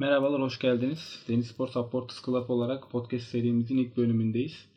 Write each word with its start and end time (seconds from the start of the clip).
Merhabalar, 0.00 0.42
hoş 0.42 0.58
geldiniz. 0.58 1.24
Deniz 1.28 1.46
Spor 1.46 1.68
Supporters 1.68 2.24
Club 2.24 2.48
olarak 2.48 2.90
podcast 2.90 3.28
serimizin 3.28 3.76
ilk 3.76 3.96
bölümündeyiz. 3.96 4.68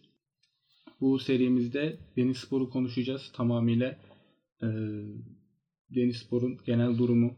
Bu 1.01 1.19
serimizde 1.19 1.97
Deniz 2.17 2.37
Spor'u 2.37 2.69
konuşacağız. 2.69 3.31
Tamamıyla 3.33 3.97
e, 4.61 4.67
Deniz 5.95 6.17
Spor'un 6.17 6.57
genel 6.65 6.97
durumu, 6.97 7.33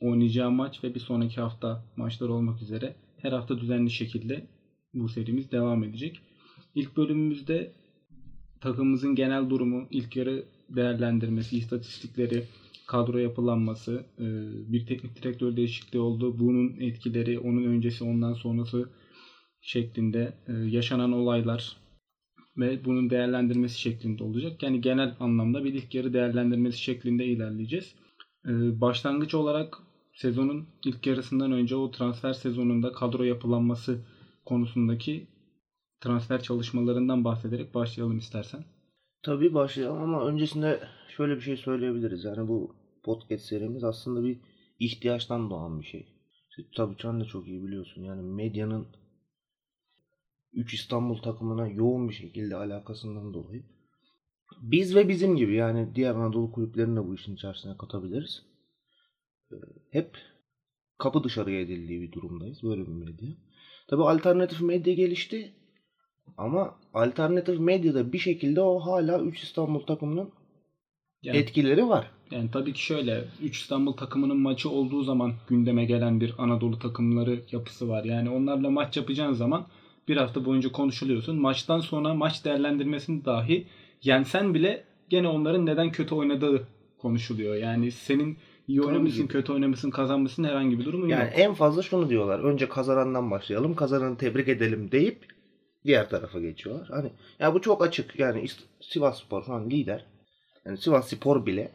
oynayacağı 0.00 0.50
maç 0.50 0.84
ve 0.84 0.94
bir 0.94 1.00
sonraki 1.00 1.40
hafta 1.40 1.84
maçlar 1.96 2.28
olmak 2.28 2.62
üzere 2.62 2.96
her 3.18 3.32
hafta 3.32 3.58
düzenli 3.58 3.90
şekilde 3.90 4.46
bu 4.94 5.08
serimiz 5.08 5.52
devam 5.52 5.84
edecek. 5.84 6.20
İlk 6.74 6.96
bölümümüzde 6.96 7.72
takımımızın 8.60 9.14
genel 9.14 9.50
durumu, 9.50 9.86
ilk 9.90 10.16
yarı 10.16 10.44
değerlendirmesi, 10.68 11.58
istatistikleri, 11.58 12.44
kadro 12.86 13.18
yapılanması, 13.18 14.04
e, 14.18 14.24
bir 14.72 14.86
teknik 14.86 15.22
direktör 15.22 15.56
değişikliği 15.56 15.98
oldu. 15.98 16.38
Bunun 16.38 16.80
etkileri, 16.80 17.38
onun 17.38 17.64
öncesi, 17.64 18.04
ondan 18.04 18.34
sonrası 18.34 18.88
şeklinde 19.60 20.32
e, 20.48 20.52
yaşanan 20.52 21.12
olaylar 21.12 21.76
ve 22.56 22.84
bunun 22.84 23.10
değerlendirmesi 23.10 23.80
şeklinde 23.80 24.24
olacak. 24.24 24.62
Yani 24.62 24.80
genel 24.80 25.16
anlamda 25.20 25.64
bir 25.64 25.74
ilk 25.74 25.94
yarı 25.94 26.12
değerlendirmesi 26.12 26.78
şeklinde 26.78 27.26
ilerleyeceğiz. 27.26 27.94
E, 28.46 28.80
başlangıç 28.80 29.34
olarak 29.34 29.78
sezonun 30.12 30.66
ilk 30.84 31.06
yarısından 31.06 31.52
önce 31.52 31.76
o 31.76 31.90
transfer 31.90 32.32
sezonunda 32.32 32.92
kadro 32.92 33.22
yapılanması 33.22 34.04
konusundaki 34.44 35.26
transfer 36.00 36.42
çalışmalarından 36.42 37.24
bahsederek 37.24 37.74
başlayalım 37.74 38.18
istersen. 38.18 38.64
Tabii 39.24 39.54
başlayalım 39.54 40.02
ama 40.02 40.26
öncesinde 40.26 40.80
şöyle 41.16 41.36
bir 41.36 41.40
şey 41.40 41.56
söyleyebiliriz. 41.56 42.24
Yani 42.24 42.48
bu 42.48 42.76
podcast 43.02 43.44
serimiz 43.44 43.84
aslında 43.84 44.24
bir 44.24 44.40
ihtiyaçtan 44.78 45.50
doğan 45.50 45.80
bir 45.80 45.86
şey. 45.86 46.06
İşte, 46.50 46.62
tabii 46.76 46.96
sen 47.02 47.20
de 47.20 47.24
çok 47.24 47.48
iyi 47.48 47.64
biliyorsun. 47.64 48.02
Yani 48.02 48.22
medyanın 48.22 48.86
3 50.52 50.74
İstanbul 50.74 51.18
takımına 51.18 51.68
yoğun 51.68 52.08
bir 52.08 52.14
şekilde 52.14 52.56
alakasından 52.56 53.34
dolayı 53.34 53.64
biz 54.62 54.96
ve 54.96 55.08
bizim 55.08 55.36
gibi 55.36 55.54
yani 55.54 55.94
diğer 55.94 56.14
Anadolu 56.14 56.52
kulüplerini 56.52 56.96
de 56.96 57.06
bu 57.08 57.14
işin 57.14 57.34
içerisine 57.34 57.76
katabiliriz. 57.76 58.42
Ee, 59.52 59.56
hep 59.90 60.16
kapı 60.98 61.24
dışarıya 61.24 61.60
edildiği 61.60 62.00
bir 62.00 62.12
durumdayız. 62.12 62.62
Böyle 62.62 62.82
bir 62.82 62.92
medya. 62.92 63.28
Tabii 63.88 64.02
alternatif 64.02 64.60
medya 64.60 64.94
gelişti. 64.94 65.52
Ama 66.38 66.74
alternatif 66.94 67.60
medyada 67.60 68.12
bir 68.12 68.18
şekilde 68.18 68.60
o 68.60 68.80
hala 68.80 69.20
3 69.20 69.42
İstanbul 69.42 69.80
takımının 69.80 70.30
yani, 71.22 71.36
etkileri 71.36 71.88
var. 71.88 72.10
Yani 72.30 72.50
tabii 72.50 72.72
ki 72.72 72.84
şöyle 72.84 73.24
3 73.42 73.60
İstanbul 73.60 73.92
takımının 73.92 74.36
maçı 74.36 74.70
olduğu 74.70 75.02
zaman 75.02 75.32
gündeme 75.48 75.84
gelen 75.84 76.20
bir 76.20 76.34
Anadolu 76.38 76.78
takımları 76.78 77.40
yapısı 77.52 77.88
var. 77.88 78.04
Yani 78.04 78.30
onlarla 78.30 78.70
maç 78.70 78.96
yapacağın 78.96 79.32
zaman 79.32 79.66
bir 80.08 80.16
hafta 80.16 80.44
boyunca 80.44 80.72
konuşuluyorsun. 80.72 81.40
Maçtan 81.40 81.80
sonra 81.80 82.14
maç 82.14 82.44
değerlendirmesini 82.44 83.24
dahi 83.24 83.66
yensen 84.02 84.54
bile 84.54 84.84
gene 85.08 85.28
onların 85.28 85.66
neden 85.66 85.92
kötü 85.92 86.14
oynadığı 86.14 86.68
konuşuluyor. 86.98 87.54
Yani 87.54 87.90
senin 87.90 88.36
iyi 88.68 88.82
oynamışsın, 88.82 89.26
kötü 89.26 89.52
oynamışsın, 89.52 89.90
kazanmışsın 89.90 90.44
herhangi 90.44 90.78
bir 90.78 90.84
durumun 90.84 91.08
yani 91.08 91.24
yok. 91.24 91.32
Yani 91.32 91.42
en 91.42 91.54
fazla 91.54 91.82
şunu 91.82 92.08
diyorlar. 92.08 92.38
Önce 92.38 92.68
kazanandan 92.68 93.30
başlayalım, 93.30 93.74
kazananı 93.74 94.16
tebrik 94.16 94.48
edelim 94.48 94.90
deyip 94.92 95.33
diğer 95.84 96.10
tarafa 96.10 96.40
geçiyorlar. 96.40 96.88
Hani 96.88 97.10
ya 97.38 97.54
bu 97.54 97.60
çok 97.60 97.82
açık. 97.82 98.18
Yani 98.18 98.46
Sivas 98.80 99.20
Spor 99.20 99.44
şu 99.44 99.52
an 99.52 99.70
lider. 99.70 100.04
Yani 100.64 100.78
Sivas 100.78 101.08
Spor 101.08 101.46
bile 101.46 101.72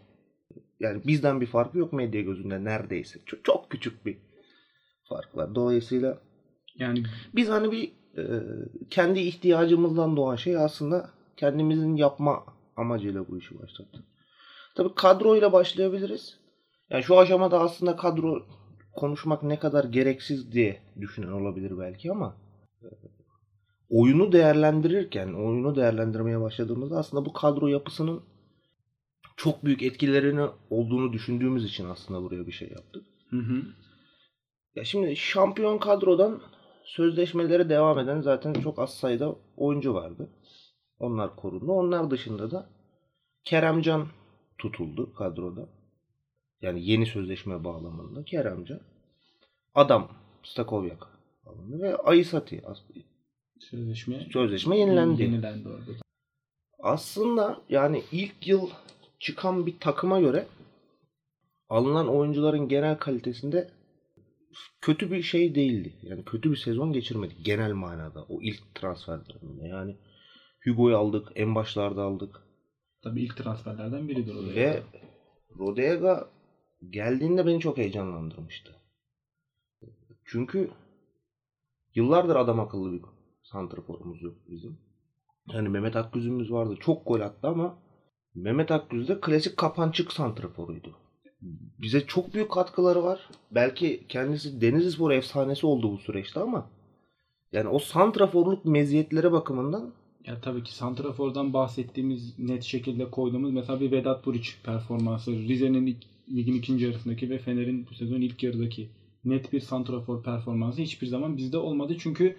yani 0.79 1.01
bizden 1.07 1.41
bir 1.41 1.45
farkı 1.45 1.77
yok 1.77 1.93
medya 1.93 2.21
gözünde 2.21 2.63
neredeyse. 2.63 3.19
Çok, 3.25 3.45
çok 3.45 3.69
küçük 3.69 4.05
bir 4.05 4.17
fark 5.09 5.37
var. 5.37 5.55
Dolayısıyla 5.55 6.17
yani 6.75 7.03
biz 7.35 7.49
hani 7.49 7.71
bir 7.71 7.91
e, 8.17 8.23
kendi 8.89 9.19
ihtiyacımızdan 9.19 10.17
doğan 10.17 10.35
şey 10.35 10.57
aslında 10.57 11.09
kendimizin 11.37 11.95
yapma 11.95 12.43
amacıyla 12.77 13.27
bu 13.27 13.37
işi 13.37 13.59
başlattık. 13.59 14.03
Tabii 14.75 14.95
kadroyla 14.95 15.53
başlayabiliriz. 15.53 16.37
Yani 16.89 17.03
şu 17.03 17.19
aşamada 17.19 17.59
aslında 17.59 17.95
kadro 17.95 18.45
konuşmak 18.95 19.43
ne 19.43 19.59
kadar 19.59 19.83
gereksiz 19.83 20.51
diye 20.51 20.81
düşünen 21.01 21.31
olabilir 21.31 21.79
belki 21.79 22.11
ama 22.11 22.35
e, 22.81 22.87
oyunu 23.89 24.31
değerlendirirken, 24.31 25.33
oyunu 25.33 25.75
değerlendirmeye 25.75 26.41
başladığımızda 26.41 26.97
aslında 26.97 27.25
bu 27.25 27.33
kadro 27.33 27.67
yapısının 27.67 28.21
çok 29.37 29.65
büyük 29.65 29.83
etkilerini 29.83 30.49
olduğunu 30.69 31.13
düşündüğümüz 31.13 31.65
için 31.65 31.85
aslında 31.85 32.23
buraya 32.23 32.47
bir 32.47 32.51
şey 32.51 32.69
yaptık. 32.69 33.05
Hı 33.29 33.37
hı. 33.37 33.61
Ya 34.75 34.83
şimdi 34.83 35.15
şampiyon 35.15 35.77
kadrodan 35.77 36.41
sözleşmelere 36.83 37.69
devam 37.69 37.99
eden 37.99 38.21
zaten 38.21 38.53
çok 38.53 38.79
az 38.79 38.93
sayıda 38.93 39.35
oyuncu 39.57 39.93
vardı. 39.93 40.29
Onlar 40.99 41.35
korundu. 41.35 41.71
Onlar 41.71 42.11
dışında 42.11 42.51
da 42.51 42.69
Keremcan 43.43 44.07
tutuldu 44.57 45.13
kadroda. 45.13 45.69
Yani 46.61 46.85
yeni 46.85 47.05
sözleşme 47.05 47.63
bağlamında 47.63 48.23
Keremcan. 48.23 48.81
Adam 49.75 50.11
Stakovyak 50.43 51.07
alındı 51.45 51.79
ve 51.81 51.95
Ayisati 51.95 52.61
sözleşme 53.59 54.27
sözleşme 54.33 54.77
yenilendi. 54.77 55.23
Yenilendi 55.23 55.69
orada. 55.69 55.91
Aslında 56.79 57.61
yani 57.69 58.03
ilk 58.11 58.47
yıl 58.47 58.69
çıkan 59.19 59.65
bir 59.65 59.79
takıma 59.79 60.19
göre 60.19 60.47
alınan 61.69 62.07
oyuncuların 62.07 62.67
genel 62.67 62.97
kalitesinde 62.97 63.69
kötü 64.81 65.11
bir 65.11 65.21
şey 65.21 65.55
değildi. 65.55 65.93
Yani 66.03 66.25
kötü 66.25 66.51
bir 66.51 66.57
sezon 66.57 66.93
geçirmedik 66.93 67.45
genel 67.45 67.73
manada 67.73 68.23
o 68.23 68.41
ilk 68.41 68.75
transferlerinde. 68.75 69.67
Yani 69.67 69.95
Hugo'yu 70.63 70.97
aldık, 70.97 71.27
en 71.35 71.55
başlarda 71.55 72.03
aldık. 72.03 72.41
Tabii 73.01 73.21
ilk 73.21 73.37
transferlerden 73.37 74.07
biridir 74.07 74.35
o. 74.35 74.55
Ve 74.55 74.83
Rodega 75.59 76.29
geldiğinde 76.89 77.45
beni 77.45 77.59
çok 77.59 77.77
heyecanlandırmıştı. 77.77 78.75
Çünkü 80.25 80.69
yıllardır 81.95 82.35
adam 82.35 82.59
akıllı 82.59 82.93
bir 82.93 83.01
santraforumuz 83.51 84.21
yok 84.21 84.35
bizim. 84.49 84.77
Yani 85.53 85.69
Mehmet 85.69 85.95
Akgüz'ümüz 85.95 86.51
vardı. 86.51 86.75
Çok 86.79 87.05
gol 87.05 87.19
attı 87.19 87.47
ama 87.47 87.77
Mehmet 88.35 88.71
Akgüz 88.71 89.07
de 89.07 89.19
klasik 89.19 89.57
kapançık 89.57 90.11
santraforuydu. 90.13 90.95
Bize 91.81 92.05
çok 92.05 92.33
büyük 92.33 92.51
katkıları 92.51 93.03
var. 93.03 93.29
Belki 93.51 94.05
kendisi 94.09 94.61
Denizlispor 94.61 95.11
efsanesi 95.11 95.65
oldu 95.65 95.91
bu 95.91 95.97
süreçte 95.97 96.39
ama 96.39 96.69
yani 97.51 97.69
o 97.69 97.79
santraforluk 97.79 98.65
meziyetleri 98.65 99.31
bakımından 99.31 99.93
ya 100.25 100.41
tabii 100.41 100.63
ki 100.63 100.75
Santrafor'dan 100.75 101.53
bahsettiğimiz 101.53 102.39
net 102.39 102.63
şekilde 102.63 103.11
koyduğumuz 103.11 103.51
mesela 103.51 103.79
bir 103.79 103.91
Vedat 103.91 104.25
Buriç 104.25 104.57
performansı. 104.63 105.31
Rize'nin 105.31 105.97
ligin 106.35 106.53
ikinci 106.53 106.85
yarısındaki 106.85 107.29
ve 107.29 107.37
Fener'in 107.37 107.87
bu 107.89 107.93
sezon 107.93 108.21
ilk 108.21 108.43
yarıdaki 108.43 108.89
net 109.25 109.53
bir 109.53 109.59
Santrafor 109.59 110.23
performansı 110.23 110.81
hiçbir 110.81 111.07
zaman 111.07 111.37
bizde 111.37 111.57
olmadı. 111.57 111.95
Çünkü 111.99 112.35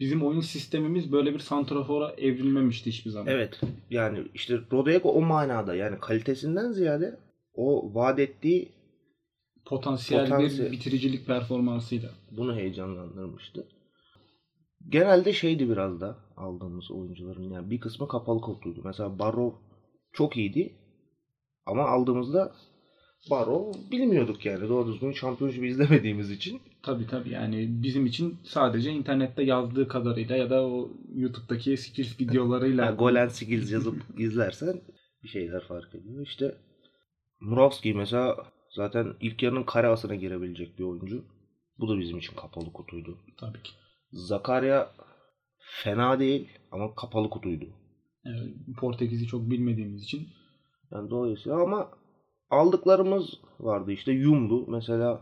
bizim 0.00 0.26
oyun 0.26 0.40
sistemimiz 0.40 1.12
böyle 1.12 1.34
bir 1.34 1.38
santrafora 1.38 2.12
evrilmemişti 2.12 2.90
hiçbir 2.90 3.10
zaman. 3.10 3.32
Evet. 3.32 3.60
Yani 3.90 4.18
işte 4.34 4.58
Rodego 4.72 5.08
o 5.08 5.20
manada 5.20 5.74
yani 5.74 5.98
kalitesinden 6.00 6.72
ziyade 6.72 7.20
o 7.54 7.94
vaat 7.94 8.18
ettiği 8.18 8.72
potansiyel, 9.64 10.24
potansiyel 10.28 10.66
bir 10.66 10.72
bitiricilik 10.72 11.26
performansıyla. 11.26 12.10
Bunu 12.30 12.56
heyecanlandırmıştı. 12.56 13.66
Genelde 14.88 15.32
şeydi 15.32 15.68
biraz 15.68 16.00
da 16.00 16.16
aldığımız 16.36 16.90
oyuncuların 16.90 17.50
yani 17.50 17.70
bir 17.70 17.80
kısmı 17.80 18.08
kapalı 18.08 18.40
kutuydu. 18.40 18.80
Mesela 18.84 19.18
Barrow 19.18 19.58
çok 20.12 20.36
iyiydi 20.36 20.72
ama 21.66 21.82
aldığımızda 21.82 22.52
Baro 23.30 23.72
bilmiyorduk 23.90 24.46
yani 24.46 24.68
doğru 24.68 24.92
düzgün 24.92 25.12
şampiyonşipu 25.12 25.64
izlemediğimiz 25.64 26.30
için. 26.30 26.60
Tabi 26.86 27.06
tabi 27.06 27.30
yani 27.30 27.82
bizim 27.82 28.06
için 28.06 28.38
sadece 28.44 28.90
internette 28.90 29.42
yazdığı 29.42 29.88
kadarıyla 29.88 30.36
ya 30.36 30.50
da 30.50 30.66
o 30.66 30.90
YouTube'daki 31.14 31.76
skills 31.76 32.20
videolarıyla. 32.20 32.84
yani 32.84 32.96
Golen 32.96 33.28
skills 33.28 33.72
yazıp 33.72 34.02
izlersen 34.18 34.80
bir 35.22 35.28
şeyler 35.28 35.60
fark 35.60 35.94
ediyor. 35.94 36.26
İşte 36.26 36.56
Muravski 37.40 37.94
mesela 37.94 38.36
zaten 38.76 39.14
ilk 39.20 39.42
yarının 39.42 39.62
kare 39.62 39.86
asına 39.86 40.14
girebilecek 40.14 40.78
bir 40.78 40.84
oyuncu. 40.84 41.24
Bu 41.78 41.88
da 41.88 41.98
bizim 41.98 42.18
için 42.18 42.36
kapalı 42.36 42.72
kutuydu. 42.72 43.18
Tabii 43.40 43.62
ki. 43.62 43.72
Zakaria 44.12 44.90
fena 45.58 46.18
değil 46.18 46.48
ama 46.72 46.94
kapalı 46.94 47.30
kutuydu. 47.30 47.64
Yani 48.24 48.54
Portekiz'i 48.80 49.26
çok 49.26 49.50
bilmediğimiz 49.50 50.02
için. 50.02 50.28
Yani 50.92 51.10
dolayısıyla 51.10 51.62
ama 51.62 51.90
aldıklarımız 52.50 53.34
vardı 53.60 53.92
işte 53.92 54.12
Yumlu 54.12 54.64
mesela. 54.68 55.20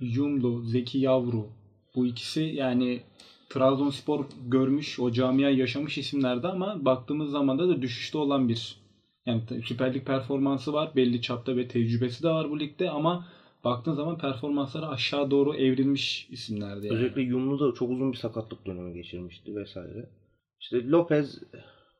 Yumlu, 0.00 0.62
Zeki 0.62 0.98
Yavru. 0.98 1.46
Bu 1.94 2.06
ikisi 2.06 2.40
yani 2.40 3.00
Trabzonspor 3.48 4.24
görmüş, 4.48 5.00
o 5.00 5.12
camia 5.12 5.50
yaşamış 5.50 5.98
isimlerdi 5.98 6.46
ama 6.46 6.84
baktığımız 6.84 7.30
zaman 7.30 7.58
da 7.58 7.82
düşüşte 7.82 8.18
olan 8.18 8.48
bir 8.48 8.76
yani 9.26 9.42
Süper 9.64 9.94
Lig 9.94 10.06
performansı 10.06 10.72
var 10.72 10.92
belli 10.96 11.22
çapta 11.22 11.56
ve 11.56 11.68
tecrübesi 11.68 12.22
de 12.22 12.28
var 12.28 12.50
bu 12.50 12.60
ligde 12.60 12.90
ama 12.90 13.28
baktığın 13.64 13.94
zaman 13.94 14.18
performansları 14.18 14.88
aşağı 14.88 15.30
doğru 15.30 15.54
evrilmiş 15.54 16.28
isimlerdi. 16.30 16.86
Yani. 16.86 16.96
Özellikle 16.96 17.22
Yumlu 17.22 17.60
da 17.60 17.74
çok 17.74 17.90
uzun 17.90 18.12
bir 18.12 18.16
sakatlık 18.16 18.66
dönemi 18.66 18.94
geçirmişti 18.94 19.56
vesaire. 19.56 20.08
İşte 20.60 20.88
Lopez 20.88 21.42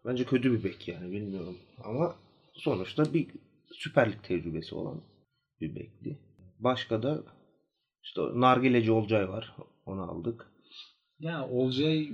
bence 0.04 0.24
kötü 0.24 0.52
bir 0.52 0.64
bek 0.64 0.88
yani 0.88 1.12
bilmiyorum. 1.12 1.56
Ama 1.84 2.14
sonuçta 2.52 3.14
bir 3.14 3.26
Süper 3.72 4.12
Lig 4.12 4.22
tecrübesi 4.22 4.74
olan 4.74 5.00
bir 5.60 5.76
bekti. 5.76 6.18
Başka 6.58 7.02
da 7.02 7.22
işte 8.08 8.20
Nargileci 8.34 8.92
Olcay 8.92 9.28
var. 9.28 9.52
Onu 9.86 10.02
aldık. 10.02 10.46
Ya 11.20 11.48
Olcay 11.48 12.08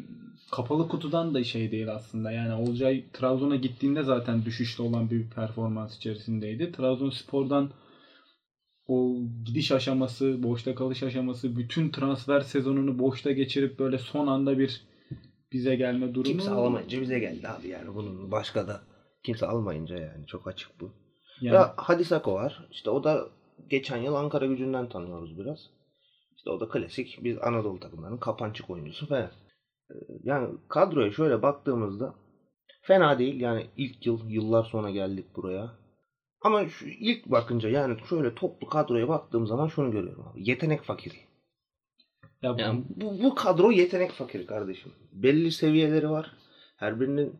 kapalı 0.52 0.88
kutudan 0.88 1.34
da 1.34 1.44
şey 1.44 1.70
değil 1.70 1.94
aslında. 1.94 2.32
Yani 2.32 2.54
Olcay 2.54 3.04
Trabzon'a 3.12 3.56
gittiğinde 3.56 4.02
zaten 4.02 4.44
düşüşte 4.44 4.82
olan 4.82 5.10
bir 5.10 5.30
performans 5.30 5.96
içerisindeydi. 5.96 6.72
Trabzonspor'dan 6.72 7.70
o 8.86 9.16
gidiş 9.44 9.72
aşaması, 9.72 10.42
boşta 10.42 10.74
kalış 10.74 11.02
aşaması, 11.02 11.56
bütün 11.56 11.90
transfer 11.90 12.40
sezonunu 12.40 12.98
boşta 12.98 13.32
geçirip 13.32 13.78
böyle 13.78 13.98
son 13.98 14.26
anda 14.26 14.58
bir 14.58 14.80
bize 15.52 15.76
gelme 15.76 16.14
durumu. 16.14 16.32
Kimse 16.32 16.50
alamayınca 16.50 17.00
bize 17.00 17.18
geldi 17.18 17.48
abi 17.48 17.68
yani 17.68 17.94
bunun 17.94 18.30
başka 18.30 18.68
da 18.68 18.80
kimse 19.22 19.46
almayınca 19.46 19.96
yani 19.98 20.26
çok 20.26 20.46
açık 20.46 20.80
bu. 20.80 20.90
Yani, 21.40 21.54
Ya 21.54 21.74
Hadisako 21.76 22.34
var. 22.34 22.68
İşte 22.70 22.90
o 22.90 23.04
da 23.04 23.28
geçen 23.70 23.96
yıl 23.96 24.14
Ankara 24.14 24.46
gücünden 24.46 24.88
tanıyoruz 24.88 25.38
biraz. 25.38 25.58
İşte 26.44 26.50
o 26.56 26.60
da 26.60 26.68
klasik 26.68 27.24
bir 27.24 27.48
Anadolu 27.48 27.80
takımlarının 27.80 28.18
kapançık 28.18 28.70
oyuncusu 28.70 29.06
falan. 29.06 29.30
Ee, 29.90 29.94
Yani 30.24 30.48
kadroya 30.68 31.12
şöyle 31.12 31.42
baktığımızda 31.42 32.14
fena 32.82 33.18
değil. 33.18 33.40
Yani 33.40 33.66
ilk 33.76 34.06
yıl 34.06 34.30
yıllar 34.30 34.64
sonra 34.64 34.90
geldik 34.90 35.24
buraya. 35.36 35.70
Ama 36.42 36.68
şu 36.68 36.86
ilk 36.86 37.26
bakınca 37.26 37.68
yani 37.68 37.96
şöyle 38.08 38.34
toplu 38.34 38.66
kadroya 38.68 39.08
baktığım 39.08 39.46
zaman 39.46 39.68
şunu 39.68 39.90
görüyorum 39.90 40.28
abi. 40.28 40.48
Yetenek 40.50 40.82
fakiri. 40.82 41.14
ya 42.42 42.54
bu- 42.56 42.60
Yani 42.60 42.84
bu, 42.96 43.22
bu 43.22 43.34
kadro 43.34 43.70
yetenek 43.70 44.10
fakiri 44.12 44.46
kardeşim. 44.46 44.92
Belli 45.12 45.52
seviyeleri 45.52 46.10
var. 46.10 46.32
Her 46.76 47.00
birinin 47.00 47.32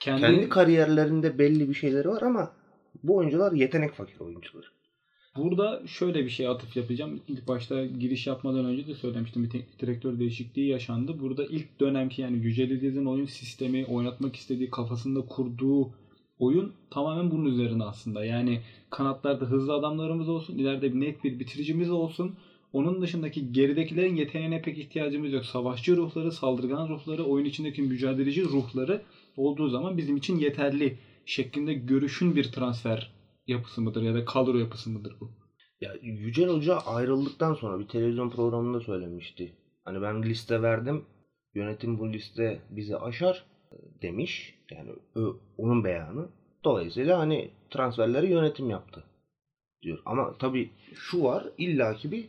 kendi, 0.00 0.20
kendi 0.20 0.48
kariyerlerinde 0.48 1.38
belli 1.38 1.68
bir 1.68 1.74
şeyleri 1.74 2.08
var 2.08 2.22
ama 2.22 2.52
bu 3.02 3.16
oyuncular 3.16 3.52
yetenek 3.52 3.92
fakir 3.94 4.20
oyuncular. 4.20 4.72
Burada 5.38 5.82
şöyle 5.86 6.24
bir 6.24 6.30
şey 6.30 6.48
atıf 6.48 6.76
yapacağım. 6.76 7.20
İlk 7.28 7.48
başta 7.48 7.86
giriş 7.86 8.26
yapmadan 8.26 8.64
önce 8.64 8.86
de 8.86 8.94
söylemiştim. 8.94 9.44
Bir 9.44 9.50
teknik 9.50 9.80
direktör 9.80 10.18
değişikliği 10.18 10.68
yaşandı. 10.68 11.20
Burada 11.20 11.46
ilk 11.46 11.80
dönemki 11.80 12.22
yani 12.22 12.36
Yücel 12.36 12.70
İlgez'in 12.70 13.04
oyun 13.04 13.26
sistemi, 13.26 13.86
oynatmak 13.86 14.36
istediği, 14.36 14.70
kafasında 14.70 15.20
kurduğu 15.20 15.90
oyun 16.38 16.72
tamamen 16.90 17.30
bunun 17.30 17.44
üzerine 17.44 17.84
aslında. 17.84 18.24
Yani 18.24 18.60
kanatlarda 18.90 19.44
hızlı 19.44 19.74
adamlarımız 19.74 20.28
olsun, 20.28 20.58
ileride 20.58 20.94
bir 20.94 21.00
net 21.00 21.24
bir 21.24 21.38
bitiricimiz 21.38 21.90
olsun. 21.90 22.36
Onun 22.72 23.02
dışındaki 23.02 23.52
geridekilerin 23.52 24.16
yeteneğine 24.16 24.62
pek 24.62 24.78
ihtiyacımız 24.78 25.32
yok. 25.32 25.44
Savaşçı 25.44 25.96
ruhları, 25.96 26.32
saldırgan 26.32 26.88
ruhları, 26.88 27.24
oyun 27.24 27.44
içindeki 27.44 27.82
mücadeleci 27.82 28.44
ruhları 28.44 29.02
olduğu 29.36 29.68
zaman 29.68 29.96
bizim 29.96 30.16
için 30.16 30.36
yeterli 30.36 30.98
şeklinde 31.26 31.74
görüşün 31.74 32.36
bir 32.36 32.44
transfer 32.44 33.17
yapısı 33.48 33.80
mıdır 33.80 34.02
ya 34.02 34.14
da 34.14 34.24
kadro 34.24 34.58
yapısı 34.58 34.90
mıdır 34.90 35.16
bu? 35.20 35.30
Ya 35.80 35.94
Yücel 36.02 36.48
Hoca 36.48 36.76
ayrıldıktan 36.78 37.54
sonra 37.54 37.78
bir 37.78 37.88
televizyon 37.88 38.30
programında 38.30 38.80
söylemişti. 38.80 39.56
Hani 39.84 40.02
ben 40.02 40.22
liste 40.22 40.62
verdim. 40.62 41.04
Yönetim 41.54 41.98
bu 41.98 42.12
liste 42.12 42.62
bizi 42.70 42.96
aşar 42.96 43.44
e, 43.72 43.76
demiş. 44.02 44.54
Yani 44.70 44.90
ö- 45.14 45.36
onun 45.58 45.84
beyanı. 45.84 46.28
Dolayısıyla 46.64 47.18
hani 47.18 47.50
transferleri 47.70 48.30
yönetim 48.30 48.70
yaptı 48.70 49.04
diyor. 49.82 49.98
Ama 50.06 50.38
tabii 50.38 50.70
şu 50.94 51.24
var 51.24 51.46
illaki 51.58 52.12
bir 52.12 52.28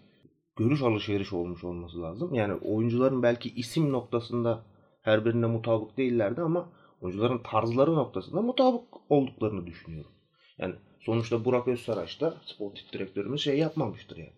görüş 0.56 0.81
alışveriş 0.81 1.33
olmuş 1.33 1.63
olması 1.63 2.01
lazım. 2.01 2.33
Yani 2.33 2.54
oyuncuların 2.54 3.24
belki 3.24 3.50
isim 3.50 3.92
noktasında 3.92 4.63
her 5.01 5.25
birine 5.25 5.45
mutabık 5.45 5.98
değillerdi 5.98 6.42
ama 6.42 6.69
oyuncuların 7.01 7.42
tarzları 7.44 7.95
noktasında 7.95 8.42
mutabık 8.42 9.12
olduklarını 9.12 9.68
düşünüyorum. 9.68 10.12
Yani 10.57 10.75
sonuçta 11.00 11.46
Burak 11.46 11.68
Özsaraç 11.68 12.22
da 12.22 12.38
sportif 12.46 12.94
direktörümüz 12.94 13.42
şey 13.42 13.57
yapmamıştır 13.57 14.18
yani. 14.18 14.34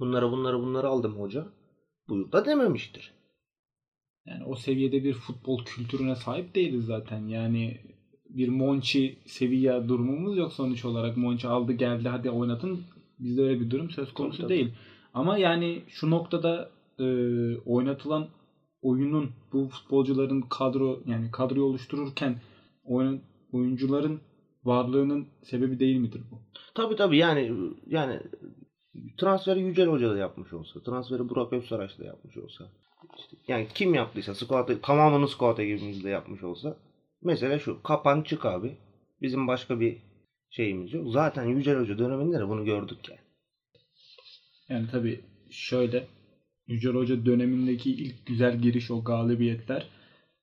Bunları 0.00 0.32
bunları 0.32 0.58
bunları 0.58 0.88
aldım 0.88 1.20
hoca. 1.20 1.46
Buyur 2.08 2.32
da 2.32 2.44
dememiştir. 2.44 3.12
Yani 4.26 4.44
o 4.44 4.54
seviyede 4.54 5.04
bir 5.04 5.14
futbol 5.14 5.64
kültürüne 5.64 6.16
sahip 6.16 6.54
değiliz 6.54 6.84
zaten. 6.84 7.28
Yani 7.28 7.80
bir 8.28 8.48
Monchi 8.48 9.18
Sevilla 9.26 9.88
durumumuz 9.88 10.36
yok 10.36 10.52
sonuç 10.52 10.84
olarak. 10.84 11.16
Monchi 11.16 11.48
aldı 11.48 11.72
geldi 11.72 12.08
hadi 12.08 12.30
oynatın. 12.30 12.80
Bizde 13.18 13.42
öyle 13.42 13.60
bir 13.60 13.70
durum 13.70 13.90
söz 13.90 14.14
konusu 14.14 14.36
Tabii, 14.36 14.48
tabii. 14.48 14.58
değil. 14.58 14.72
Ama 15.14 15.38
yani 15.38 15.82
şu 15.88 16.10
noktada 16.10 16.70
e, 16.98 17.04
oynatılan 17.56 18.28
oyunun 18.82 19.30
bu 19.52 19.68
futbolcuların 19.68 20.40
kadro 20.40 21.00
yani 21.06 21.30
kadroyu 21.30 21.64
oluştururken 21.64 22.40
oyun, 22.84 23.22
oyuncuların 23.52 24.20
varlığının 24.64 25.28
sebebi 25.42 25.80
değil 25.80 25.96
midir 25.96 26.22
bu? 26.30 26.40
Tabii 26.74 26.96
tabii 26.96 27.16
yani 27.16 27.52
yani 27.86 28.20
transferi 29.16 29.60
Yücel 29.60 29.86
Hoca 29.86 30.10
da 30.10 30.18
yapmış 30.18 30.52
olsa, 30.52 30.82
transferi 30.82 31.28
Burak 31.28 31.52
Özsaraç 31.52 31.98
da 31.98 32.04
yapmış 32.04 32.36
olsa. 32.36 32.64
işte 33.18 33.36
yani 33.48 33.68
kim 33.74 33.94
yaptıysa 33.94 34.34
squad 34.34 34.80
tamamını 34.82 35.28
squad 35.28 35.58
ekibimizde 35.58 36.08
yapmış 36.08 36.42
olsa 36.42 36.76
mesele 37.22 37.58
şu 37.58 37.82
kapan 37.82 38.22
çık 38.22 38.44
abi. 38.46 38.76
Bizim 39.22 39.46
başka 39.46 39.80
bir 39.80 39.96
şeyimiz 40.50 40.92
yok. 40.92 41.12
Zaten 41.12 41.44
Yücel 41.44 41.80
Hoca 41.80 41.98
döneminde 41.98 42.38
de 42.38 42.48
bunu 42.48 42.64
gördük 42.64 42.98
yani. 43.08 43.20
Yani 44.68 44.86
tabii 44.90 45.20
şöyle 45.50 46.06
Yücel 46.66 46.92
Hoca 46.92 47.26
dönemindeki 47.26 47.90
ilk 47.90 48.26
güzel 48.26 48.58
giriş 48.58 48.90
o 48.90 49.04
galibiyetler 49.04 49.86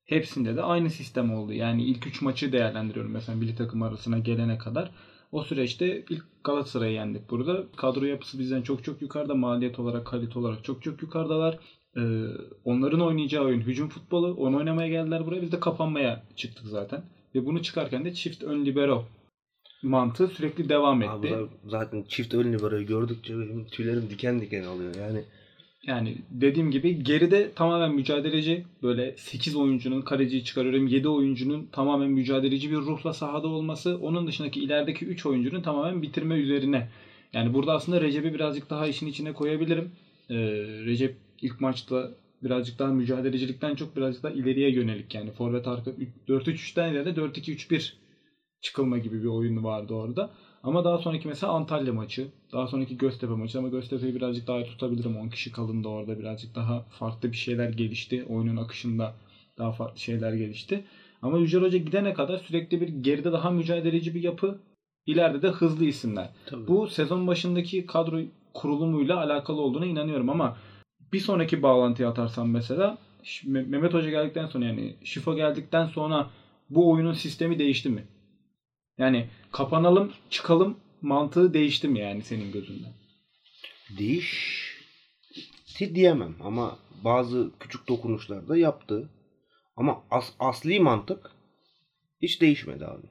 hepsinde 0.09 0.55
de 0.55 0.61
aynı 0.61 0.89
sistem 0.89 1.33
oldu. 1.33 1.53
Yani 1.53 1.83
ilk 1.83 2.07
3 2.07 2.21
maçı 2.21 2.51
değerlendiriyorum 2.51 3.11
mesela 3.11 3.37
milli 3.37 3.55
takım 3.55 3.81
arasına 3.81 4.19
gelene 4.19 4.57
kadar. 4.57 4.91
O 5.31 5.43
süreçte 5.43 6.05
ilk 6.09 6.23
Galatasaray'ı 6.43 6.93
yendik 6.93 7.29
burada. 7.29 7.63
Kadro 7.75 8.05
yapısı 8.05 8.39
bizden 8.39 8.61
çok 8.61 8.83
çok 8.83 9.01
yukarıda. 9.01 9.35
Maliyet 9.35 9.79
olarak, 9.79 10.07
kalite 10.07 10.39
olarak 10.39 10.63
çok 10.63 10.83
çok 10.83 11.01
yukarıdalar. 11.01 11.59
Ee, 11.97 12.01
onların 12.65 13.01
oynayacağı 13.01 13.45
oyun 13.45 13.61
hücum 13.61 13.89
futbolu. 13.89 14.33
Onu 14.33 14.57
oynamaya 14.57 14.89
geldiler 14.89 15.25
buraya. 15.25 15.41
Biz 15.41 15.51
de 15.51 15.59
kapanmaya 15.59 16.23
çıktık 16.35 16.65
zaten. 16.67 17.03
Ve 17.35 17.45
bunu 17.45 17.63
çıkarken 17.63 18.05
de 18.05 18.13
çift 18.13 18.43
ön 18.43 18.65
libero 18.65 19.05
mantığı 19.83 20.27
sürekli 20.27 20.69
devam 20.69 21.01
etti. 21.01 21.11
Abi 21.11 21.35
zaten 21.65 22.03
çift 22.07 22.33
ön 22.33 22.53
libero'yu 22.53 22.85
gördükçe 22.85 23.33
benim 23.39 23.67
tüylerim 23.67 24.09
diken 24.09 24.41
diken 24.41 24.63
oluyor. 24.63 24.95
Yani 24.95 25.23
Yani 25.83 26.17
dediğim 26.31 26.71
gibi 26.71 27.03
geride 27.03 27.51
tamamen 27.53 27.91
mücadeleci 27.91 28.65
böyle 28.83 29.17
8 29.17 29.55
oyuncunun 29.55 30.01
kaleciyi 30.01 30.43
çıkarıyorum 30.43 30.87
7 30.87 31.09
oyuncunun 31.09 31.69
tamamen 31.71 32.09
mücadeleci 32.09 32.71
bir 32.71 32.75
ruhla 32.75 33.13
sahada 33.13 33.47
olması 33.47 33.97
onun 33.97 34.27
dışındaki 34.27 34.59
ilerideki 34.59 35.05
3 35.05 35.25
oyuncunun 35.25 35.61
tamamen 35.61 36.01
bitirme 36.01 36.35
üzerine. 36.35 36.89
Yani 37.33 37.53
burada 37.53 37.73
aslında 37.73 38.01
Recep'i 38.01 38.33
birazcık 38.33 38.69
daha 38.69 38.87
işin 38.87 39.07
içine 39.07 39.33
koyabilirim. 39.33 39.91
Ee, 40.29 40.35
Recep 40.85 41.15
ilk 41.41 41.61
maçta 41.61 42.11
birazcık 42.43 42.79
daha 42.79 42.91
mücadelecilikten 42.91 43.75
çok 43.75 43.95
birazcık 43.95 44.23
daha 44.23 44.31
ileriye 44.31 44.71
yönelik 44.71 45.15
yani 45.15 45.31
forvet 45.31 45.67
arka 45.67 45.91
4-3-3'ten 46.27 46.91
ziyade 46.91 47.09
4-2-3-1 47.09 47.93
çıkılma 48.61 48.97
gibi 48.97 49.21
bir 49.21 49.27
oyun 49.27 49.63
vardı 49.63 49.93
orada. 49.93 50.31
Ama 50.63 50.85
daha 50.85 50.97
sonraki 50.97 51.27
mesela 51.27 51.53
Antalya 51.53 51.93
maçı, 51.93 52.27
daha 52.53 52.67
sonraki 52.67 52.97
Göztepe 52.97 53.33
maçı 53.33 53.59
ama 53.59 53.67
Göztepe'yi 53.67 54.15
birazcık 54.15 54.47
daha 54.47 54.63
tutabilirim. 54.63 55.17
10 55.17 55.29
kişi 55.29 55.51
kalındı 55.51 55.87
orada 55.87 56.19
birazcık 56.19 56.55
daha 56.55 56.81
farklı 56.81 57.31
bir 57.31 57.37
şeyler 57.37 57.69
gelişti. 57.69 58.25
Oyunun 58.29 58.57
akışında 58.57 59.13
daha 59.57 59.71
farklı 59.71 59.99
şeyler 59.99 60.33
gelişti. 60.33 60.83
Ama 61.21 61.37
Yücel 61.37 61.61
Hoca 61.61 61.77
gidene 61.77 62.13
kadar 62.13 62.37
sürekli 62.37 62.81
bir 62.81 62.87
geride 62.87 63.31
daha 63.31 63.51
mücadeleci 63.51 64.15
bir 64.15 64.23
yapı, 64.23 64.59
ileride 65.05 65.41
de 65.41 65.47
hızlı 65.47 65.85
isimler. 65.85 66.29
tabii. 66.45 66.67
Bu 66.67 66.87
sezon 66.87 67.27
başındaki 67.27 67.85
kadro 67.85 68.19
kurulumuyla 68.53 69.17
alakalı 69.17 69.61
olduğuna 69.61 69.85
inanıyorum 69.85 70.29
ama 70.29 70.57
bir 71.13 71.19
sonraki 71.19 71.63
bağlantıyı 71.63 72.07
atarsam 72.07 72.49
mesela 72.49 72.97
Mehmet 73.45 73.93
Hoca 73.93 74.09
geldikten 74.09 74.45
sonra 74.45 74.65
yani 74.65 74.95
Şifo 75.03 75.35
geldikten 75.35 75.85
sonra 75.85 76.29
bu 76.69 76.91
oyunun 76.91 77.13
sistemi 77.13 77.59
değişti 77.59 77.89
mi? 77.89 78.03
Yani 78.99 79.29
kapanalım, 79.51 80.13
çıkalım 80.29 80.77
mantığı 81.01 81.53
değişti 81.53 81.87
mi 81.87 81.99
yani 81.99 82.21
senin 82.23 82.51
gözünde? 82.51 82.87
Değişti 83.97 84.85
diyemem 85.95 86.35
ama 86.43 86.79
bazı 87.03 87.51
küçük 87.59 87.87
dokunuşlar 87.87 88.47
da 88.47 88.57
yaptı. 88.57 89.09
Ama 89.75 90.03
as- 90.11 90.33
asli 90.39 90.79
mantık 90.79 91.31
hiç 92.21 92.41
değişmedi 92.41 92.85
abi. 92.85 93.07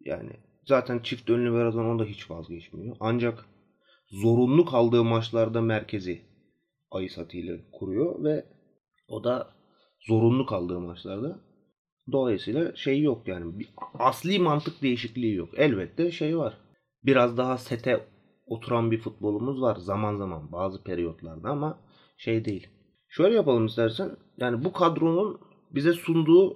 Yani 0.00 0.30
zaten 0.66 0.98
çift 0.98 1.30
önlü 1.30 1.52
Verazon 1.52 1.84
onda 1.84 2.04
hiç 2.04 2.30
vazgeçmiyor. 2.30 2.96
Ancak 3.00 3.48
zorunlu 4.10 4.64
kaldığı 4.64 5.04
maçlarda 5.04 5.60
merkezi 5.60 6.22
Ayısati 6.90 7.38
ile 7.38 7.60
kuruyor 7.72 8.24
ve 8.24 8.44
o 9.08 9.24
da 9.24 9.50
zorunlu 10.08 10.46
kaldığı 10.46 10.80
maçlarda 10.80 11.40
dolayısıyla 12.12 12.76
şey 12.76 13.00
yok 13.00 13.28
yani 13.28 13.58
bir 13.58 13.68
asli 13.98 14.38
mantık 14.38 14.82
değişikliği 14.82 15.34
yok. 15.34 15.48
Elbette 15.56 16.10
şey 16.10 16.38
var. 16.38 16.58
Biraz 17.04 17.38
daha 17.38 17.58
sete 17.58 18.00
oturan 18.46 18.90
bir 18.90 18.98
futbolumuz 18.98 19.60
var 19.62 19.76
zaman 19.76 20.16
zaman 20.16 20.52
bazı 20.52 20.82
periyotlarda 20.82 21.48
ama 21.48 21.78
şey 22.16 22.44
değil. 22.44 22.66
Şöyle 23.08 23.34
yapalım 23.34 23.66
istersen. 23.66 24.10
Yani 24.38 24.64
bu 24.64 24.72
kadronun 24.72 25.38
bize 25.70 25.92
sunduğu 25.92 26.52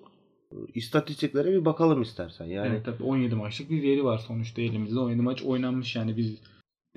e, 0.52 0.56
istatistiklere 0.74 1.52
bir 1.52 1.64
bakalım 1.64 2.02
istersen. 2.02 2.44
Yani 2.44 2.68
Evet 2.68 2.84
tabii 2.84 3.02
17 3.02 3.34
maçlık 3.34 3.70
bir 3.70 3.82
veri 3.82 4.04
var 4.04 4.18
sonuçta 4.18 4.62
elimizde. 4.62 4.98
17 4.98 5.22
maç 5.22 5.42
oynanmış 5.42 5.96
yani 5.96 6.16
biz 6.16 6.36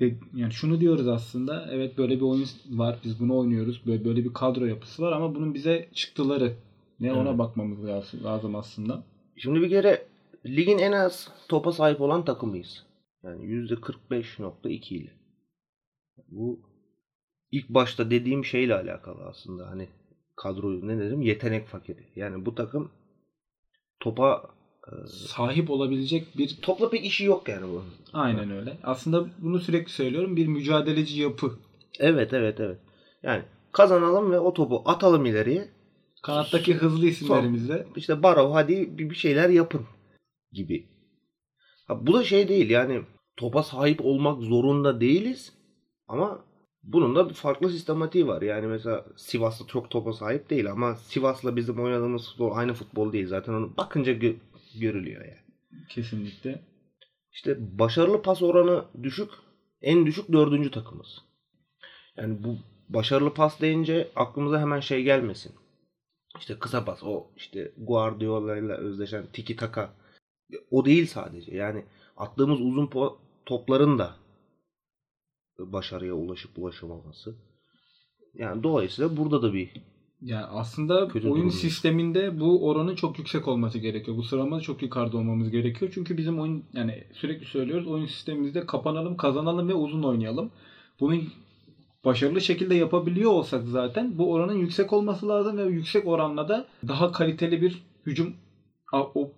de, 0.00 0.18
yani 0.34 0.52
şunu 0.52 0.80
diyoruz 0.80 1.08
aslında. 1.08 1.68
Evet 1.70 1.98
böyle 1.98 2.16
bir 2.16 2.24
oyun 2.24 2.46
var. 2.70 2.98
Biz 3.04 3.20
bunu 3.20 3.38
oynuyoruz. 3.38 3.86
Böyle 3.86 4.04
böyle 4.04 4.24
bir 4.24 4.32
kadro 4.32 4.64
yapısı 4.64 5.02
var 5.02 5.12
ama 5.12 5.34
bunun 5.34 5.54
bize 5.54 5.88
çıktıları 5.94 6.52
ne 7.00 7.12
ona 7.12 7.28
Evet. 7.28 7.38
bakmamız 7.38 7.84
lazım, 7.84 8.24
lazım 8.24 8.56
aslında. 8.56 9.04
Şimdi 9.36 9.60
bir 9.60 9.68
kere 9.70 10.06
ligin 10.46 10.78
en 10.78 10.92
az 10.92 11.28
topa 11.48 11.72
sahip 11.72 12.00
olan 12.00 12.24
takımıyız. 12.24 12.86
Yani 13.24 13.44
%45.2 13.44 14.94
ile. 14.94 15.10
Bu 16.28 16.60
ilk 17.52 17.68
başta 17.68 18.10
dediğim 18.10 18.44
şeyle 18.44 18.74
alakalı 18.74 19.24
aslında. 19.24 19.66
Hani 19.70 19.88
kadroyu 20.36 20.88
ne 20.88 20.98
dedim? 20.98 21.22
Yetenek 21.22 21.66
fakiri. 21.66 22.06
Yani 22.16 22.46
bu 22.46 22.54
takım 22.54 22.90
topa 24.00 24.54
Sahip 25.06 25.70
olabilecek 25.70 26.38
bir 26.38 26.56
topla 26.62 26.90
pek 26.90 27.04
işi 27.06 27.24
yok 27.24 27.48
yani 27.48 27.66
bu. 27.72 27.82
aynen 28.12 28.50
öyle. 28.50 28.76
Aslında 28.82 29.26
bunu 29.38 29.60
sürekli 29.60 29.92
söylüyorum. 29.92 30.36
Bir 30.36 30.46
mücadeleci 30.46 31.20
yapı. 31.22 31.52
Evet 32.00 32.32
evet 32.32 32.60
evet. 32.60 32.78
Yani 33.22 33.42
kazanalım 33.72 34.32
ve 34.32 34.38
o 34.38 34.54
topu 34.54 34.82
atalım 34.84 35.26
ileriye. 35.26 35.68
Kanattaki 36.24 36.74
hızlı 36.74 37.06
isimlerimizle 37.06 37.86
İşte 37.96 38.22
Barov 38.22 38.52
hadi 38.52 38.98
bir 38.98 39.10
bir 39.10 39.14
şeyler 39.14 39.48
yapın 39.48 39.86
gibi. 40.52 40.86
Ha, 41.86 42.06
bu 42.06 42.14
da 42.14 42.24
şey 42.24 42.48
değil 42.48 42.70
yani 42.70 43.02
topa 43.36 43.62
sahip 43.62 44.04
olmak 44.04 44.42
zorunda 44.42 45.00
değiliz 45.00 45.52
ama 46.08 46.44
bunun 46.82 47.16
da 47.16 47.28
farklı 47.28 47.70
sistematiği 47.70 48.26
var. 48.26 48.42
Yani 48.42 48.66
mesela 48.66 49.04
Sivas'ta 49.16 49.66
çok 49.66 49.90
topa 49.90 50.12
sahip 50.12 50.50
değil 50.50 50.70
ama 50.70 50.94
Sivas'la 50.94 51.56
bizim 51.56 51.80
oynadığımız 51.80 52.28
futbol 52.28 52.56
aynı 52.56 52.74
futbol 52.74 53.12
değil. 53.12 53.26
Zaten 53.26 53.52
onu 53.52 53.76
bakınca 53.76 54.12
gö- 54.12 54.36
görülüyor 54.80 55.24
yani. 55.24 55.44
kesinlikle 55.88 56.62
İşte 57.32 57.78
başarılı 57.78 58.22
pas 58.22 58.42
oranı 58.42 58.84
düşük. 59.02 59.30
En 59.82 60.06
düşük 60.06 60.32
dördüncü 60.32 60.70
takımız. 60.70 61.18
Yani 62.16 62.44
bu 62.44 62.56
başarılı 62.88 63.34
pas 63.34 63.60
deyince 63.60 64.08
aklımıza 64.16 64.60
hemen 64.60 64.80
şey 64.80 65.02
gelmesin. 65.02 65.52
İşte 66.38 66.58
kısa 66.58 66.84
pas 66.84 67.02
o 67.04 67.26
işte 67.36 67.72
Guardiola 67.78 68.56
ile 68.56 68.72
özdeşen 68.72 69.26
tiki 69.32 69.56
taka. 69.56 69.94
O 70.70 70.84
değil 70.84 71.06
sadece. 71.06 71.56
Yani 71.56 71.84
attığımız 72.16 72.60
uzun 72.60 72.90
topların 73.46 73.98
da 73.98 74.16
başarıya 75.58 76.14
ulaşıp 76.14 76.58
ulaşamaması. 76.58 77.34
Yani 78.34 78.62
dolayısıyla 78.62 79.16
burada 79.16 79.42
da 79.42 79.52
bir 79.54 79.70
Yani 80.22 80.44
aslında 80.44 81.08
Kötü 81.08 81.26
oyun 81.26 81.36
durumdayız. 81.36 81.54
sisteminde 81.54 82.40
bu 82.40 82.68
oranın 82.68 82.94
çok 82.94 83.18
yüksek 83.18 83.48
olması 83.48 83.78
gerekiyor. 83.78 84.16
Bu 84.16 84.22
sıralamada 84.22 84.60
çok 84.60 84.82
yukarıda 84.82 85.16
olmamız 85.16 85.50
gerekiyor. 85.50 85.90
Çünkü 85.94 86.16
bizim 86.16 86.40
oyun 86.40 86.64
yani 86.72 87.04
sürekli 87.12 87.46
söylüyoruz 87.46 87.86
oyun 87.86 88.06
sistemimizde 88.06 88.66
kapanalım, 88.66 89.16
kazanalım 89.16 89.68
ve 89.68 89.74
uzun 89.74 90.02
oynayalım. 90.02 90.50
Bunu 91.00 91.20
başarılı 92.04 92.40
şekilde 92.40 92.74
yapabiliyor 92.74 93.30
olsak 93.30 93.68
zaten 93.68 94.18
bu 94.18 94.32
oranın 94.32 94.54
yüksek 94.54 94.92
olması 94.92 95.28
lazım 95.28 95.58
ve 95.58 95.62
yüksek 95.62 96.06
oranla 96.06 96.48
da 96.48 96.66
daha 96.88 97.12
kaliteli 97.12 97.62
bir 97.62 97.82
hücum 98.06 98.34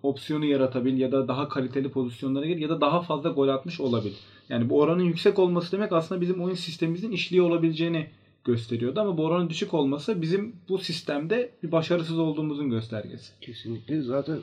opsiyonu 0.02 0.44
yaratabilir 0.44 0.96
ya 0.96 1.12
da 1.12 1.28
daha 1.28 1.48
kaliteli 1.48 1.90
pozisyonlara 1.90 2.46
gir 2.46 2.56
ya 2.56 2.68
da 2.68 2.80
daha 2.80 3.02
fazla 3.02 3.30
gol 3.30 3.48
atmış 3.48 3.80
olabilir. 3.80 4.16
Yani 4.48 4.70
bu 4.70 4.80
oranın 4.80 5.02
yüksek 5.02 5.38
olması 5.38 5.72
demek 5.72 5.92
aslında 5.92 6.20
bizim 6.20 6.42
oyun 6.42 6.54
sistemimizin 6.54 7.12
işliyor 7.12 7.50
olabileceğini 7.50 8.10
gösteriyordu 8.44 9.00
ama 9.00 9.18
bu 9.18 9.24
oranın 9.24 9.50
düşük 9.50 9.74
olması 9.74 10.22
bizim 10.22 10.56
bu 10.68 10.78
sistemde 10.78 11.50
bir 11.62 11.72
başarısız 11.72 12.18
olduğumuzun 12.18 12.70
göstergesi. 12.70 13.32
Kesinlikle. 13.40 14.02
Zaten 14.02 14.38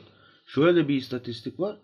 şöyle 0.46 0.88
bir 0.88 0.94
istatistik 0.96 1.60
var. 1.60 1.76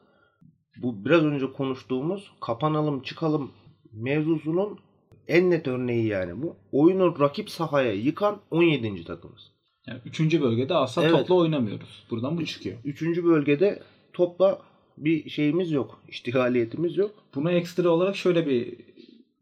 Bu 0.77 1.05
biraz 1.05 1.25
önce 1.25 1.53
konuştuğumuz 1.53 2.33
kapanalım 2.41 3.03
çıkalım 3.03 3.51
mevzusunun 3.93 4.79
en 5.31 5.51
net 5.51 5.69
örneği 5.69 6.07
yani 6.07 6.43
bu. 6.43 6.57
Oyunu 6.73 7.21
rakip 7.21 7.51
sahaya 7.51 7.93
yıkan 7.93 8.41
17. 8.51 9.05
takımız. 9.05 9.51
Yani 9.87 10.01
üçüncü 10.05 10.43
bölgede 10.43 10.75
asla 10.75 11.03
Evet. 11.03 11.13
topla 11.13 11.35
oynamıyoruz. 11.35 12.05
Buradan 12.11 12.39
bu 12.39 12.47
çıkıyor. 12.47 12.77
Üçüncü 12.85 13.25
bölgede 13.25 13.83
topla 14.13 14.59
bir 14.99 15.31
şeyimiz 15.31 15.71
yok. 15.71 16.03
İştigaliyetimiz 16.09 16.97
yok. 16.97 17.11
Buna 17.35 17.53
ekstra 17.53 17.89
olarak 17.89 18.17
şöyle 18.17 18.47
bir 18.47 18.77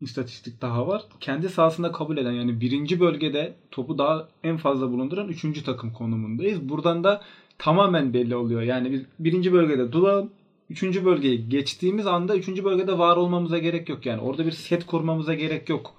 istatistik 0.00 0.62
daha 0.62 0.87
var. 0.87 1.02
Kendi 1.21 1.49
sahasında 1.49 1.92
kabul 1.92 2.16
eden 2.16 2.33
yani 2.33 2.61
birinci 2.61 3.00
bölgede 3.00 3.54
topu 3.71 3.99
daha 3.99 4.28
en 4.45 4.57
fazla 4.57 4.92
bulunduran 4.92 5.28
üçüncü 5.28 5.64
takım 5.64 5.92
konumundayız. 5.92 6.68
Buradan 6.68 7.04
da 7.04 7.23
tamamen 7.59 8.14
belli 8.14 8.37
oluyor. 8.37 8.62
Yani 8.62 8.92
biz 8.92 9.02
birinci 9.18 9.52
bölgede 9.52 9.92
duralım. 9.92 10.30
Üçüncü 10.68 11.04
bölgeye 11.04 11.37
geçtiğimiz 11.37 12.06
anda 12.06 12.37
üçüncü 12.37 12.64
bölgede 12.64 12.98
var 12.98 13.16
olmamıza 13.16 13.58
gerek 13.58 13.88
yok. 13.88 14.06
Yani 14.06 14.20
orada 14.20 14.46
bir 14.46 14.50
set 14.50 14.87
kurmamıza 14.87 15.34
gerek 15.34 15.68
yok. 15.68 15.94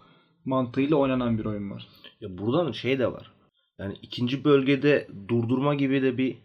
Mantığıyla 0.45 0.95
oynanan 0.95 1.37
bir 1.37 1.45
oyun 1.45 1.71
var. 1.71 1.87
Ya 2.21 2.37
buradan 2.37 2.71
şey 2.71 2.99
de 2.99 3.11
var. 3.11 3.31
Yani 3.79 3.95
ikinci 4.01 4.43
bölgede 4.43 5.07
durdurma 5.27 5.75
gibi 5.75 6.01
de 6.01 6.17
bir 6.17 6.37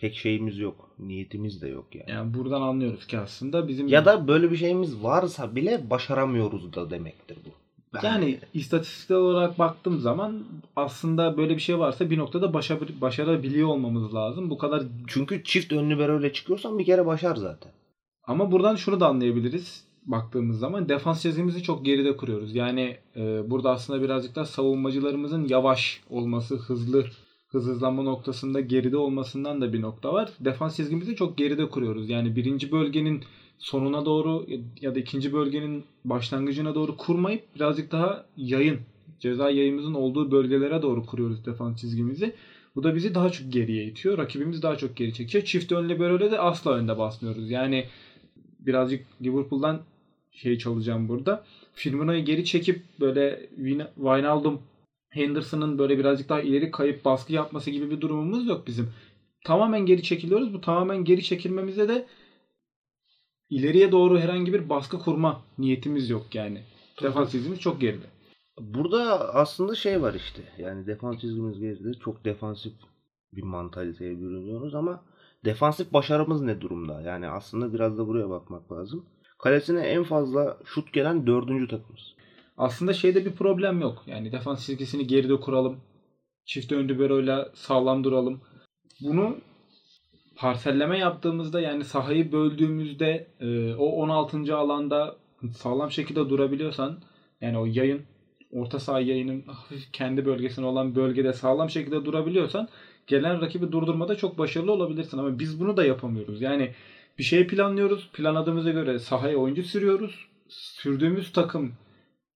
pek 0.00 0.14
şeyimiz 0.14 0.58
yok. 0.58 0.90
Niyetimiz 0.98 1.62
de 1.62 1.68
yok 1.68 1.94
yani. 1.94 2.10
Yani 2.10 2.34
buradan 2.34 2.62
anlıyoruz 2.62 3.06
ki 3.06 3.18
aslında 3.18 3.68
bizim 3.68 3.88
Ya 3.88 4.04
da 4.04 4.28
böyle 4.28 4.50
bir 4.50 4.56
şeyimiz 4.56 5.02
varsa 5.02 5.56
bile 5.56 5.90
başaramıyoruz 5.90 6.74
da 6.74 6.90
demektir 6.90 7.38
bu. 7.46 7.61
Yani 8.02 8.38
istatistiksel 8.54 9.16
olarak 9.16 9.58
baktığım 9.58 10.00
zaman 10.00 10.42
aslında 10.76 11.36
böyle 11.36 11.54
bir 11.56 11.60
şey 11.60 11.78
varsa 11.78 12.10
bir 12.10 12.18
noktada 12.18 12.54
başa- 12.54 12.78
başarabiliyor 13.00 13.68
olmamız 13.68 14.14
lazım. 14.14 14.50
Bu 14.50 14.58
kadar 14.58 14.82
Çünkü 15.06 15.44
çift 15.44 15.72
önlü 15.72 15.98
böyle 15.98 16.32
çıkıyorsan 16.32 16.78
bir 16.78 16.84
kere 16.84 17.06
başar 17.06 17.36
zaten. 17.36 17.72
ama 18.26 18.52
buradan 18.52 18.76
şunu 18.76 19.00
da 19.00 19.06
anlayabiliriz 19.06 19.84
baktığımız 20.06 20.58
zaman 20.58 20.88
defans 20.88 21.22
çizgimizi 21.22 21.62
çok 21.62 21.84
geride 21.84 22.16
kuruyoruz. 22.16 22.54
Yani 22.54 22.96
e, 23.16 23.50
burada 23.50 23.70
aslında 23.70 24.02
birazcık 24.02 24.36
da 24.36 24.44
savunmacılarımızın 24.44 25.48
yavaş 25.48 26.00
olması, 26.10 26.56
hızlı 26.56 27.04
hız 27.48 27.66
hızlanma 27.66 28.02
noktasında 28.02 28.60
geride 28.60 28.96
olmasından 28.96 29.60
da 29.60 29.72
bir 29.72 29.82
nokta 29.82 30.12
var. 30.12 30.30
Defans 30.40 30.76
çizgimizi 30.76 31.16
çok 31.16 31.38
geride 31.38 31.68
kuruyoruz. 31.68 32.10
Yani 32.10 32.36
birinci 32.36 32.72
bölgenin 32.72 33.22
sonuna 33.58 34.04
doğru 34.04 34.46
ya 34.80 34.94
da 34.94 34.98
ikinci 34.98 35.32
bölgenin 35.32 35.84
başlangıcına 36.04 36.74
doğru 36.74 36.96
kurmayıp 36.96 37.54
birazcık 37.54 37.92
daha 37.92 38.26
yayın, 38.36 38.80
ceza 39.20 39.50
yayımızın 39.50 39.94
olduğu 39.94 40.30
bölgelere 40.30 40.82
doğru 40.82 41.06
kuruyoruz 41.06 41.46
defans 41.46 41.80
çizgimizi. 41.80 42.34
Bu 42.76 42.82
da 42.82 42.94
bizi 42.94 43.14
daha 43.14 43.30
çok 43.30 43.52
geriye 43.52 43.84
itiyor. 43.84 44.18
Rakibimiz 44.18 44.62
daha 44.62 44.76
çok 44.76 44.96
geri 44.96 45.14
çekiyor. 45.14 45.44
Çift 45.44 45.72
önlü 45.72 45.98
böyle 45.98 46.30
de 46.30 46.38
asla 46.38 46.72
önde 46.72 46.98
basmıyoruz. 46.98 47.50
Yani 47.50 47.86
birazcık 48.60 49.06
Liverpool'dan 49.22 49.80
şey 50.32 50.58
çalacağım 50.58 51.08
burada. 51.08 51.44
Firmino'yu 51.74 52.24
geri 52.24 52.44
çekip 52.44 52.82
böyle 53.00 53.48
Wijnaldum, 53.94 54.60
Henderson'ın 55.10 55.78
böyle 55.78 55.98
birazcık 55.98 56.28
daha 56.28 56.40
ileri 56.40 56.70
kayıp 56.70 57.04
baskı 57.04 57.32
yapması 57.32 57.70
gibi 57.70 57.90
bir 57.90 58.00
durumumuz 58.00 58.46
yok 58.46 58.66
bizim. 58.66 58.88
Tamamen 59.44 59.86
geri 59.86 60.02
çekiliyoruz. 60.02 60.54
Bu 60.54 60.60
tamamen 60.60 61.04
geri 61.04 61.22
çekilmemize 61.22 61.88
de 61.88 62.06
ileriye 63.52 63.92
doğru 63.92 64.18
herhangi 64.18 64.52
bir 64.52 64.68
baskı 64.68 64.98
kurma 64.98 65.42
niyetimiz 65.58 66.10
yok 66.10 66.34
yani. 66.34 66.62
Defans 67.02 67.32
çizgimiz 67.32 67.60
çok 67.60 67.80
geride. 67.80 68.06
Burada 68.60 69.34
aslında 69.34 69.74
şey 69.74 70.02
var 70.02 70.14
işte. 70.14 70.42
Yani 70.58 70.86
defans 70.86 71.20
çizgimiz 71.20 71.60
geride. 71.60 71.94
Çok 71.94 72.24
defansif 72.24 72.72
bir 73.32 73.42
mantaliteye 73.42 74.20
bürünüyoruz 74.20 74.74
ama 74.74 75.04
defansif 75.44 75.92
başarımız 75.92 76.42
ne 76.42 76.60
durumda? 76.60 77.02
Yani 77.02 77.28
aslında 77.28 77.74
biraz 77.74 77.98
da 77.98 78.06
buraya 78.06 78.30
bakmak 78.30 78.72
lazım. 78.72 79.06
Kalesine 79.38 79.80
en 79.80 80.04
fazla 80.04 80.58
şut 80.64 80.92
gelen 80.92 81.26
dördüncü 81.26 81.68
takımız. 81.68 82.14
Aslında 82.56 82.92
şeyde 82.92 83.24
bir 83.24 83.32
problem 83.32 83.80
yok. 83.80 84.02
Yani 84.06 84.32
defans 84.32 84.66
çizgisini 84.66 85.06
geride 85.06 85.40
kuralım. 85.40 85.80
Çift 86.44 86.72
ön 86.72 86.88
liberoyla 86.88 87.50
sağlam 87.54 88.04
duralım. 88.04 88.40
Bunu 89.00 89.36
parselleme 90.36 90.98
yaptığımızda 90.98 91.60
yani 91.60 91.84
sahayı 91.84 92.32
böldüğümüzde 92.32 93.26
e, 93.40 93.74
o 93.74 93.84
16. 93.84 94.56
alanda 94.56 95.16
sağlam 95.56 95.90
şekilde 95.90 96.28
durabiliyorsan 96.28 96.98
yani 97.40 97.58
o 97.58 97.66
yayın 97.66 98.00
orta 98.52 98.80
saha 98.80 99.00
yayının 99.00 99.44
kendi 99.92 100.26
bölgesine 100.26 100.66
olan 100.66 100.94
bölgede 100.94 101.32
sağlam 101.32 101.70
şekilde 101.70 102.04
durabiliyorsan 102.04 102.68
gelen 103.06 103.40
rakibi 103.40 103.72
durdurmada 103.72 104.16
çok 104.16 104.38
başarılı 104.38 104.72
olabilirsin 104.72 105.18
ama 105.18 105.38
biz 105.38 105.60
bunu 105.60 105.76
da 105.76 105.84
yapamıyoruz. 105.84 106.42
Yani 106.42 106.72
bir 107.18 107.22
şey 107.22 107.46
planlıyoruz. 107.46 108.10
Planladığımıza 108.12 108.70
göre 108.70 108.98
sahaya 108.98 109.36
oyuncu 109.36 109.62
sürüyoruz. 109.62 110.26
Sürdüğümüz 110.48 111.32
takım 111.32 111.72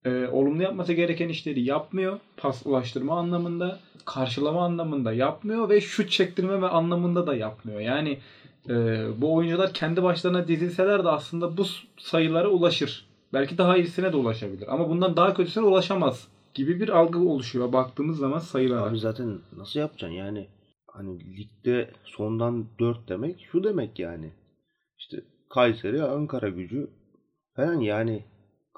e, 0.07 0.27
olumlu 0.27 0.63
yapması 0.63 0.93
gereken 0.93 1.29
işleri 1.29 1.61
yapmıyor. 1.61 2.19
Pas 2.37 2.65
ulaştırma 2.65 3.19
anlamında, 3.19 3.79
karşılama 4.05 4.65
anlamında 4.65 5.13
yapmıyor 5.13 5.69
ve 5.69 5.81
şut 5.81 6.09
çektirme 6.09 6.61
ve 6.61 6.67
anlamında 6.67 7.27
da 7.27 7.35
yapmıyor. 7.35 7.79
Yani 7.79 8.19
e, 8.69 9.05
bu 9.17 9.33
oyuncular 9.33 9.73
kendi 9.73 10.03
başlarına 10.03 10.47
dizilseler 10.47 11.03
de 11.03 11.09
aslında 11.09 11.57
bu 11.57 11.65
sayılara 11.97 12.47
ulaşır. 12.47 13.07
Belki 13.33 13.57
daha 13.57 13.77
iyisine 13.77 14.13
de 14.13 14.17
ulaşabilir. 14.17 14.73
Ama 14.73 14.89
bundan 14.89 15.17
daha 15.17 15.33
kötüsüne 15.33 15.65
ulaşamaz 15.65 16.27
gibi 16.53 16.79
bir 16.79 16.89
algı 16.89 17.19
oluşuyor. 17.19 17.73
Baktığımız 17.73 18.17
zaman 18.17 18.39
sayılara. 18.39 18.83
Abi 18.83 18.99
zaten 18.99 19.39
nasıl 19.57 19.79
yapacaksın 19.79 20.15
yani? 20.15 20.47
Hani 20.87 21.37
ligde 21.37 21.89
sondan 22.03 22.65
4 22.79 23.09
demek 23.09 23.47
şu 23.51 23.63
demek 23.63 23.99
yani. 23.99 24.31
İşte 24.97 25.17
Kayseri, 25.49 26.03
Ankara 26.03 26.49
gücü 26.49 26.89
falan 27.55 27.79
yani. 27.79 28.23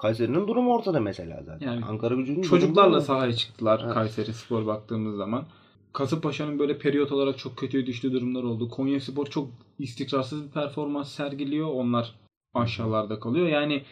Kayseri'nin 0.00 0.48
durumu 0.48 0.74
ortada 0.74 1.00
mesela 1.00 1.42
zaten. 1.46 1.66
Yani 1.66 1.84
Ankara 1.84 2.14
gücünün 2.14 2.42
Çocuklarla 2.42 3.00
sahaya 3.00 3.32
çıktılar 3.32 3.80
Evet. 3.84 3.94
Kayseri 3.94 4.32
Spor 4.32 4.66
baktığımız 4.66 5.16
zaman. 5.16 5.44
Kasımpaşa'nın 5.92 6.58
böyle 6.58 6.78
periyot 6.78 7.12
olarak 7.12 7.38
çok 7.38 7.56
kötüye 7.56 7.86
düştüğü 7.86 8.12
durumlar 8.12 8.42
oldu. 8.42 8.68
Konya 8.68 9.00
Spor 9.00 9.26
çok 9.26 9.48
istikrarsız 9.78 10.44
bir 10.44 10.50
performans 10.50 11.12
sergiliyor. 11.12 11.68
Onlar 11.68 12.14
aşağılarda 12.54 13.20
kalıyor. 13.20 13.46
Yani 13.46 13.82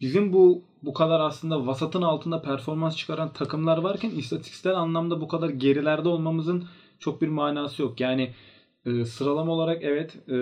bizim 0.00 0.32
bu 0.32 0.62
bu 0.82 0.92
kadar 0.92 1.20
aslında 1.20 1.66
vasatın 1.66 2.02
altında 2.02 2.42
performans 2.42 2.96
çıkaran 2.96 3.32
takımlar 3.32 3.78
varken 3.78 4.10
istatistiksel 4.10 4.74
anlamda 4.74 5.20
bu 5.20 5.28
kadar 5.28 5.48
gerilerde 5.48 6.08
olmamızın 6.08 6.64
çok 6.98 7.22
bir 7.22 7.28
manası 7.28 7.82
yok. 7.82 8.00
Yani 8.00 8.34
e, 8.86 9.04
sıralama 9.04 9.52
olarak 9.52 9.82
evet 9.82 10.28
e, 10.28 10.36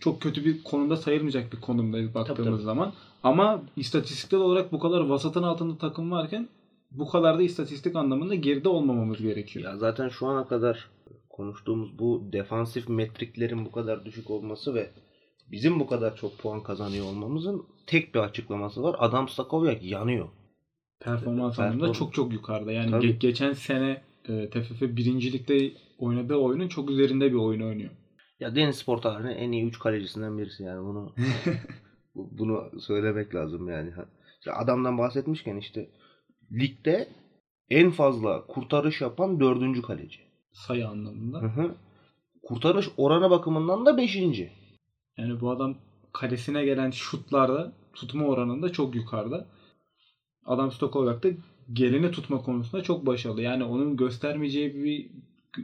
çok 0.00 0.22
kötü 0.22 0.44
bir 0.44 0.64
konumda 0.64 0.96
sayılmayacak 0.96 1.52
bir 1.52 1.60
konumdayız 1.60 2.14
baktığımız 2.14 2.52
tabii. 2.52 2.62
zaman. 2.62 2.92
Ama 3.22 3.62
istatistiksel 3.76 4.40
olarak 4.40 4.72
bu 4.72 4.78
kadar 4.78 5.00
vasatın 5.00 5.42
altında 5.42 5.78
takım 5.78 6.10
varken 6.10 6.48
bu 6.90 7.08
kadar 7.08 7.38
da 7.38 7.42
istatistik 7.42 7.96
anlamında 7.96 8.34
geride 8.34 8.68
olmamamız 8.68 9.22
gerekiyor. 9.22 9.64
Ya 9.64 9.76
zaten 9.78 10.08
şu 10.08 10.26
ana 10.26 10.48
kadar 10.48 10.90
konuştuğumuz 11.30 11.98
bu 11.98 12.28
defansif 12.32 12.88
metriklerin 12.88 13.64
bu 13.64 13.72
kadar 13.72 14.04
düşük 14.04 14.30
olması 14.30 14.74
ve 14.74 14.90
bizim 15.52 15.80
bu 15.80 15.86
kadar 15.86 16.16
çok 16.16 16.38
puan 16.38 16.62
kazanıyor 16.62 17.06
olmamızın 17.06 17.62
tek 17.86 18.14
bir 18.14 18.20
açıklaması 18.20 18.82
var. 18.82 18.96
Adam 18.98 19.28
Stakovyak 19.28 19.82
yanıyor. 19.82 20.28
Performans 21.00 21.56
Perform- 21.58 21.62
anlamında 21.62 21.92
çok 21.92 22.14
çok 22.14 22.32
yukarıda. 22.32 22.72
Yani 22.72 22.90
Tabii. 22.90 23.06
ge- 23.06 23.18
geçen 23.18 23.52
sene 23.52 24.02
e, 24.28 24.50
TFF 24.50 24.82
birincilikte 24.82 25.72
oynadığı 25.98 26.36
oyunun 26.36 26.68
çok 26.68 26.90
üzerinde 26.90 27.30
bir 27.30 27.36
oyun 27.38 27.60
oynuyor. 27.60 27.90
Ya 28.40 28.56
Deniz 28.56 28.76
Spor 28.76 28.98
tarihinin 28.98 29.34
en 29.36 29.52
iyi 29.52 29.64
3 29.64 29.78
kalecisinden 29.78 30.38
birisi 30.38 30.62
yani 30.62 30.84
bunu 30.84 31.12
bu- 31.16 31.20
bunu 32.14 32.80
söylemek 32.80 33.34
lazım 33.34 33.68
yani. 33.68 33.92
İşte 34.38 34.52
adamdan 34.52 34.98
bahsetmişken 34.98 35.56
işte 35.56 35.90
ligde 36.52 37.08
en 37.70 37.90
fazla 37.90 38.46
kurtarış 38.46 39.00
yapan 39.00 39.40
dördüncü 39.40 39.82
kaleci. 39.82 40.20
Sayı 40.52 40.88
anlamında. 40.88 41.42
Hı 41.42 41.46
hı. 41.46 41.74
Kurtarış 42.42 42.88
oranı 42.96 43.30
bakımından 43.30 43.86
da 43.86 43.96
beşinci. 43.96 44.52
Yani 45.16 45.40
bu 45.40 45.50
adam 45.50 45.74
kalesine 46.12 46.64
gelen 46.64 46.90
şutlarda 46.90 47.72
tutma 47.92 48.24
oranında 48.24 48.72
çok 48.72 48.94
yukarıda. 48.94 49.46
Adam 50.44 50.72
stok 50.72 50.96
olarak 50.96 51.22
da 51.22 51.28
geleni 51.72 52.10
tutma 52.10 52.42
konusunda 52.42 52.82
çok 52.82 53.06
başarılı. 53.06 53.42
Yani 53.42 53.64
onun 53.64 53.96
göstermeyeceği 53.96 54.74
bir 54.74 55.10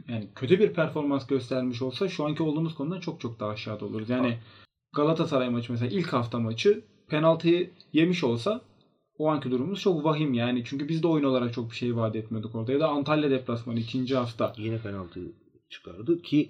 yani 0.07 0.29
kötü 0.35 0.59
bir 0.59 0.73
performans 0.73 1.27
göstermiş 1.27 1.81
olsa 1.81 2.07
şu 2.07 2.25
anki 2.25 2.43
olduğumuz 2.43 2.75
konudan 2.75 2.99
çok 2.99 3.21
çok 3.21 3.39
daha 3.39 3.49
aşağıda 3.49 3.85
oluruz. 3.85 4.09
Yani 4.09 4.39
Galatasaray 4.93 5.49
maçı 5.49 5.71
mesela 5.71 5.91
ilk 5.91 6.13
hafta 6.13 6.39
maçı 6.39 6.81
penaltıyı 7.07 7.71
yemiş 7.93 8.23
olsa 8.23 8.61
o 9.17 9.29
anki 9.29 9.51
durumumuz 9.51 9.79
çok 9.79 10.03
vahim 10.03 10.33
yani. 10.33 10.63
Çünkü 10.65 10.87
biz 10.87 11.03
de 11.03 11.07
oyun 11.07 11.23
olarak 11.23 11.53
çok 11.53 11.71
bir 11.71 11.75
şey 11.75 11.95
vaat 11.95 12.15
etmiyorduk 12.15 12.55
orada. 12.55 12.71
Ya 12.71 12.79
da 12.79 12.87
Antalya 12.87 13.29
deplasmanı 13.29 13.79
ikinci 13.79 14.15
hafta. 14.15 14.53
Yine 14.57 14.77
penaltı 14.77 15.19
çıkardı 15.69 16.21
ki 16.21 16.49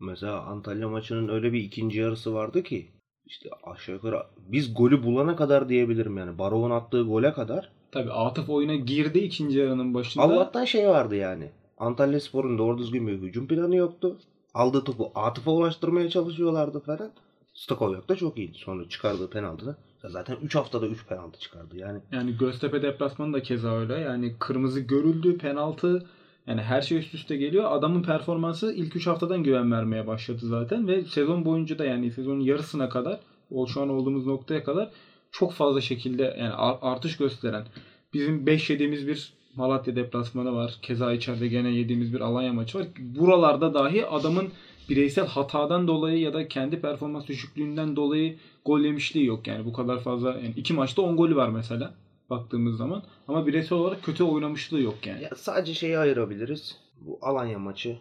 mesela 0.00 0.40
Antalya 0.40 0.88
maçının 0.88 1.28
öyle 1.28 1.52
bir 1.52 1.60
ikinci 1.60 2.00
yarısı 2.00 2.34
vardı 2.34 2.62
ki 2.62 2.86
işte 3.26 3.50
aşağı 3.64 3.94
yukarı 3.94 4.22
biz 4.38 4.74
golü 4.74 5.02
bulana 5.02 5.36
kadar 5.36 5.68
diyebilirim 5.68 6.16
yani. 6.16 6.38
Barov'un 6.38 6.70
attığı 6.70 7.02
gole 7.02 7.32
kadar. 7.32 7.70
Tabii 7.92 8.12
Atıf 8.12 8.50
oyuna 8.50 8.74
girdi 8.74 9.18
ikinci 9.18 9.58
yarının 9.58 9.94
başında. 9.94 10.24
Allah'tan 10.24 10.64
şey 10.64 10.88
vardı 10.88 11.16
yani. 11.16 11.50
Antalya 11.78 12.20
Spor'un 12.20 12.58
doğru 12.58 12.78
düzgün 12.78 13.06
bir 13.06 13.12
hücum 13.12 13.48
planı 13.48 13.76
yoktu. 13.76 14.18
Aldığı 14.54 14.84
topu 14.84 15.12
Atıf'a 15.14 15.50
ulaştırmaya 15.50 16.10
çalışıyorlardı 16.10 16.80
falan. 16.80 17.10
Stakovyak 17.56 18.08
da 18.08 18.16
çok 18.16 18.38
iyiydi. 18.38 18.58
Sonra 18.58 18.88
çıkardığı 18.88 19.30
penaltıda. 19.30 19.76
Zaten 20.04 20.36
3 20.42 20.54
haftada 20.54 20.86
3 20.86 21.06
penaltı 21.06 21.40
çıkardı. 21.40 21.76
Yani 21.76 22.00
Yani 22.12 22.36
Göztepe 22.38 22.82
deplasmanı 22.82 23.32
da 23.32 23.42
keza 23.42 23.78
öyle. 23.78 23.94
Yani 23.94 24.34
kırmızı 24.38 24.80
görüldü, 24.80 25.38
penaltı 25.38 26.06
yani 26.46 26.62
her 26.62 26.82
şey 26.82 26.98
üst 26.98 27.14
üste 27.14 27.36
geliyor. 27.36 27.64
Adamın 27.72 28.02
performansı 28.02 28.72
ilk 28.72 28.96
3 28.96 29.06
haftadan 29.06 29.42
güven 29.42 29.72
vermeye 29.72 30.06
başladı 30.06 30.38
zaten 30.42 30.88
ve 30.88 31.04
sezon 31.04 31.44
boyunca 31.44 31.78
da 31.78 31.84
yani 31.84 32.10
sezonun 32.12 32.40
yarısına 32.40 32.88
kadar 32.88 33.20
o 33.50 33.66
şu 33.66 33.82
an 33.82 33.88
olduğumuz 33.88 34.26
noktaya 34.26 34.64
kadar 34.64 34.90
çok 35.32 35.52
fazla 35.52 35.80
şekilde 35.80 36.22
yani 36.22 36.52
ar- 36.52 36.78
artış 36.82 37.16
gösteren 37.16 37.66
bizim 38.14 38.46
5 38.46 38.70
yediğimiz 38.70 39.08
bir 39.08 39.32
Malatya 39.56 39.96
deplasmanı 39.96 40.54
var. 40.54 40.78
Keza 40.82 41.12
içeride 41.12 41.48
gene 41.48 41.70
yediğimiz 41.70 42.14
bir 42.14 42.20
Alanya 42.20 42.52
maçı 42.52 42.78
var. 42.78 42.86
Buralarda 42.98 43.74
dahi 43.74 44.06
adamın 44.06 44.48
bireysel 44.88 45.26
hatadan 45.26 45.88
dolayı 45.88 46.18
ya 46.18 46.34
da 46.34 46.48
kendi 46.48 46.80
performans 46.80 47.26
düşüklüğünden 47.26 47.96
dolayı 47.96 48.38
gol 48.64 48.80
yemişliği 48.80 49.26
yok. 49.26 49.46
Yani 49.46 49.64
bu 49.64 49.72
kadar 49.72 50.00
fazla 50.00 50.28
yani 50.30 50.54
iki 50.56 50.72
maçta 50.74 51.02
10 51.02 51.16
golü 51.16 51.36
var 51.36 51.48
mesela 51.48 51.94
baktığımız 52.30 52.76
zaman. 52.76 53.02
Ama 53.28 53.46
bireysel 53.46 53.78
olarak 53.78 54.02
kötü 54.02 54.24
oynamışlığı 54.24 54.80
yok 54.80 55.06
yani. 55.06 55.22
ya 55.22 55.30
sadece 55.36 55.74
şeyi 55.74 55.98
ayırabiliriz. 55.98 56.76
Bu 57.00 57.18
Alanya 57.22 57.58
maçı. 57.58 57.98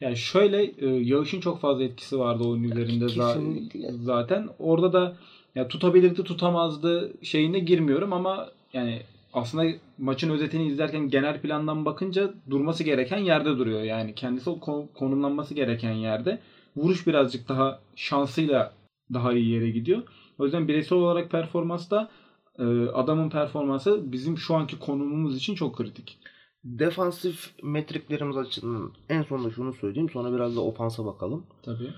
Yani 0.00 0.16
şöyle 0.16 0.62
e, 0.62 0.86
Yağış'ın 0.86 1.40
çok 1.40 1.60
fazla 1.60 1.84
etkisi 1.84 2.18
vardı 2.18 2.44
oyun 2.44 2.62
üzerinde 2.62 3.06
kesinlikle. 3.06 3.92
zaten. 3.92 4.48
Orada 4.58 4.92
da 4.92 5.16
ya 5.54 5.68
tutabilirdi 5.68 6.24
tutamazdı 6.24 7.12
şeyine 7.22 7.58
girmiyorum 7.58 8.12
ama 8.12 8.48
yani 8.72 9.02
aslında 9.32 9.72
maçın 9.98 10.30
özetini 10.30 10.66
izlerken 10.66 11.08
genel 11.08 11.40
plandan 11.40 11.84
bakınca 11.84 12.34
durması 12.50 12.84
gereken 12.84 13.18
yerde 13.18 13.58
duruyor. 13.58 13.82
Yani 13.82 14.14
kendisi 14.14 14.50
konumlanması 14.94 15.54
gereken 15.54 15.92
yerde. 15.92 16.38
Vuruş 16.76 17.06
birazcık 17.06 17.48
daha 17.48 17.80
şansıyla 17.96 18.72
daha 19.12 19.32
iyi 19.32 19.48
yere 19.48 19.70
gidiyor. 19.70 20.02
O 20.38 20.44
yüzden 20.44 20.68
bireysel 20.68 20.98
olarak 20.98 21.30
performansta 21.30 22.10
e, 22.58 22.64
adamın 22.86 23.30
performansı 23.30 24.12
bizim 24.12 24.38
şu 24.38 24.54
anki 24.54 24.78
konumumuz 24.78 25.36
için 25.36 25.54
çok 25.54 25.76
kritik. 25.76 26.18
Defansif 26.64 27.50
metriklerimiz 27.62 28.36
açısından 28.36 28.92
en 29.08 29.22
sonunda 29.22 29.50
şunu 29.50 29.72
söyleyeyim. 29.72 30.10
Sonra 30.10 30.34
biraz 30.34 30.56
da 30.56 30.60
ofansa 30.60 31.04
bakalım. 31.04 31.46
Tabii. 31.62 31.94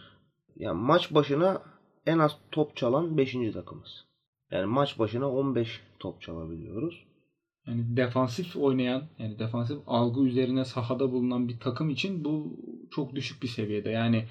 Yani 0.57 0.81
maç 0.81 1.15
başına 1.15 1.63
en 2.07 2.19
az 2.19 2.37
top 2.53 2.77
çalan 2.77 3.19
5. 3.19 3.37
takımız. 3.53 4.05
Yani 4.51 4.67
maç 4.67 4.99
başına 4.99 5.31
15 5.31 5.81
top 5.99 6.21
çalabiliyoruz. 6.21 7.05
Yani 7.67 7.97
defansif 7.97 8.57
oynayan, 8.57 9.03
yani 9.19 9.39
defansif 9.39 9.79
algı 9.87 10.21
üzerine 10.21 10.65
sahada 10.65 11.13
bulunan 11.13 11.49
bir 11.49 11.59
takım 11.59 11.91
için 11.91 12.25
bu 12.25 12.57
çok 12.91 13.15
düşük 13.15 13.43
bir 13.43 13.49
seviyede. 13.49 13.91
Yani 13.91 14.25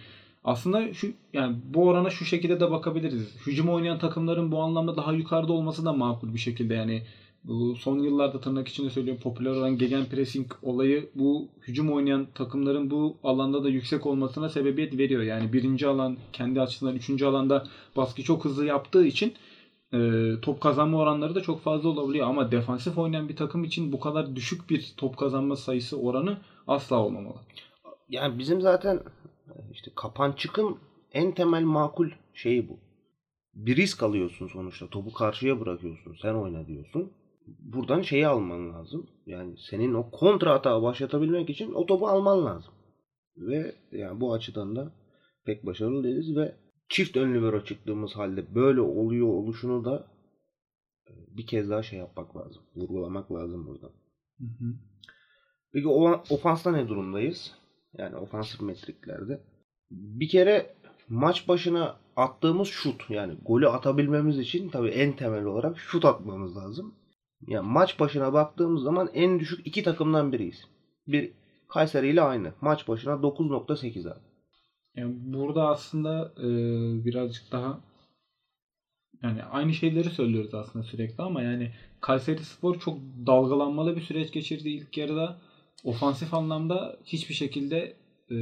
aslında 0.44 0.94
şu 0.94 1.08
yani 1.34 1.58
bu 1.74 1.88
orana 1.88 2.10
şu 2.10 2.26
şekilde 2.26 2.60
de 2.60 2.72
bakabiliriz. 2.72 3.36
Hücum 3.48 3.70
oynayan 3.70 4.00
takımların 4.00 4.52
bu 4.52 4.60
anlamda 4.60 4.96
daha 4.96 5.14
yukarıda 5.14 5.54
olması 5.54 5.86
da 5.86 5.94
makul 5.94 6.34
bir 6.34 6.40
şekilde. 6.40 6.74
Yani 6.74 7.04
bu 7.44 7.76
son 7.76 8.00
yıllarda 8.00 8.40
tırnak 8.40 8.68
içinde 8.68 8.90
söylüyorum 8.90 9.22
popüler 9.24 9.52
olan 9.52 9.78
gegenpressing 9.78 10.52
olayı 10.62 11.10
bu 11.16 11.48
hücum 11.68 11.92
oynayan 11.92 12.28
takımların 12.36 12.92
bu 12.92 13.18
alanda 13.24 13.64
da 13.64 13.70
yüksek 13.70 14.06
olmasına 14.06 14.50
sebebiyet 14.50 14.98
veriyor. 14.98 15.24
Yani 15.24 15.54
birinci 15.54 15.88
alan 15.88 16.18
kendi 16.34 16.62
açısından 16.62 16.96
üçüncü 16.96 17.26
alanda 17.26 17.66
baskı 17.98 18.24
çok 18.24 18.46
hızlı 18.46 18.66
yaptığı 18.66 19.06
için 19.06 19.34
e, 19.94 20.32
top 20.42 20.62
kazanma 20.62 20.98
oranları 20.98 21.36
da 21.36 21.42
çok 21.42 21.62
fazla 21.62 21.90
olabiliyor 21.90 22.28
ama 22.28 22.52
defansif 22.52 22.98
oynayan 22.98 23.30
bir 23.30 23.36
takım 23.36 23.64
için 23.64 23.92
bu 23.92 24.00
kadar 24.00 24.36
düşük 24.36 24.70
bir 24.70 24.94
top 24.98 25.18
kazanma 25.18 25.56
sayısı 25.56 26.00
oranı 26.00 26.38
asla 26.68 26.96
olmamalı. 26.96 27.38
Yani 28.10 28.40
bizim 28.40 28.62
zaten 28.62 29.00
işte 29.72 29.92
kapan 29.96 30.32
çıkın 30.32 30.78
en 31.12 31.32
temel 31.32 31.64
makul 31.64 32.10
şeyi 32.34 32.70
bu. 32.70 32.80
Bir 33.54 33.76
risk 33.76 34.04
alıyorsun 34.04 34.48
sonuçta. 34.48 34.88
Topu 34.88 35.14
karşıya 35.14 35.60
bırakıyorsun. 35.60 36.16
Sen 36.22 36.34
oyna 36.34 36.68
diyorsun. 36.68 37.12
Buradan 37.48 38.02
şeyi 38.02 38.28
alman 38.28 38.74
lazım. 38.74 39.08
Yani 39.26 39.56
senin 39.70 39.94
o 39.94 40.12
kontra 40.12 40.54
hata 40.54 40.82
başlatabilmek 40.82 41.50
için 41.50 41.74
o 41.74 41.86
topu 41.86 42.08
alman 42.08 42.46
lazım. 42.46 42.74
Ve 43.38 43.76
yani 43.92 44.22
bu 44.22 44.34
açıdan 44.34 44.76
da 44.76 44.92
pek 45.46 45.66
başarılı 45.66 46.04
değiliz 46.04 46.36
ve 46.36 46.56
çift 46.94 47.18
ön 47.18 47.34
libero 47.34 47.64
çıktığımız 47.64 48.16
halde 48.16 48.56
böyle 48.56 48.82
oluyor 48.82 49.28
oluşunu 49.28 49.86
da 49.86 50.08
e, 51.08 51.12
bir 51.38 51.48
kez 51.48 51.70
daha 51.70 51.84
şey 51.84 52.00
yapmak 52.00 52.38
lazım. 52.38 52.62
Vurgulamak 52.76 53.32
lazım 53.32 53.68
burada. 53.68 53.90
Peki 55.74 55.88
o, 55.88 56.24
ofansta 56.30 56.72
ne 56.72 56.88
durumdayız? 56.88 57.56
Yani 57.98 58.16
ofansif 58.16 58.62
metriklerde. 58.62 59.44
Bir 59.92 60.28
kere 60.28 60.76
maç 61.10 61.48
başına 61.48 61.98
attığımız 62.16 62.68
şut 62.68 63.10
yani 63.10 63.38
golü 63.46 63.70
atabilmemiz 63.70 64.40
için 64.40 64.70
tabii 64.70 64.90
en 64.90 65.16
temel 65.16 65.46
olarak 65.46 65.78
şut 65.78 66.06
atmamız 66.06 66.58
lazım. 66.58 66.96
Yani 67.48 67.68
maç 67.68 68.00
başına 68.00 68.34
baktığımız 68.34 68.84
zaman 68.84 69.10
en 69.14 69.40
düşük 69.40 69.68
iki 69.68 69.84
takımdan 69.84 70.32
biriyiz. 70.32 70.68
Bir 71.08 71.32
Kayseri 71.68 72.10
ile 72.10 72.22
aynı. 72.22 72.54
Maç 72.62 72.88
başına 72.88 73.14
9.8 73.14 74.12
abi. 74.12 74.33
Yani 74.96 75.14
burada 75.20 75.68
aslında 75.68 76.34
e, 76.38 76.46
birazcık 77.06 77.52
daha 77.52 77.80
yani 79.24 79.44
aynı 79.44 79.74
şeyleri 79.74 80.10
söylüyoruz 80.10 80.54
aslında 80.54 80.86
sürekli 80.86 81.24
ama 81.24 81.42
yani 81.42 81.72
Kayseri 82.02 82.44
Spor 82.44 82.80
çok 82.80 82.98
dalgalanmalı 83.28 83.96
bir 83.96 84.02
süreç 84.02 84.32
geçirdi 84.32 84.70
ilk 84.70 84.98
yarıda. 84.98 85.38
Ofansif 85.84 86.34
anlamda 86.34 86.98
hiçbir 87.06 87.34
şekilde 87.34 87.96
e, 88.32 88.38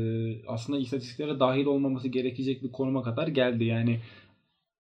aslında 0.47 0.79
istatistiklere 0.79 1.39
dahil 1.39 1.65
olmaması 1.65 2.07
gerekecek 2.07 2.63
bir 2.63 2.71
konuma 2.71 3.03
kadar 3.03 3.27
geldi. 3.27 3.63
Yani 3.63 3.99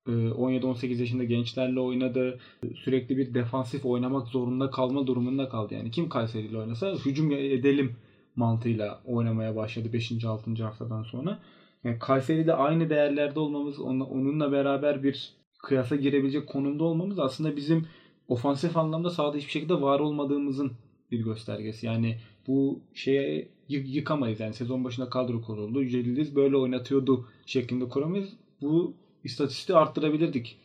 e, 0.07 0.11
17-18 0.11 0.99
yaşında 0.99 1.23
gençlerle 1.23 1.79
oynadı. 1.79 2.39
Sürekli 2.75 3.17
bir 3.17 3.33
defansif 3.33 3.85
oynamak 3.85 4.27
zorunda 4.27 4.71
kalma 4.71 5.07
durumunda 5.07 5.49
kaldı. 5.49 5.73
Yani 5.73 5.91
kim 5.91 6.09
Kayseri 6.09 6.47
ile 6.47 6.57
oynasa 6.57 6.93
hücum 6.93 7.31
edelim 7.31 7.95
mantığıyla 8.35 9.01
oynamaya 9.05 9.55
başladı 9.55 9.93
5. 9.93 10.25
6. 10.25 10.63
haftadan 10.63 11.03
sonra. 11.03 11.39
Yani 11.83 11.99
Kayseri 11.99 12.41
ile 12.41 12.53
aynı 12.53 12.89
değerlerde 12.89 13.39
olmamız, 13.39 13.79
onunla 13.79 14.51
beraber 14.51 15.03
bir 15.03 15.33
kıyasa 15.63 15.95
girebilecek 15.95 16.47
konumda 16.47 16.83
olmamız 16.83 17.19
aslında 17.19 17.55
bizim 17.55 17.87
ofansif 18.27 18.77
anlamda 18.77 19.09
sahada 19.09 19.37
hiçbir 19.37 19.51
şekilde 19.51 19.81
var 19.81 19.99
olmadığımızın 19.99 20.71
bir 21.11 21.19
göstergesi. 21.19 21.85
Yani 21.85 22.17
bu 22.47 22.79
şeye 22.93 23.47
yıkamayız. 23.67 24.39
Yani 24.39 24.53
sezon 24.53 24.83
başında 24.83 25.09
kadro 25.09 25.41
kuruldu. 25.41 25.81
Yüce 25.81 26.35
böyle 26.35 26.57
oynatıyordu 26.57 27.27
şeklinde 27.45 27.89
kuramayız. 27.89 28.29
Bu 28.61 28.93
istatistiği 29.23 29.77
arttırabilirdik 29.77 30.57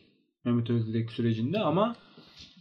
Mehmet 0.45 0.69
Özdilek 0.69 1.11
sürecinde 1.11 1.59
ama 1.59 1.95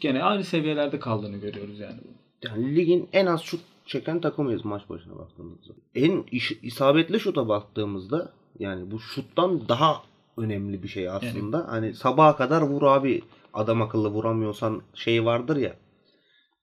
gene 0.00 0.22
aynı 0.22 0.44
seviyelerde 0.44 0.98
kaldığını 0.98 1.36
görüyoruz 1.36 1.80
yani. 1.80 2.00
Yani 2.44 2.76
ligin 2.76 3.08
en 3.12 3.26
az 3.26 3.42
şut 3.42 3.60
çeken 3.86 4.20
takımıyız 4.20 4.64
maç 4.64 4.88
başına 4.88 5.18
baktığımızda. 5.18 5.74
En 5.94 6.24
iş, 6.30 6.52
isabetli 6.62 7.20
şuta 7.20 7.48
baktığımızda 7.48 8.32
yani 8.58 8.90
bu 8.90 9.00
şuttan 9.00 9.68
daha 9.68 10.02
önemli 10.36 10.82
bir 10.82 10.88
şey 10.88 11.08
aslında. 11.08 11.56
Yani, 11.56 11.66
hani 11.66 11.94
sabaha 11.94 12.36
kadar 12.36 12.62
vur 12.62 12.82
abi 12.82 13.22
adam 13.54 13.82
akıllı 13.82 14.08
vuramıyorsan 14.08 14.82
şey 14.94 15.24
vardır 15.24 15.56
ya 15.56 15.76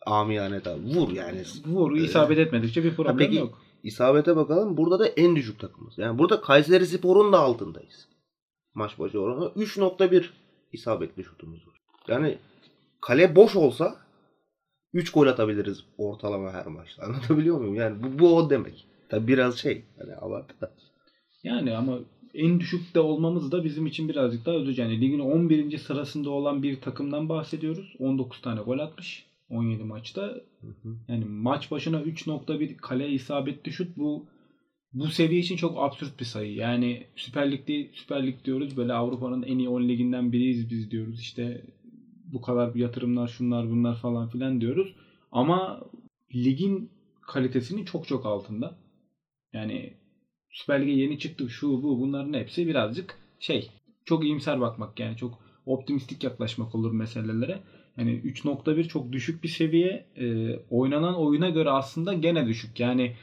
amiyane 0.05 0.65
da 0.65 0.77
vur 0.77 1.11
yani. 1.11 1.43
Vur 1.65 1.95
isabet 1.95 2.37
etmedikçe 2.37 2.83
bir 2.83 2.95
problem 2.95 3.13
ha, 3.13 3.19
peki, 3.19 3.35
yok. 3.35 3.61
İsabete 3.83 4.35
bakalım. 4.35 4.77
Burada 4.77 4.99
da 4.99 5.07
en 5.07 5.35
düşük 5.35 5.59
takımız. 5.59 5.97
Yani 5.97 6.19
burada 6.19 6.41
Kayseri 6.41 6.87
Spor'un 6.87 7.33
da 7.33 7.39
altındayız. 7.39 8.07
Maç 8.73 8.99
başı 8.99 9.19
oranı 9.19 9.45
3.1 9.45 10.25
isabetli 10.71 11.23
şutumuz 11.23 11.67
var. 11.67 11.75
Yani 12.07 12.37
kale 13.01 13.35
boş 13.35 13.55
olsa 13.55 13.95
3 14.93 15.11
gol 15.11 15.27
atabiliriz 15.27 15.85
ortalama 15.97 16.51
her 16.51 16.65
maçta. 16.65 17.03
Anlatabiliyor 17.05 17.57
muyum? 17.57 17.75
Yani 17.75 18.03
bu, 18.03 18.19
bu 18.19 18.37
o 18.37 18.49
demek. 18.49 18.87
Tabi 19.09 19.27
biraz 19.27 19.57
şey 19.57 19.85
hani 19.99 20.15
abartı 20.15 20.61
da. 20.61 20.71
Yani 21.43 21.75
ama 21.77 21.99
en 22.33 22.59
düşükte 22.59 22.99
olmamız 22.99 23.51
da 23.51 23.63
bizim 23.63 23.85
için 23.85 24.09
birazcık 24.09 24.45
daha 24.45 24.55
üzücü. 24.55 24.81
Yani 24.81 25.01
ligin 25.01 25.19
11. 25.19 25.77
sırasında 25.77 26.29
olan 26.29 26.63
bir 26.63 26.81
takımdan 26.81 27.29
bahsediyoruz. 27.29 27.95
19 27.99 28.41
tane 28.41 28.61
gol 28.61 28.79
atmış 28.79 29.25
17 29.49 29.83
maçta. 29.83 30.21
Hı 30.61 30.67
hı. 30.83 30.95
Yani 31.07 31.25
maç 31.25 31.71
başına 31.71 32.01
3.1 32.01 32.75
kale 32.75 33.09
isabetli 33.09 33.71
şut 33.73 33.97
bu 33.97 34.25
bu 34.93 35.07
seviye 35.07 35.39
için 35.39 35.55
çok 35.55 35.77
absürt 35.77 36.19
bir 36.19 36.25
sayı. 36.25 36.53
Yani 36.55 37.07
Süper 37.15 37.51
Lig'de 37.51 37.89
Süper 37.93 38.27
Lig 38.27 38.35
diyoruz. 38.45 38.77
Böyle 38.77 38.93
Avrupa'nın 38.93 39.43
en 39.43 39.57
iyi 39.57 39.69
10 39.69 39.83
liginden 39.83 40.31
biriyiz 40.31 40.69
biz 40.69 40.91
diyoruz. 40.91 41.19
İşte 41.19 41.61
bu 42.25 42.41
kadar 42.41 42.75
yatırımlar 42.75 43.27
şunlar 43.27 43.69
bunlar 43.69 43.95
falan 43.95 44.29
filan 44.29 44.61
diyoruz. 44.61 44.95
Ama 45.31 45.81
ligin 46.35 46.89
kalitesinin 47.21 47.85
çok 47.85 48.07
çok 48.07 48.25
altında. 48.25 48.75
Yani 49.53 49.93
Süper 50.53 50.81
Lig'e 50.81 50.91
yeni 50.91 51.19
çıktık 51.19 51.51
şu 51.51 51.83
bu 51.83 51.99
bunların 51.99 52.33
hepsi 52.33 52.67
birazcık 52.67 53.15
şey 53.39 53.69
çok 54.05 54.23
iyimser 54.23 54.61
bakmak 54.61 54.99
yani 54.99 55.17
çok 55.17 55.39
optimistik 55.65 56.23
yaklaşmak 56.23 56.75
olur 56.75 56.91
meselelere. 56.91 57.59
Yani 57.97 58.11
3.1 58.11 58.87
çok 58.87 59.11
düşük 59.11 59.43
bir 59.43 59.49
seviye. 59.49 60.05
E, 60.15 60.55
oynanan 60.69 61.15
oyuna 61.15 61.49
göre 61.49 61.69
aslında 61.69 62.13
gene 62.13 62.47
düşük. 62.47 62.79
Yani 62.79 63.15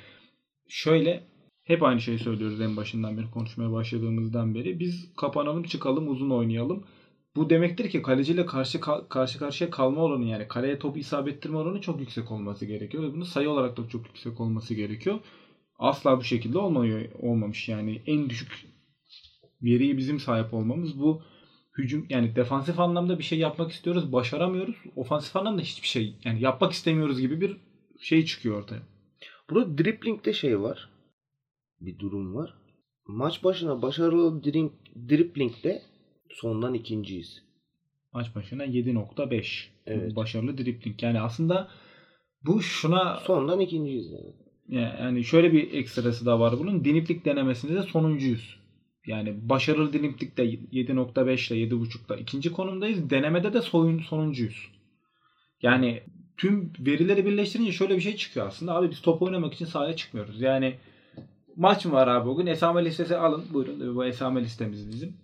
şöyle 0.69 1.23
hep 1.64 1.83
aynı 1.83 2.01
şeyi 2.01 2.19
söylüyoruz 2.19 2.61
en 2.61 2.77
başından 2.77 3.16
beri 3.19 3.31
konuşmaya 3.31 3.73
başladığımızdan 3.73 4.55
beri. 4.55 4.81
Biz 4.81 5.12
kapanalım 5.16 5.62
çıkalım 5.62 6.09
uzun 6.09 6.31
oynayalım. 6.31 6.85
Bu 7.37 7.51
demektir 7.51 7.90
ki 7.90 8.03
kaleciyle 8.03 8.47
karşı 8.47 8.81
karşı 9.09 9.38
karşıya 9.38 9.71
kalma 9.71 10.03
oranı 10.03 10.25
yani 10.25 10.49
kaleye 10.49 10.79
top 10.79 10.97
isabet 10.97 11.35
ettirme 11.35 11.57
oranı 11.57 11.81
çok 11.81 12.01
yüksek 12.01 12.31
olması 12.31 12.66
gerekiyor 12.66 13.03
ve 13.03 13.12
bunun 13.12 13.25
sayı 13.25 13.51
olarak 13.51 13.77
da 13.77 13.88
çok 13.88 14.07
yüksek 14.07 14.40
olması 14.40 14.75
gerekiyor. 14.75 15.21
Asla 15.81 16.19
bu 16.19 16.25
şekilde 16.25 16.59
olmuyor, 16.59 17.09
olmamış 17.23 17.69
yani 17.69 18.03
en 18.07 18.31
düşük 18.31 18.66
veriyi 19.62 19.99
bizim 19.99 20.21
sahip 20.21 20.55
olmamız 20.55 21.01
bu 21.01 21.23
hücum 21.79 22.07
yani 22.09 22.37
defansif 22.37 22.81
anlamda 22.81 23.19
bir 23.19 23.25
şey 23.25 23.38
yapmak 23.38 23.73
istiyoruz 23.73 24.12
başaramıyoruz. 24.12 24.77
Ofansif 24.97 25.37
anlamda 25.37 25.62
hiçbir 25.62 25.88
şey 25.88 26.14
yani 26.25 26.43
yapmak 26.43 26.73
istemiyoruz 26.73 27.21
gibi 27.21 27.40
bir 27.40 27.57
şey 28.01 28.25
çıkıyor 28.25 28.62
ortaya. 28.62 28.83
Burada 29.51 29.79
dripling'de 29.79 30.33
şey 30.33 30.61
var. 30.61 30.90
Bir 31.81 31.99
durum 31.99 32.35
var. 32.35 32.55
Maç 33.07 33.45
başına 33.45 33.83
başarılı 33.83 34.45
dripling'de 35.09 35.83
sondan 36.31 36.75
ikinciyiz. 36.75 37.43
Maç 38.12 38.35
başına 38.35 38.66
7.5. 38.66 39.66
Evet. 39.87 40.16
Başarılı 40.16 40.59
dripling. 40.59 41.03
Yani 41.03 41.21
aslında 41.21 41.69
bu 42.43 42.62
şuna... 42.62 43.16
Sondan 43.16 43.61
ikinciyiz 43.61 44.11
yani. 44.11 44.50
Yani 44.71 45.25
şöyle 45.25 45.53
bir 45.53 45.73
ekstrası 45.73 46.27
da 46.27 46.41
var 46.41 46.55
bunun. 46.59 46.85
Diniplik 46.85 47.25
denemesinde 47.25 47.75
de 47.75 47.83
sonuncuyuz. 47.83 48.61
Yani 49.07 49.49
başarılı 49.49 49.93
diniplikte 49.93 50.45
7.5 50.45 51.55
ile 51.55 51.69
7.5'da 51.69 52.17
ikinci 52.17 52.53
konumdayız. 52.53 53.11
Denemede 53.11 53.53
de 53.53 53.63
sonuncuyuz. 53.63 54.69
Yani 55.63 56.03
tüm 56.37 56.73
verileri 56.79 57.27
birleştirince 57.27 57.73
şöyle 57.73 57.97
bir 57.97 58.01
şey 58.01 58.17
çıkıyor 58.17 58.47
aslında. 58.47 58.75
Abi 58.75 58.91
biz 58.91 59.01
top 59.03 59.23
oynamak 59.23 59.55
için 59.55 59.65
sahaya 59.65 59.97
çıkmıyoruz. 59.97 60.41
Yani 60.41 60.75
maç 61.57 61.85
mı 61.85 61.93
var 61.93 62.09
abi 62.09 62.29
bugün? 62.29 62.47
Esame 62.47 62.85
listesi 62.85 63.17
alın. 63.17 63.45
Buyurun. 63.53 63.97
Bu 63.97 64.05
esame 64.05 64.43
listemiz 64.43 64.89
bizim. 64.93 65.17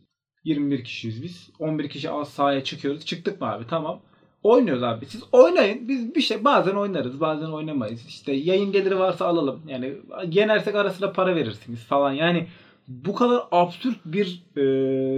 21 0.45 0.85
kişiyiz 0.85 1.23
biz. 1.23 1.51
11 1.59 1.89
kişi 1.89 2.11
az 2.11 2.29
sahaya 2.29 2.65
çıkıyoruz. 2.65 3.07
Çıktık 3.07 3.41
mı 3.41 3.47
abi? 3.53 3.67
Tamam. 3.67 4.03
Oynuyoruz 4.43 4.83
abi. 4.83 5.07
Siz 5.07 5.23
oynayın. 5.33 5.89
Biz 5.89 6.15
bir 6.15 6.21
şey 6.21 6.45
bazen 6.45 6.75
oynarız, 6.75 7.21
bazen 7.21 7.47
oynamayız. 7.47 8.07
İşte 8.07 8.33
yayın 8.33 8.73
geliri 8.73 8.99
varsa 8.99 9.27
alalım. 9.27 9.61
Yani 9.69 9.95
yenersek 10.31 10.75
arasında 10.75 11.13
para 11.13 11.37
verirsiniz 11.37 11.81
falan. 11.85 12.13
Yani 12.13 12.47
bu 12.89 13.15
kadar 13.15 13.43
absürt 13.53 13.99
bir 14.05 14.43
e, 14.57 14.63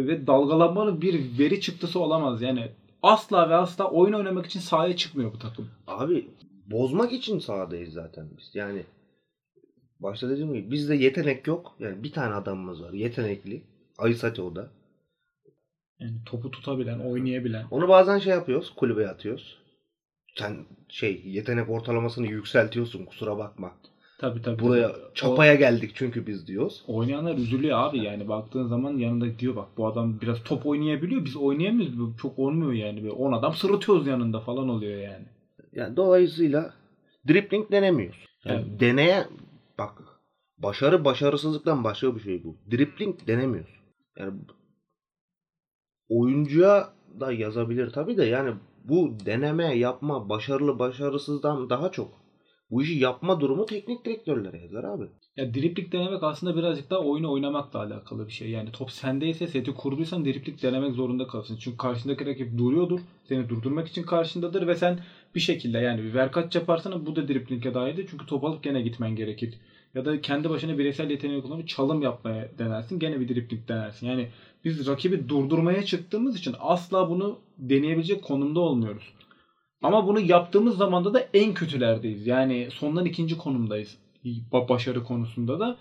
ve 0.06 0.26
dalgalanmalı 0.26 1.02
bir 1.02 1.38
veri 1.38 1.60
çıktısı 1.60 2.00
olamaz. 2.00 2.42
Yani 2.42 2.68
asla 3.02 3.50
ve 3.50 3.54
asla 3.54 3.90
oyun 3.90 4.12
oynamak 4.12 4.46
için 4.46 4.60
sahaya 4.60 4.96
çıkmıyor 4.96 5.32
bu 5.32 5.38
takım. 5.38 5.68
Abi 5.86 6.28
bozmak 6.66 7.12
için 7.12 7.38
sahadayız 7.38 7.92
zaten 7.92 8.28
biz. 8.38 8.50
Yani 8.54 8.82
başta 10.00 10.30
dediğim 10.30 10.54
gibi 10.54 10.70
bizde 10.70 10.94
yetenek 10.94 11.46
yok. 11.46 11.74
Yani 11.78 12.02
bir 12.02 12.12
tane 12.12 12.34
adamımız 12.34 12.82
var. 12.82 12.92
Yetenekli. 12.92 13.62
Aysati 13.98 14.42
o 14.42 14.56
da. 14.56 14.70
Yani 16.00 16.16
topu 16.26 16.50
tutabilen, 16.50 16.98
oynayabilen. 16.98 17.66
Onu 17.70 17.88
bazen 17.88 18.18
şey 18.18 18.32
yapıyoruz, 18.32 18.74
kulübe 18.76 19.08
atıyoruz. 19.08 19.58
Sen 20.36 20.56
şey 20.88 21.22
yetenek 21.24 21.70
ortalamasını 21.70 22.26
yükseltiyorsun 22.26 23.04
kusura 23.04 23.38
bakma. 23.38 23.72
Tabii 24.18 24.42
tabii. 24.42 24.62
Buraya 24.62 24.92
tabii. 24.92 25.14
çapaya 25.14 25.54
o, 25.54 25.58
geldik 25.58 25.90
çünkü 25.94 26.26
biz 26.26 26.46
diyoruz. 26.46 26.84
Oynayanlar 26.86 27.38
üzülüyor 27.38 27.78
abi 27.78 27.98
yani 27.98 28.28
baktığın 28.28 28.66
zaman 28.66 28.96
yanında 28.96 29.38
diyor 29.38 29.56
bak 29.56 29.68
bu 29.76 29.86
adam 29.86 30.20
biraz 30.20 30.42
top 30.44 30.66
oynayabiliyor 30.66 31.24
biz 31.24 31.36
oynayamıyoruz 31.36 32.16
çok 32.22 32.38
olmuyor 32.38 32.72
yani. 32.72 33.10
10 33.10 33.32
adam 33.32 33.54
sırıtıyoruz 33.54 34.06
yanında 34.06 34.40
falan 34.40 34.68
oluyor 34.68 35.00
yani. 35.00 35.24
Yani 35.72 35.96
dolayısıyla 35.96 36.74
dribbling 37.28 37.70
denemiyoruz. 37.70 38.24
Yani 38.44 38.64
evet. 38.68 38.80
deneye 38.80 39.24
bak 39.78 39.92
başarı 40.58 41.04
başarısızlıktan 41.04 41.84
başka 41.84 42.16
bir 42.16 42.20
şey 42.20 42.44
bu. 42.44 42.56
Dribbling 42.70 43.26
denemiyoruz. 43.26 43.70
Yani 44.18 44.32
oyuncuya 46.08 46.88
da 47.20 47.32
yazabilir 47.32 47.90
tabi 47.90 48.16
de 48.16 48.24
yani 48.24 48.54
bu 48.84 49.12
deneme 49.26 49.78
yapma 49.78 50.28
başarılı 50.28 50.78
başarısızdan 50.78 51.70
daha 51.70 51.90
çok 51.90 52.18
bu 52.70 52.82
işi 52.82 52.98
yapma 52.98 53.40
durumu 53.40 53.66
teknik 53.66 54.04
direktörlere 54.04 54.58
yazar 54.58 54.84
abi. 54.84 55.04
Ya 55.36 55.54
driplik 55.54 55.92
denemek 55.92 56.22
aslında 56.22 56.56
birazcık 56.56 56.90
daha 56.90 57.00
oyunu 57.00 57.32
oynamakla 57.32 57.78
alakalı 57.78 58.26
bir 58.26 58.32
şey. 58.32 58.50
Yani 58.50 58.72
top 58.72 58.90
sendeyse 58.90 59.46
seti 59.46 59.74
kurduysan 59.74 60.24
driplik 60.24 60.62
denemek 60.62 60.94
zorunda 60.94 61.26
kalırsın. 61.26 61.56
Çünkü 61.60 61.76
karşındaki 61.76 62.26
rakip 62.26 62.58
duruyordur. 62.58 63.00
Seni 63.24 63.48
durdurmak 63.48 63.88
için 63.88 64.02
karşındadır 64.02 64.66
ve 64.66 64.74
sen 64.74 64.98
bir 65.34 65.40
şekilde 65.40 65.78
yani 65.78 66.02
bir 66.02 66.14
verkaç 66.14 66.54
yaparsan 66.54 67.06
bu 67.06 67.16
da 67.16 67.28
driplinge 67.28 67.74
dahildir. 67.74 68.06
Çünkü 68.10 68.26
top 68.26 68.44
alıp 68.44 68.62
gene 68.62 68.82
gitmen 68.82 69.16
gerekir. 69.16 69.54
Ya 69.98 70.04
da 70.04 70.20
kendi 70.20 70.50
başına 70.50 70.78
bireysel 70.78 71.10
yeteneği 71.10 71.42
kullanıp 71.42 71.68
çalım 71.68 72.02
yapmaya 72.02 72.48
denersin. 72.58 72.98
Gene 72.98 73.20
bir 73.20 73.28
dripling 73.28 73.68
denersin. 73.68 74.06
Yani 74.06 74.28
biz 74.64 74.86
rakibi 74.86 75.28
durdurmaya 75.28 75.84
çıktığımız 75.84 76.38
için 76.38 76.54
asla 76.58 77.10
bunu 77.10 77.38
deneyebilecek 77.58 78.22
konumda 78.22 78.60
olmuyoruz. 78.60 79.12
Ama 79.82 80.06
bunu 80.06 80.20
yaptığımız 80.20 80.76
zamanda 80.76 81.14
da 81.14 81.28
en 81.34 81.54
kötülerdeyiz. 81.54 82.26
Yani 82.26 82.68
sondan 82.70 83.04
ikinci 83.04 83.36
konumdayız. 83.36 83.98
Başarı 84.52 85.04
konusunda 85.04 85.60
da 85.60 85.76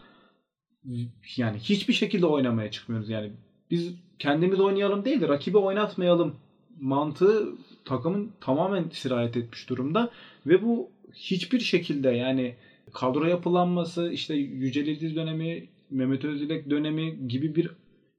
yani 1.38 1.58
hiçbir 1.58 1.94
şekilde 1.94 2.26
oynamaya 2.26 2.72
çıkmıyoruz. 2.72 3.10
Yani 3.10 3.32
biz 3.72 3.94
kendimiz 4.20 4.60
oynayalım 4.60 5.06
değil 5.06 5.22
de 5.22 5.28
rakibi 5.28 5.58
oynatmayalım 5.58 6.36
mantığı 6.80 7.50
takımın 7.86 8.32
tamamen 8.42 8.90
sirayet 8.92 9.38
etmiş 9.38 9.70
durumda 9.70 10.10
ve 10.46 10.62
bu 10.62 10.90
hiçbir 11.14 11.60
şekilde 11.60 12.10
yani 12.10 12.56
kadro 12.94 13.26
yapılanması 13.26 14.10
işte 14.12 14.34
Yücel 14.36 14.86
İldiz 14.88 15.16
dönemi 15.16 15.64
Mehmet 15.90 16.26
Özdilek 16.26 16.70
dönemi 16.70 17.28
gibi 17.28 17.56
bir 17.56 17.70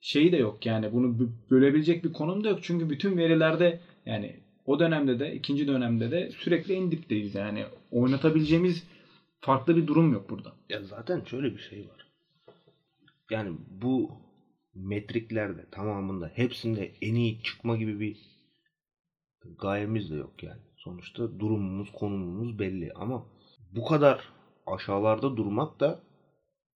şey 0.01 0.33
de 0.33 0.37
yok 0.37 0.67
yani 0.67 0.93
bunu 0.93 1.29
bölebilecek 1.51 2.05
bir 2.05 2.13
konum 2.13 2.45
da 2.45 2.49
yok 2.49 2.59
çünkü 2.63 2.91
bütün 2.91 3.17
verilerde 3.17 3.79
yani 4.07 4.37
o 4.67 4.79
dönemde 4.79 5.19
de 5.19 5.35
ikinci 5.35 5.69
dönemde 5.69 6.11
de 6.11 6.31
sürekli 6.31 6.75
en 6.75 6.91
dipteyiz 6.91 7.35
yani 7.35 7.65
oynatabileceğimiz 7.91 8.85
farklı 9.41 9.77
bir 9.77 9.87
durum 9.87 10.13
yok 10.13 10.31
burada. 10.31 10.53
Ya 10.69 10.83
zaten 10.83 11.23
şöyle 11.25 11.55
bir 11.55 11.61
şey 11.61 11.79
var. 11.79 12.07
Yani 13.31 13.57
bu 13.71 14.11
metriklerde 14.75 15.65
tamamında 15.71 16.31
hepsinde 16.35 16.91
en 17.03 17.15
iyi 17.15 17.43
çıkma 17.43 17.77
gibi 17.77 18.01
bir 18.01 18.17
gayemiz 19.59 20.11
de 20.11 20.15
yok 20.15 20.43
yani. 20.43 20.61
Sonuçta 20.77 21.41
durumumuz, 21.41 21.93
konumumuz 21.93 22.59
belli 22.59 22.93
ama 22.95 23.25
bu 23.73 23.85
kadar 23.85 24.33
aşağılarda 24.75 25.37
durmak 25.37 25.81
da 25.81 26.01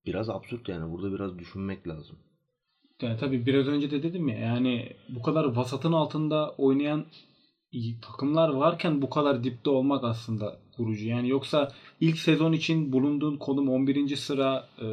biraz 0.05 0.29
absürt 0.29 0.69
yani. 0.69 0.91
Burada 0.91 1.13
biraz 1.13 1.39
düşünmek 1.39 1.87
lazım. 1.87 2.17
Yani 3.01 3.19
tabii 3.19 3.45
biraz 3.45 3.67
önce 3.67 3.91
de 3.91 4.03
dedim 4.03 4.27
ya 4.27 4.37
yani 4.37 4.89
bu 5.09 5.21
kadar 5.21 5.45
vasatın 5.45 5.93
altında 5.93 6.51
oynayan 6.57 7.05
takımlar 8.01 8.49
varken 8.49 9.01
bu 9.01 9.09
kadar 9.09 9.43
dipte 9.43 9.69
olmak 9.69 10.03
aslında 10.03 10.59
vurucu. 10.79 11.07
Yani 11.07 11.29
yoksa 11.29 11.71
ilk 12.01 12.17
sezon 12.17 12.53
için 12.53 12.91
bulunduğun 12.93 13.37
konum 13.37 13.69
11. 13.69 14.15
sıra 14.15 14.67
e, 14.81 14.87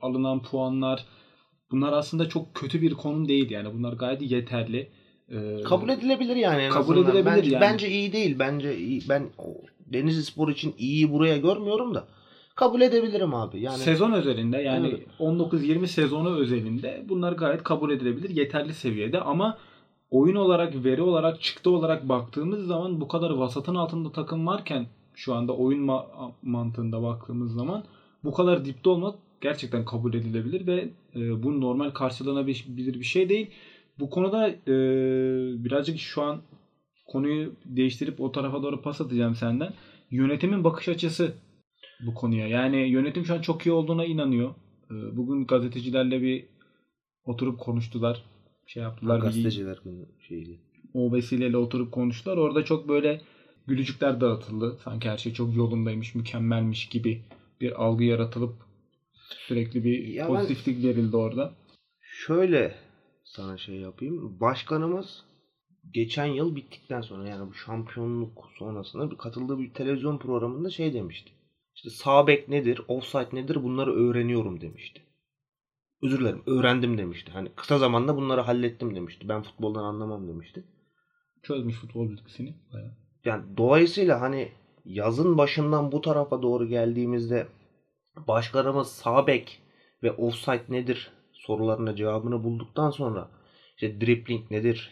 alınan 0.00 0.42
puanlar 0.42 1.04
bunlar 1.70 1.92
aslında 1.92 2.28
çok 2.28 2.54
kötü 2.54 2.82
bir 2.82 2.94
konum 2.94 3.28
değil 3.28 3.50
yani. 3.50 3.74
Bunlar 3.74 3.92
gayet 3.92 4.22
yeterli. 4.22 4.90
E, 5.28 5.62
kabul 5.62 5.88
edilebilir 5.88 6.36
yani. 6.36 6.62
En 6.62 6.70
kabul 6.70 6.92
azından. 6.92 7.10
edilebilir 7.10 7.36
bence, 7.36 7.50
yani. 7.50 7.60
Bence 7.60 7.88
iyi 7.90 8.12
değil. 8.12 8.38
Bence 8.38 8.76
iyi. 8.76 9.02
Ben 9.08 9.30
Denizli 9.86 10.22
Spor 10.22 10.48
için 10.48 10.74
iyiyi 10.78 11.12
buraya 11.12 11.36
görmüyorum 11.36 11.94
da 11.94 12.08
kabul 12.54 12.80
edebilirim 12.80 13.34
abi. 13.34 13.60
Yani 13.60 13.78
sezon 13.78 14.12
özelinde 14.12 14.58
yani 14.58 14.88
evet. 14.88 15.06
19-20 15.18 15.86
sezonu 15.86 16.36
özelinde 16.36 17.04
bunlar 17.08 17.32
gayet 17.32 17.62
kabul 17.62 17.90
edilebilir. 17.90 18.30
Yeterli 18.30 18.74
seviyede 18.74 19.20
ama 19.20 19.58
oyun 20.10 20.36
olarak, 20.36 20.84
veri 20.84 21.02
olarak, 21.02 21.42
çıktı 21.42 21.70
olarak 21.70 22.08
baktığımız 22.08 22.66
zaman 22.66 23.00
bu 23.00 23.08
kadar 23.08 23.30
vasatın 23.30 23.74
altında 23.74 24.12
takım 24.12 24.46
varken 24.46 24.86
şu 25.14 25.34
anda 25.34 25.52
oyun 25.52 25.86
ma- 25.86 26.32
mantığında 26.42 27.02
baktığımız 27.02 27.54
zaman 27.54 27.84
bu 28.24 28.32
kadar 28.32 28.64
dipte 28.64 28.90
olmak 28.90 29.14
gerçekten 29.40 29.84
kabul 29.84 30.14
edilebilir 30.14 30.66
ve 30.66 30.88
e, 31.16 31.42
bu 31.42 31.60
normal 31.60 31.90
karşılanabilir 31.90 32.94
bir 32.94 33.04
şey 33.04 33.28
değil. 33.28 33.50
Bu 33.98 34.10
konuda 34.10 34.48
e, 34.48 34.74
birazcık 35.64 35.98
şu 35.98 36.22
an 36.22 36.40
konuyu 37.06 37.52
değiştirip 37.64 38.20
o 38.20 38.32
tarafa 38.32 38.62
doğru 38.62 38.82
pas 38.82 39.00
atacağım 39.00 39.34
senden. 39.34 39.72
Yönetimin 40.10 40.64
bakış 40.64 40.88
açısı 40.88 41.34
bu 42.06 42.14
konuya. 42.14 42.48
Yani 42.48 42.76
yönetim 42.76 43.24
şu 43.24 43.34
an 43.34 43.40
çok 43.40 43.66
iyi 43.66 43.72
olduğuna 43.72 44.04
inanıyor. 44.04 44.54
E, 44.90 45.16
bugün 45.16 45.46
gazetecilerle 45.46 46.22
bir 46.22 46.46
oturup 47.24 47.60
konuştular. 47.60 48.24
Şey 48.66 48.82
yaptılar. 48.82 49.18
Gazeteciler 49.20 49.78
şeydi. 50.28 50.60
O 50.94 51.12
vesileyle 51.12 51.56
oturup 51.56 51.92
konuştular. 51.92 52.36
Orada 52.36 52.64
çok 52.64 52.88
böyle 52.88 53.20
gülücükler 53.66 54.20
dağıtıldı. 54.20 54.78
Sanki 54.84 55.10
her 55.10 55.18
şey 55.18 55.32
çok 55.32 55.56
yolundaymış, 55.56 56.14
mükemmelmiş 56.14 56.88
gibi 56.88 57.22
bir 57.60 57.84
algı 57.84 58.04
yaratılıp 58.04 58.54
sürekli 59.28 59.84
bir 59.84 60.08
ya 60.08 60.26
pozitiflik 60.26 60.84
verildi 60.84 61.16
orada. 61.16 61.54
Şöyle 62.00 62.74
sana 63.24 63.58
şey 63.58 63.76
yapayım. 63.76 64.40
Başkanımız 64.40 65.24
geçen 65.90 66.26
yıl 66.26 66.56
bittikten 66.56 67.00
sonra 67.00 67.28
yani 67.28 67.48
bu 67.48 67.54
şampiyonluk 67.54 68.48
sonrasında 68.58 69.10
bir 69.10 69.16
katıldığı 69.16 69.58
bir 69.58 69.74
televizyon 69.74 70.18
programında 70.18 70.70
şey 70.70 70.94
demişti. 70.94 71.32
İşte 71.74 71.90
sağ 71.90 72.26
bek 72.26 72.48
nedir, 72.48 72.80
offside 72.88 73.28
nedir 73.32 73.62
bunları 73.62 73.94
öğreniyorum 73.94 74.60
demişti. 74.60 75.02
Özür 76.02 76.20
dilerim 76.20 76.42
öğrendim 76.46 76.98
demişti. 76.98 77.32
Hani 77.32 77.48
kısa 77.56 77.78
zamanda 77.78 78.16
bunları 78.16 78.40
hallettim 78.40 78.96
demişti. 78.96 79.28
Ben 79.28 79.42
futboldan 79.42 79.84
anlamam 79.84 80.28
demişti. 80.28 80.64
Çözmüş 81.42 81.76
futbol 81.76 82.10
bilgisini 82.10 82.54
bayağı. 82.72 82.96
Yani 83.24 83.56
dolayısıyla 83.56 84.20
hani 84.20 84.52
yazın 84.84 85.38
başından 85.38 85.92
bu 85.92 86.00
tarafa 86.00 86.42
doğru 86.42 86.68
geldiğimizde 86.68 87.46
başkanımız 88.16 88.88
sağ 88.88 89.26
bek 89.26 89.62
ve 90.02 90.12
offside 90.12 90.64
nedir 90.68 91.12
sorularına 91.32 91.96
cevabını 91.96 92.44
bulduktan 92.44 92.90
sonra 92.90 93.30
işte 93.76 94.00
dribbling 94.00 94.50
nedir, 94.50 94.90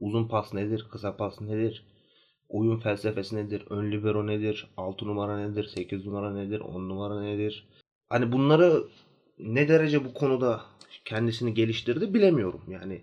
uzun 0.00 0.28
pas 0.28 0.54
nedir, 0.54 0.86
kısa 0.90 1.16
pas 1.16 1.40
nedir, 1.40 1.84
oyun 2.50 2.80
felsefesi 2.80 3.36
nedir, 3.36 3.64
ön 3.70 3.92
libero 3.92 4.26
nedir, 4.26 4.70
6 4.76 5.06
numara 5.06 5.48
nedir, 5.48 5.64
8 5.64 6.06
numara 6.06 6.34
nedir, 6.34 6.60
10 6.60 6.88
numara 6.88 7.20
nedir. 7.20 7.68
Hani 8.08 8.32
bunları 8.32 8.84
ne 9.38 9.68
derece 9.68 10.04
bu 10.04 10.14
konuda 10.14 10.62
kendisini 11.04 11.54
geliştirdi 11.54 12.14
bilemiyorum. 12.14 12.60
Yani 12.68 13.00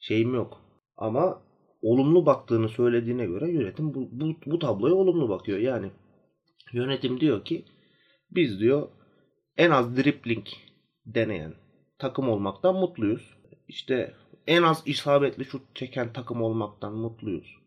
şeyim 0.00 0.34
yok. 0.34 0.60
Ama 0.96 1.42
olumlu 1.82 2.26
baktığını 2.26 2.68
söylediğine 2.68 3.26
göre 3.26 3.50
yönetim 3.50 3.94
bu, 3.94 4.08
bu, 4.12 4.36
bu 4.46 4.58
tabloya 4.58 4.94
olumlu 4.94 5.28
bakıyor. 5.28 5.58
Yani 5.58 5.90
yönetim 6.72 7.20
diyor 7.20 7.44
ki 7.44 7.64
biz 8.30 8.60
diyor 8.60 8.88
en 9.56 9.70
az 9.70 9.96
dribbling 9.96 10.46
deneyen 11.06 11.54
takım 11.98 12.28
olmaktan 12.28 12.74
mutluyuz. 12.74 13.36
İşte 13.68 14.14
en 14.46 14.62
az 14.62 14.82
isabetli 14.86 15.44
şut 15.44 15.62
çeken 15.74 16.12
takım 16.12 16.42
olmaktan 16.42 16.94
mutluyuz. 16.94 17.65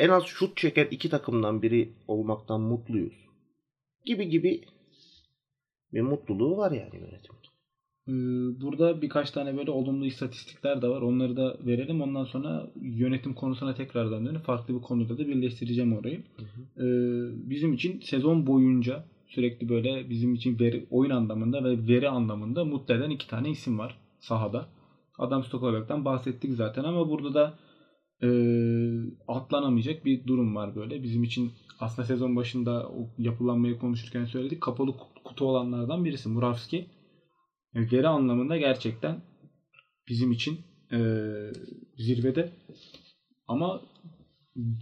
En 0.00 0.08
az 0.08 0.24
şut 0.24 0.56
çeken 0.56 0.88
iki 0.90 1.08
takımdan 1.08 1.62
biri 1.62 1.88
olmaktan 2.08 2.60
mutluyuz. 2.60 3.14
Gibi 4.04 4.28
gibi 4.28 4.60
bir 5.92 6.00
mutluluğu 6.00 6.56
var 6.56 6.72
yani 6.72 6.96
yönetim. 6.96 7.34
Ee, 8.08 8.12
burada 8.60 9.02
birkaç 9.02 9.30
tane 9.30 9.56
böyle 9.56 9.70
olumlu 9.70 10.06
istatistikler 10.06 10.82
de 10.82 10.88
var. 10.88 11.02
Onları 11.02 11.36
da 11.36 11.56
verelim. 11.66 12.00
Ondan 12.00 12.24
sonra 12.24 12.70
yönetim 12.80 13.34
konusuna 13.34 13.74
tekrardan 13.74 14.26
dönüp 14.26 14.44
farklı 14.44 14.74
bir 14.74 14.80
konuda 14.80 15.18
da 15.18 15.28
birleştireceğim 15.28 15.96
orayı. 15.96 16.22
Hı 16.36 16.42
hı. 16.42 16.84
Ee, 16.84 17.50
bizim 17.50 17.72
için 17.72 18.00
sezon 18.00 18.46
boyunca 18.46 19.04
sürekli 19.26 19.68
böyle 19.68 20.10
bizim 20.10 20.34
için 20.34 20.58
veri, 20.58 20.86
oyun 20.90 21.10
anlamında 21.10 21.64
ve 21.64 21.88
veri 21.88 22.08
anlamında 22.08 22.64
mutlu 22.64 22.94
eden 22.94 23.10
iki 23.10 23.28
tane 23.28 23.50
isim 23.50 23.78
var 23.78 23.98
sahada. 24.20 24.68
Adam 25.18 25.44
Stokoviak'tan 25.44 26.04
bahsettik 26.04 26.52
zaten 26.52 26.84
ama 26.84 27.08
burada 27.08 27.34
da 27.34 27.58
e, 28.22 28.28
atlanamayacak 29.28 30.04
bir 30.04 30.26
durum 30.26 30.56
var 30.56 30.76
böyle. 30.76 31.02
Bizim 31.02 31.22
için 31.22 31.52
aslında 31.80 32.06
sezon 32.06 32.36
başında 32.36 32.88
o 32.88 33.10
yapılanmayı 33.18 33.78
konuşurken 33.78 34.24
söyledik. 34.24 34.60
Kapalı 34.60 34.96
kutu 35.24 35.44
olanlardan 35.44 36.04
birisi 36.04 36.28
Muravski. 36.28 36.86
Yani 37.74 37.88
veri 37.92 38.08
anlamında 38.08 38.56
gerçekten 38.56 39.22
bizim 40.08 40.32
için 40.32 40.60
e, 40.92 40.98
zirvede. 41.96 42.52
Ama 43.48 43.82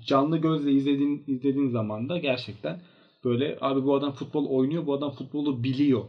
canlı 0.07 0.38
gözle 0.38 0.72
izlediğin, 0.72 1.24
izlediğin 1.27 1.68
zaman 1.68 2.09
da 2.09 2.18
gerçekten 2.18 2.81
böyle 3.24 3.59
abi 3.61 3.85
bu 3.85 3.94
adam 3.94 4.12
futbol 4.12 4.46
oynuyor, 4.46 4.87
bu 4.87 4.94
adam 4.94 5.11
futbolu 5.11 5.62
biliyor. 5.62 6.05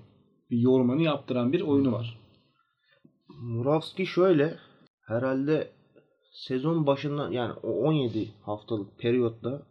Bir 0.49 0.57
yorumunu 0.57 1.01
yaptıran 1.01 1.53
bir 1.53 1.61
oyunu 1.61 1.91
var. 1.91 2.19
Muravski 3.27 4.05
şöyle 4.05 4.57
herhalde 5.07 5.71
sezon 6.39 6.87
başından 6.87 7.31
yani 7.31 7.53
o 7.63 7.69
17 7.69 8.29
haftalık 8.41 8.99
periyotta 8.99 9.61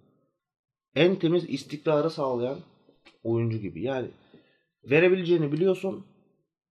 en 0.94 1.18
temiz 1.18 1.50
istikrarı 1.50 2.10
sağlayan 2.10 2.58
oyuncu 3.22 3.58
gibi. 3.58 3.82
Yani 3.82 4.08
verebileceğini 4.84 5.52
biliyorsun. 5.52 6.06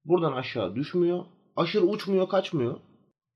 Buradan 0.06 0.34
aşağı 0.34 0.76
düşmüyor. 0.76 1.26
Aşırı 1.56 1.86
uçmuyor, 1.86 2.30
kaçmıyor. 2.30 2.80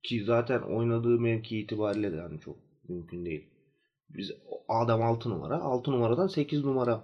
Ki 0.03 0.23
zaten 0.23 0.61
oynadığı 0.61 1.19
mevki 1.19 1.59
itibariyle 1.59 2.11
de 2.11 2.15
yani 2.15 2.39
çok 2.39 2.57
mümkün 2.89 3.25
değil. 3.25 3.49
Biz 4.09 4.31
adam 4.69 5.01
6 5.01 5.29
numara. 5.29 5.61
6 5.61 5.91
numaradan 5.91 6.27
8 6.27 6.65
numara 6.65 7.03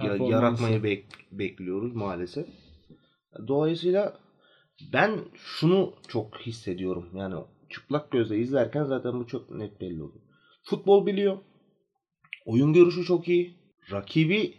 yaratmayı 0.00 0.82
bek 0.82 1.06
bekliyoruz 1.32 1.94
maalesef. 1.94 2.46
Dolayısıyla 3.48 4.18
ben 4.92 5.20
şunu 5.34 5.94
çok 6.08 6.38
hissediyorum. 6.38 7.08
Yani 7.14 7.34
çıplak 7.74 8.10
gözle 8.10 8.38
izlerken 8.38 8.84
zaten 8.84 9.20
bu 9.20 9.26
çok 9.26 9.50
net 9.50 9.80
belli 9.80 10.02
oluyor. 10.02 10.24
Futbol 10.62 11.06
biliyor. 11.06 11.38
Oyun 12.46 12.72
görüşü 12.72 13.04
çok 13.04 13.28
iyi. 13.28 13.54
Rakibi 13.92 14.54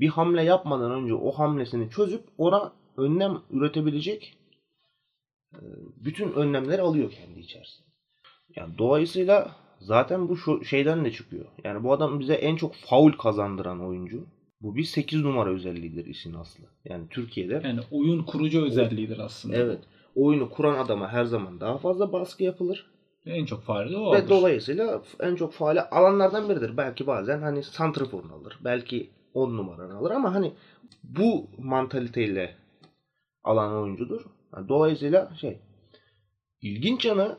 bir 0.00 0.08
hamle 0.08 0.42
yapmadan 0.42 0.92
önce 0.92 1.14
o 1.14 1.30
hamlesini 1.32 1.90
çözüp 1.90 2.22
ona 2.38 2.72
önlem 2.96 3.42
üretebilecek 3.50 4.38
e, 5.54 5.62
bütün 5.96 6.32
önlemleri 6.32 6.82
alıyor 6.82 7.10
kendi 7.10 7.40
içerisinde. 7.40 7.88
Yani 8.56 8.78
dolayısıyla 8.78 9.56
zaten 9.80 10.28
bu 10.28 10.36
şu 10.36 10.64
şeyden 10.64 11.04
de 11.04 11.12
çıkıyor. 11.12 11.46
Yani 11.64 11.84
bu 11.84 11.92
adam 11.92 12.20
bize 12.20 12.34
en 12.34 12.56
çok 12.56 12.74
faul 12.74 13.12
kazandıran 13.12 13.80
oyuncu. 13.80 14.26
Bu 14.60 14.76
bir 14.76 14.84
8 14.84 15.20
numara 15.20 15.50
özelliğidir 15.50 16.06
işin 16.06 16.34
aslı. 16.34 16.64
Yani 16.84 17.08
Türkiye'de. 17.10 17.60
Yani 17.64 17.80
oyun 17.90 18.22
kurucu 18.22 18.64
özelliğidir 18.64 19.18
aslında. 19.18 19.56
Evet. 19.56 19.78
Oyunu 20.16 20.50
kuran 20.50 20.78
adama 20.84 21.08
her 21.12 21.24
zaman 21.24 21.60
daha 21.60 21.78
fazla 21.78 22.12
baskı 22.12 22.42
yapılır. 22.44 22.86
En 23.26 23.44
çok 23.44 23.62
faali 23.62 23.96
o 23.96 24.12
Ve 24.12 24.18
alır. 24.18 24.28
dolayısıyla 24.28 25.02
en 25.20 25.34
çok 25.36 25.52
faali 25.52 25.80
alanlardan 25.80 26.48
biridir. 26.48 26.76
Belki 26.76 27.06
bazen 27.06 27.42
hani 27.42 27.62
santrforunu 27.62 28.32
alır. 28.34 28.58
Belki 28.64 29.10
10 29.34 29.56
numaranı 29.56 29.96
alır 29.96 30.10
ama 30.10 30.34
hani 30.34 30.52
bu 31.02 31.46
mantaliteyle 31.58 32.56
alan 33.44 33.82
oyuncudur. 33.82 34.20
Dolayısıyla 34.68 35.30
şey 35.40 35.58
ilginç 36.62 37.04
yanı 37.04 37.38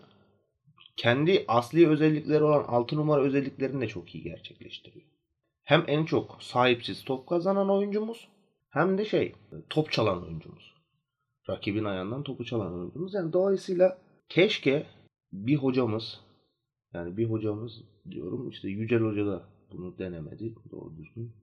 kendi 0.98 1.46
asli 1.48 1.88
özellikleri 1.88 2.44
olan 2.44 2.64
6 2.64 2.96
numara 2.96 3.22
özelliklerini 3.22 3.82
de 3.82 3.88
çok 3.88 4.16
iyi 4.16 4.24
gerçekleştiriyor. 4.24 5.06
Hem 5.64 5.84
en 5.88 6.06
çok 6.06 6.38
sahipsiz 6.44 7.04
top 7.04 7.28
kazanan 7.28 7.70
oyuncumuz 7.70 8.28
hem 8.70 8.98
de 8.98 9.06
şey 9.06 9.34
top 9.70 9.92
çalan 9.92 10.24
oyuncumuz. 10.24 10.75
Rakibin 11.50 11.84
ayağından 11.84 12.24
topu 12.24 12.46
çalan 12.46 12.74
oyuncumuz. 12.74 13.14
Yani 13.14 13.34
dolayısıyla 13.34 13.98
keşke 14.30 14.86
bir 15.34 15.56
hocamız 15.56 16.20
yani 16.94 17.18
bir 17.18 17.30
hocamız 17.30 17.82
diyorum 18.12 18.50
işte 18.50 18.70
Yücel 18.70 19.00
Hoca 19.02 19.26
da 19.26 19.44
bunu 19.72 19.98
denemedi 19.98 20.56
doğru 20.72 20.98
düzgün. 20.98 21.34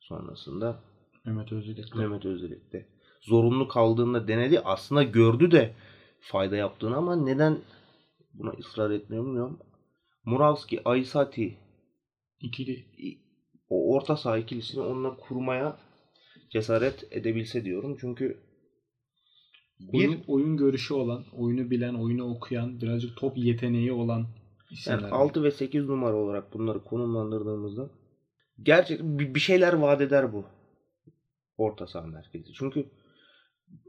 Sonrasında 0.00 0.80
Mehmet 1.24 1.52
Özdelik. 1.52 1.94
Mehmet 1.94 2.24
Özdelik 2.24 2.72
de 2.72 2.86
zorunlu 3.20 3.68
kaldığında 3.68 4.28
denedi. 4.28 4.60
Aslında 4.60 5.02
gördü 5.02 5.50
de 5.50 5.74
fayda 6.20 6.56
yaptığını 6.56 6.96
ama 6.96 7.16
neden 7.16 7.58
buna 8.34 8.50
ısrar 8.50 8.90
etmiyor 8.90 9.24
bilmiyorum. 9.24 9.58
Muravski, 10.24 10.80
Aysati 10.84 11.58
İkili. 12.40 12.84
o 13.68 13.94
orta 13.94 14.16
saha 14.16 14.38
ikilisini 14.38 14.82
onunla 14.82 15.16
kurmaya 15.16 15.76
cesaret 16.50 17.08
edebilse 17.10 17.64
diyorum. 17.64 17.96
Çünkü 18.00 18.43
bir 19.80 19.98
Oyun, 19.98 20.24
oyun 20.26 20.56
görüşü 20.56 20.94
olan, 20.94 21.24
oyunu 21.32 21.70
bilen, 21.70 21.94
oyunu 21.94 22.30
okuyan, 22.30 22.80
birazcık 22.80 23.16
top 23.16 23.38
yeteneği 23.38 23.92
olan 23.92 24.26
isimler. 24.70 24.98
yani 24.98 25.10
6 25.10 25.42
ve 25.42 25.50
8 25.50 25.88
numara 25.88 26.16
olarak 26.16 26.54
bunları 26.54 26.84
konumlandırdığımızda 26.84 27.90
gerçekten 28.62 29.18
bir 29.18 29.40
şeyler 29.40 29.72
vaat 29.72 30.00
eder 30.00 30.32
bu 30.32 30.44
orta 31.58 31.86
saha 31.86 32.06
merkezi. 32.06 32.52
Çünkü 32.52 32.86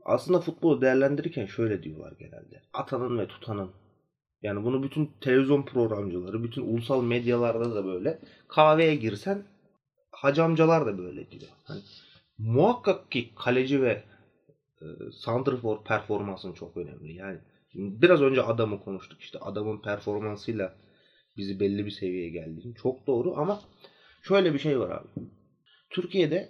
aslında 0.06 0.40
futbolu 0.40 0.82
değerlendirirken 0.82 1.46
şöyle 1.46 1.84
diyorlar 1.84 2.14
genelde. 2.20 2.62
Atanın 2.74 3.20
ve 3.20 3.28
tutanın. 3.28 3.72
Yani 4.42 4.64
bunu 4.64 4.84
bütün 4.84 5.12
televizyon 5.22 5.66
programcıları, 5.66 6.44
bütün 6.44 6.62
ulusal 6.62 7.04
medyalarda 7.04 7.76
da 7.76 7.86
böyle. 7.86 8.20
Kahveye 8.48 8.96
girsen 8.96 9.44
hacı 10.12 10.44
amcalar 10.44 10.86
da 10.86 10.98
böyle 10.98 11.32
diyor. 11.32 11.52
Hani 11.64 11.82
muhakkak 12.38 13.12
ki 13.12 13.30
kaleci 13.36 13.82
ve 13.82 14.04
e, 14.86 15.12
santrfor 15.12 15.84
performansın 15.84 16.54
çok 16.54 16.78
önemli. 16.78 17.14
Yani 17.14 17.40
biraz 17.74 18.22
önce 18.22 18.42
adamı 18.42 18.84
konuştuk. 18.84 19.22
İşte 19.22 19.40
adamın 19.40 19.82
performansıyla 19.82 20.76
bizi 21.38 21.60
belli 21.60 21.86
bir 21.86 21.92
seviyeye 21.92 22.30
geldiğini. 22.30 22.76
Çok 22.76 23.08
doğru 23.08 23.38
ama 23.38 23.62
şöyle 24.22 24.54
bir 24.54 24.60
şey 24.60 24.80
var 24.80 24.90
abi. 24.90 25.08
Türkiye'de 25.90 26.50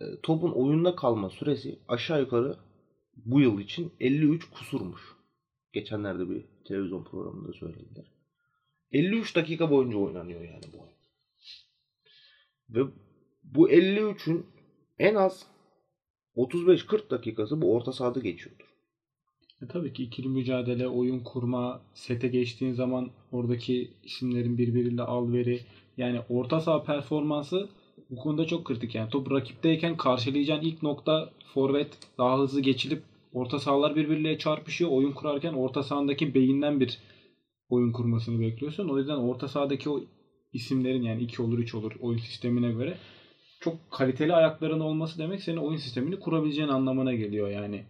e, 0.00 0.04
topun 0.22 0.52
oyunda 0.52 0.96
kalma 0.96 1.30
süresi 1.30 1.78
aşağı 1.88 2.20
yukarı 2.20 2.56
bu 3.16 3.40
yıl 3.40 3.60
için 3.60 3.92
53 4.00 4.50
kusurmuş. 4.50 5.00
Geçenlerde 5.72 6.30
bir 6.30 6.44
televizyon 6.64 7.04
programında 7.04 7.52
söylediler. 7.52 8.04
53 8.92 9.36
dakika 9.36 9.70
boyunca 9.70 9.98
oynanıyor 9.98 10.40
yani 10.40 10.64
bu. 10.72 10.88
Ve 12.70 12.90
bu 13.42 13.70
53'ün 13.70 14.46
en 14.98 15.14
az 15.14 15.46
35-40 16.36 17.10
dakikası 17.10 17.62
bu 17.62 17.74
orta 17.74 17.92
sahada 17.92 18.20
geçiyordur. 18.20 18.66
E 19.62 19.66
tabii 19.66 19.92
ki 19.92 20.02
ikili 20.02 20.28
mücadele, 20.28 20.88
oyun 20.88 21.20
kurma, 21.20 21.80
sete 21.94 22.28
geçtiğin 22.28 22.72
zaman 22.72 23.10
oradaki 23.32 23.90
isimlerin 24.04 24.58
birbiriyle 24.58 25.02
alveri 25.02 25.60
yani 25.96 26.20
orta 26.28 26.60
saha 26.60 26.84
performansı 26.84 27.68
bu 28.10 28.16
konuda 28.16 28.46
çok 28.46 28.64
kritik. 28.64 28.94
Yani 28.94 29.10
top 29.10 29.30
rakipteyken 29.30 29.96
karşılayacağın 29.96 30.60
ilk 30.60 30.82
nokta 30.82 31.30
forvet 31.54 31.98
daha 32.18 32.38
hızlı 32.38 32.60
geçilip 32.60 33.02
orta 33.32 33.58
sahalar 33.58 33.96
birbiriyle 33.96 34.38
çarpışıyor. 34.38 34.90
Oyun 34.90 35.12
kurarken 35.12 35.52
orta 35.52 35.82
sahadaki 35.82 36.34
beyinden 36.34 36.80
bir 36.80 36.98
oyun 37.68 37.92
kurmasını 37.92 38.40
bekliyorsun. 38.40 38.88
O 38.88 38.98
yüzden 38.98 39.16
orta 39.16 39.48
sahadaki 39.48 39.90
o 39.90 40.00
isimlerin 40.52 41.02
yani 41.02 41.22
2 41.22 41.42
olur 41.42 41.58
3 41.58 41.74
olur 41.74 41.92
oyun 42.00 42.18
sistemine 42.18 42.72
göre 42.72 42.98
çok 43.60 43.90
kaliteli 43.90 44.34
ayakların 44.34 44.80
olması 44.80 45.18
demek 45.18 45.42
senin 45.42 45.56
oyun 45.56 45.76
sistemini 45.76 46.18
kurabileceğin 46.18 46.68
anlamına 46.68 47.14
geliyor 47.14 47.48
yani. 47.48 47.86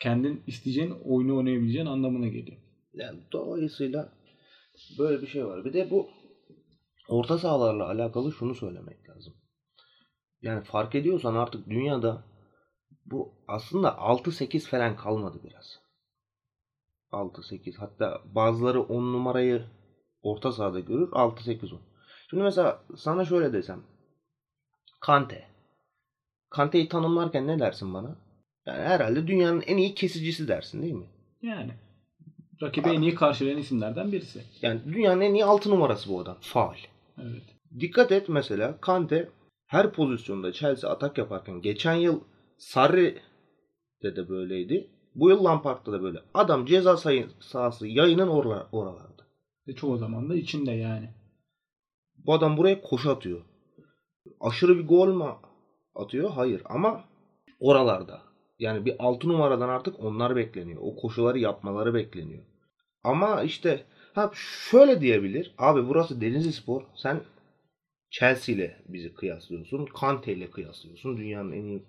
Kendin 0.00 0.42
isteyeceğin 0.46 0.90
oyunu 1.04 1.36
oynayabileceğin 1.36 1.86
anlamına 1.86 2.28
geliyor. 2.28 2.58
Yani 2.94 3.20
dolayısıyla 3.32 4.12
böyle 4.98 5.22
bir 5.22 5.26
şey 5.26 5.46
var. 5.46 5.64
Bir 5.64 5.72
de 5.72 5.90
bu 5.90 6.08
orta 7.08 7.38
sahalarla 7.38 7.86
alakalı 7.88 8.32
şunu 8.32 8.54
söylemek 8.54 9.08
lazım. 9.08 9.34
Yani 10.42 10.64
fark 10.64 10.94
ediyorsan 10.94 11.34
artık 11.34 11.70
dünyada 11.70 12.24
bu 13.06 13.34
aslında 13.48 13.88
6-8 13.88 14.68
falan 14.68 14.96
kalmadı 14.96 15.40
biraz. 15.44 15.78
6-8 17.12 17.76
hatta 17.76 18.20
bazıları 18.24 18.82
10 18.82 19.12
numarayı 19.12 19.64
orta 20.22 20.52
sahada 20.52 20.80
görür 20.80 21.08
6-8-10. 21.10 21.78
Şimdi 22.30 22.42
mesela 22.42 22.82
sana 22.96 23.24
şöyle 23.24 23.52
desem. 23.52 23.82
Kante. 25.02 25.44
Kante'yi 26.50 26.88
tanımlarken 26.88 27.46
ne 27.46 27.58
dersin 27.58 27.94
bana? 27.94 28.16
Yani 28.66 28.82
herhalde 28.82 29.26
dünyanın 29.26 29.60
en 29.60 29.76
iyi 29.76 29.94
kesicisi 29.94 30.48
dersin 30.48 30.82
değil 30.82 30.92
mi? 30.92 31.06
Yani 31.42 31.72
rakibe 32.62 32.90
en 32.90 33.02
iyi 33.02 33.14
karşılayan 33.14 33.58
isimlerden 33.58 34.12
birisi. 34.12 34.42
Yani 34.62 34.80
dünyanın 34.84 35.20
en 35.20 35.34
iyi 35.34 35.44
6 35.44 35.70
numarası 35.70 36.10
bu 36.10 36.20
adam. 36.20 36.36
Faal. 36.40 36.76
Evet. 37.18 37.42
Dikkat 37.80 38.12
et 38.12 38.28
mesela 38.28 38.80
Kante 38.80 39.28
her 39.66 39.92
pozisyonda 39.92 40.52
Chelsea 40.52 40.90
atak 40.90 41.18
yaparken 41.18 41.60
geçen 41.60 41.94
yıl 41.94 42.20
Sarri 42.58 43.18
de 44.02 44.28
böyleydi. 44.28 44.90
Bu 45.14 45.30
yıl 45.30 45.44
Lampard'da 45.44 45.92
da 45.92 46.02
böyle. 46.02 46.18
Adam 46.34 46.66
ceza 46.66 46.96
sayı, 46.96 47.28
sahası 47.40 47.88
yayının 47.88 48.28
oralarda. 48.72 49.26
Ve 49.68 49.74
çoğu 49.74 49.96
zaman 49.96 50.30
da 50.30 50.34
içinde 50.34 50.72
yani. 50.72 51.08
Bu 52.16 52.34
adam 52.34 52.56
buraya 52.56 52.82
koşu 52.82 53.10
atıyor. 53.10 53.40
Aşırı 54.40 54.78
bir 54.78 54.86
gol 54.86 55.08
mü 55.08 55.24
atıyor? 55.94 56.30
Hayır 56.30 56.62
ama 56.64 57.04
oralarda. 57.60 58.22
Yani 58.58 58.84
bir 58.84 58.94
6 58.98 59.28
numaradan 59.28 59.68
artık 59.68 60.00
onlar 60.00 60.36
bekleniyor. 60.36 60.80
O 60.84 60.96
koşuları 60.96 61.38
yapmaları 61.38 61.94
bekleniyor. 61.94 62.42
Ama 63.04 63.42
işte 63.42 63.84
ha 64.14 64.30
şöyle 64.70 65.00
diyebilir. 65.00 65.54
Abi 65.58 65.88
burası 65.88 66.20
Denizli 66.20 66.52
Spor. 66.52 66.82
Sen 66.94 67.20
Chelsea 68.10 68.54
ile 68.54 68.82
bizi 68.88 69.14
kıyaslıyorsun. 69.14 69.86
Kante 69.86 70.32
ile 70.32 70.50
kıyaslıyorsun. 70.50 71.16
Dünyanın 71.16 71.52
en 71.52 71.64
iyi 71.64 71.82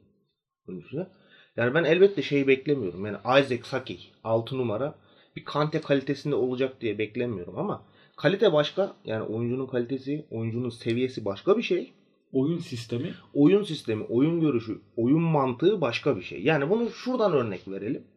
oyuncusu. 0.68 1.08
Yani 1.56 1.74
ben 1.74 1.84
elbette 1.84 2.22
şeyi 2.22 2.48
beklemiyorum. 2.48 3.06
Yani 3.06 3.18
Isaac 3.18 3.66
Saki 3.66 4.00
6 4.24 4.58
numara 4.58 4.96
bir 5.36 5.46
Kante 5.46 5.82
kalitesinde 5.82 6.36
olacak 6.36 6.82
diye 6.82 6.98
beklemiyorum 6.98 7.58
ama 7.58 7.86
kalite 8.18 8.54
başka. 8.54 8.96
Yani 9.06 9.24
oyuncunun 9.24 9.68
kalitesi, 9.68 10.26
oyuncunun 10.32 10.70
seviyesi 10.70 11.26
başka 11.26 11.58
bir 11.58 11.64
şey. 11.64 11.94
Oyun 12.34 12.58
sistemi 12.58 13.14
Oyun 13.34 13.64
sistemi, 13.64 14.04
oyun 14.04 14.42
görüşü, 14.42 14.82
oyun 14.96 15.22
mantığı 15.22 15.82
başka 15.82 16.18
bir 16.18 16.22
şey. 16.22 16.44
Yani 16.44 16.70
bunu 16.70 16.90
şuradan 16.90 17.34
örnek 17.34 17.68
verelim. 17.68 18.08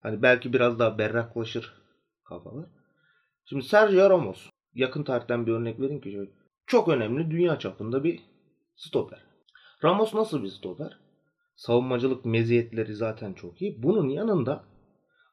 Hani 0.00 0.22
belki 0.22 0.52
biraz 0.52 0.78
daha 0.78 0.98
berraklaşır 0.98 1.74
kafalar. 2.24 2.66
Şimdi 3.44 3.64
Sergio 3.64 4.10
Ramos. 4.10 4.50
Yakın 4.74 5.02
tarihten 5.02 5.46
bir 5.46 5.52
örnek 5.52 5.80
vereyim 5.80 6.00
ki. 6.00 6.30
Çok 6.66 6.88
önemli 6.88 7.30
dünya 7.30 7.58
çapında 7.58 8.04
bir 8.04 8.20
stoper. 8.76 9.20
Ramos 9.84 10.14
nasıl 10.14 10.42
bir 10.42 10.48
stoper? 10.48 10.98
Savunmacılık 11.56 12.24
meziyetleri 12.24 12.94
zaten 12.94 13.32
çok 13.32 13.62
iyi. 13.62 13.82
Bunun 13.82 14.08
yanında 14.08 14.64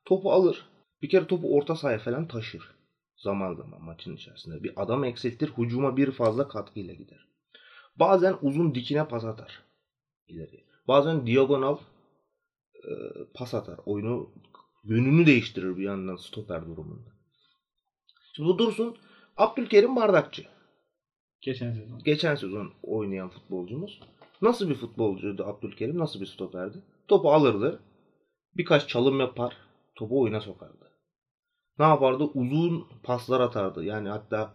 topu 0.06 0.32
alır. 0.32 0.65
Bir 1.02 1.10
kere 1.10 1.28
topu 1.28 1.56
orta 1.56 1.76
sahaya 1.76 2.00
falan 2.00 2.28
taşır. 2.28 2.76
Zaman 3.18 3.53
zaman 3.53 3.82
maçın 3.82 4.16
içerisinde. 4.16 4.64
Bir 4.64 4.74
adam 4.76 5.03
eksiltir. 5.03 5.51
Hücuma 5.57 5.97
bir 5.97 6.12
fazla 6.12 6.47
katkıyla 6.47 6.93
gider. 6.93 7.28
Bazen 8.00 8.36
uzun 8.41 8.76
dikine 8.76 9.08
pas 9.08 9.26
atar. 9.26 9.64
ileriye. 10.28 10.66
Bazen 10.88 11.28
diagonal 11.28 11.78
e, 12.76 12.91
pas 13.34 13.54
atar. 13.54 13.80
Oyunu 13.86 14.30
yönünü 14.84 15.26
değiştirir 15.26 15.78
bir 15.78 15.84
yandan 15.84 16.16
stoper 16.16 16.66
durumunda. 16.66 17.10
Şimdi 18.36 18.50
bu 18.50 18.58
dursun 18.58 18.98
Abdülkerim 19.38 19.96
Bardakçı. 19.96 20.46
geçen 21.41 21.74
sezon. 21.74 22.00
Geçen 22.04 22.36
sezon 22.36 22.74
oynayan 22.84 23.30
futbolcumuz. 23.30 24.00
Nasıl 24.41 24.70
bir 24.70 24.76
futbolcuydu 24.76 25.46
Abdülkerim? 25.46 25.98
Nasıl 25.98 26.22
bir 26.22 26.26
stoperdi? 26.26 26.78
Topu 27.08 27.32
alırdı. 27.32 27.80
Birkaç 28.58 28.88
çalım 28.88 29.20
yapar. 29.20 29.58
Topu 29.96 30.22
oyuna 30.22 30.41
sokardı. 30.41 30.91
Ne 31.80 31.86
yapardı? 31.86 32.24
Uzun 32.24 32.88
paslar 33.04 33.39
atardı. 33.39 33.84
Yani 33.84 34.10
hatta 34.10 34.54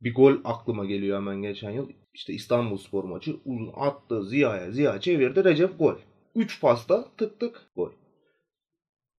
bir 0.00 0.14
gol 0.14 0.36
aklıma 0.44 0.84
geliyor 0.84 1.16
hemen 1.16 1.42
geçen 1.42 1.70
yıl. 1.70 1.88
İşte 2.14 2.32
İstanbul 2.32 2.76
Spor 2.76 3.04
maçı 3.04 3.36
uzun 3.44 3.72
attı 3.76 4.24
Ziya'ya. 4.24 4.70
Ziya 4.70 5.00
çevirdi 5.00 5.44
Recep 5.44 5.78
gol. 5.78 5.94
3 6.34 6.60
pasta 6.60 7.08
tık 7.16 7.40
tık 7.40 7.66
gol. 7.76 7.90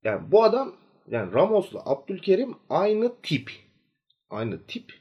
Yani 0.03 0.31
bu 0.31 0.43
adam 0.43 0.75
yani 1.07 1.33
Ramos'la 1.33 1.81
Abdülkerim 1.85 2.55
aynı 2.69 3.11
tip. 3.23 3.51
Aynı 4.29 4.65
tip 4.67 4.93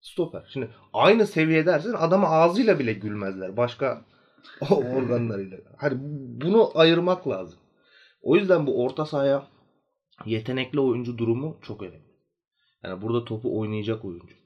stoper. 0.00 0.50
Şimdi 0.52 0.70
aynı 0.92 1.26
seviye 1.26 1.66
dersin 1.66 1.92
adamı 1.92 2.26
ağzıyla 2.26 2.78
bile 2.78 2.92
gülmezler. 2.92 3.56
Başka 3.56 4.04
organlarıyla. 4.70 5.58
Hani 5.76 5.98
bunu 6.42 6.70
ayırmak 6.74 7.28
lazım. 7.28 7.58
O 8.22 8.36
yüzden 8.36 8.66
bu 8.66 8.84
orta 8.84 9.06
sahaya 9.06 9.46
yetenekli 10.26 10.80
oyuncu 10.80 11.18
durumu 11.18 11.58
çok 11.62 11.82
önemli. 11.82 12.10
Yani 12.84 13.02
burada 13.02 13.24
topu 13.24 13.60
oynayacak 13.60 14.04
oyuncu. 14.04 14.39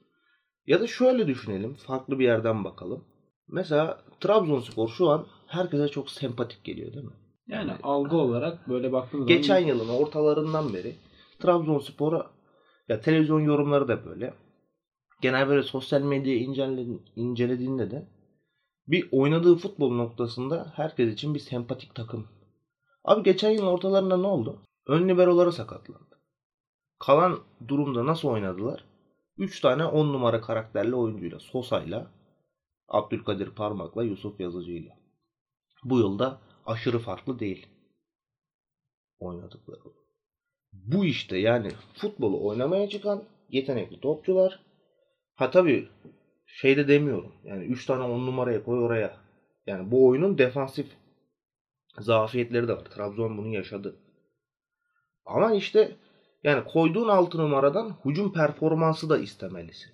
Ya 0.67 0.81
da 0.81 0.87
şöyle 0.87 1.27
düşünelim. 1.27 1.73
Farklı 1.73 2.19
bir 2.19 2.23
yerden 2.23 2.63
bakalım. 2.63 3.03
Mesela 3.47 4.01
Trabzonspor 4.19 4.87
şu 4.89 5.09
an 5.09 5.25
herkese 5.47 5.87
çok 5.87 6.09
sempatik 6.09 6.63
geliyor 6.63 6.93
değil 6.93 7.05
mi? 7.05 7.13
Yani 7.47 7.71
algı 7.83 8.17
olarak 8.17 8.69
böyle 8.69 8.91
baktığımız 8.91 9.27
zaman 9.27 9.41
Geçen 9.41 9.59
yılın 9.59 9.89
ortalarından 9.89 10.73
beri 10.73 10.95
Trabzonspor'a 11.39 12.31
ya 12.89 13.01
televizyon 13.01 13.39
yorumları 13.39 13.87
da 13.87 14.05
böyle. 14.05 14.33
Genel 15.21 15.47
böyle 15.47 15.63
sosyal 15.63 16.01
medyayı 16.01 16.39
inceledi- 16.39 16.99
incelediğinde 17.15 17.91
de 17.91 18.07
bir 18.87 19.09
oynadığı 19.11 19.55
futbol 19.55 19.91
noktasında 19.91 20.73
herkes 20.75 21.13
için 21.13 21.33
bir 21.33 21.39
sempatik 21.39 21.95
takım. 21.95 22.27
Abi 23.03 23.23
geçen 23.23 23.49
yılın 23.51 23.67
ortalarında 23.67 24.17
ne 24.17 24.27
oldu? 24.27 24.61
Ön 24.87 25.09
liberoları 25.09 25.51
sakatlandı. 25.51 26.19
Kalan 26.99 27.39
durumda 27.67 28.05
nasıl 28.05 28.27
oynadılar? 28.27 28.85
3 29.37 29.61
tane 29.61 29.85
10 29.85 30.13
numara 30.13 30.41
karakterli 30.41 30.95
oyuncuyla. 30.95 31.39
Sosa'yla, 31.39 32.11
Abdülkadir 32.87 33.49
Parmak'la, 33.49 34.03
Yusuf 34.03 34.39
Yazıcı'yla. 34.39 34.97
Bu 35.83 35.99
yılda 35.99 36.41
aşırı 36.65 36.99
farklı 36.99 37.39
değil 37.39 37.67
oynadıkları. 39.19 39.79
Bu 40.73 41.05
işte 41.05 41.37
yani 41.37 41.71
futbolu 41.93 42.47
oynamaya 42.47 42.89
çıkan 42.89 43.23
yetenekli 43.49 43.99
topçular. 43.99 44.59
Ha 45.35 45.51
tabii 45.51 45.89
şey 46.45 46.77
de 46.77 46.87
demiyorum. 46.87 47.31
Yani 47.43 47.65
3 47.65 47.85
tane 47.85 48.03
10 48.03 48.25
numaraya 48.25 48.63
koy 48.63 48.79
oraya. 48.83 49.17
Yani 49.67 49.91
bu 49.91 50.07
oyunun 50.07 50.37
defansif 50.37 50.87
zafiyetleri 51.99 52.67
de 52.67 52.73
var. 52.73 52.85
Trabzon 52.85 53.37
bunu 53.37 53.53
yaşadı. 53.53 53.95
Ama 55.25 55.53
işte 55.53 55.95
yani 56.45 56.63
koyduğun 56.63 57.07
6 57.07 57.37
numaradan 57.37 57.95
hücum 58.05 58.33
performansı 58.33 59.09
da 59.09 59.17
istemelisin. 59.17 59.91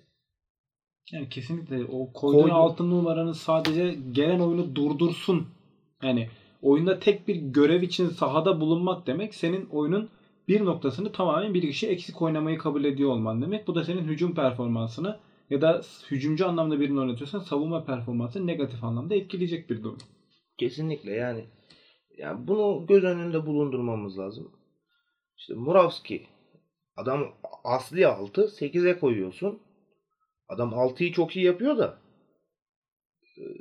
Yani 1.12 1.28
kesinlikle 1.28 1.84
o 1.84 2.12
koyduğun 2.12 2.42
Koydu. 2.42 2.54
altın 2.54 2.90
numaranın 2.90 3.32
sadece 3.32 3.96
gelen 4.12 4.40
oyunu 4.40 4.74
durdursun. 4.76 5.46
Yani 6.02 6.28
oyunda 6.62 6.98
tek 6.98 7.28
bir 7.28 7.36
görev 7.36 7.82
için 7.82 8.08
sahada 8.08 8.60
bulunmak 8.60 9.06
demek 9.06 9.34
senin 9.34 9.66
oyunun 9.66 10.08
bir 10.48 10.64
noktasını 10.64 11.12
tamamen 11.12 11.54
bir 11.54 11.62
kişi 11.62 11.88
eksik 11.88 12.22
oynamayı 12.22 12.58
kabul 12.58 12.84
ediyor 12.84 13.10
olman 13.10 13.42
demek. 13.42 13.66
Bu 13.66 13.74
da 13.74 13.84
senin 13.84 14.04
hücum 14.04 14.34
performansını 14.34 15.18
ya 15.50 15.60
da 15.60 15.82
hücumcu 16.10 16.48
anlamda 16.48 16.80
birini 16.80 17.00
oynatıyorsan 17.00 17.40
savunma 17.40 17.84
performansını 17.84 18.46
negatif 18.46 18.84
anlamda 18.84 19.14
etkileyecek 19.14 19.70
bir 19.70 19.82
durum. 19.82 19.98
Kesinlikle 20.58 21.12
yani 21.12 21.44
yani 22.18 22.48
bunu 22.48 22.86
göz 22.86 23.04
önünde 23.04 23.46
bulundurmamız 23.46 24.18
lazım. 24.18 24.52
İşte 25.38 25.54
Muravski 25.54 26.26
adam 26.96 27.34
asli 27.64 28.06
6 28.06 28.42
8'e 28.42 28.98
koyuyorsun. 28.98 29.58
Adam 30.48 30.70
6'yı 30.70 31.12
çok 31.12 31.36
iyi 31.36 31.44
yapıyor 31.44 31.78
da 31.78 31.98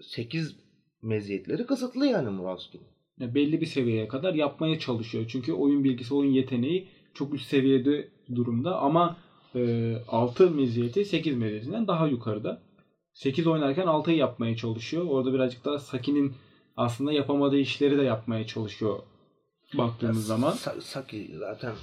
8 0.02 0.56
meziyetleri 1.02 1.66
kısıtlı 1.66 2.06
yani 2.06 2.30
Muravski'nin. 2.30 2.88
Yani 3.20 3.36
belli 3.36 3.62
bir 3.62 3.66
seviyeye 3.66 4.08
kadar 4.08 4.34
yapmaya 4.34 4.80
çalışıyor. 4.80 5.26
Çünkü 5.28 5.54
oyun 5.54 5.84
bilgisi, 5.84 6.14
oyun 6.16 6.32
yeteneği 6.32 6.88
çok 7.14 7.34
üst 7.34 7.48
seviyede 7.48 8.08
durumda 8.36 8.78
ama 8.80 9.18
e, 9.56 9.96
6 10.08 10.52
meziyeti 10.52 11.06
8 11.06 11.38
meziyetinden 11.38 11.88
daha 11.88 12.08
yukarıda. 12.08 12.62
8 13.14 13.48
oynarken 13.48 13.86
6'yı 13.86 14.18
yapmaya 14.18 14.56
çalışıyor. 14.56 15.06
Orada 15.06 15.34
birazcık 15.34 15.66
daha 15.66 15.80
Saki'nin 15.80 16.34
aslında 16.78 17.14
yapamadığı 17.14 17.58
işleri 17.58 17.98
de 17.98 18.02
yapmaya 18.04 18.48
çalışıyor 18.48 19.00
baktığımız 19.78 20.26
zaman. 20.26 20.54
Sa- 20.54 20.82
Saki 20.82 21.32
zaten 21.40 21.74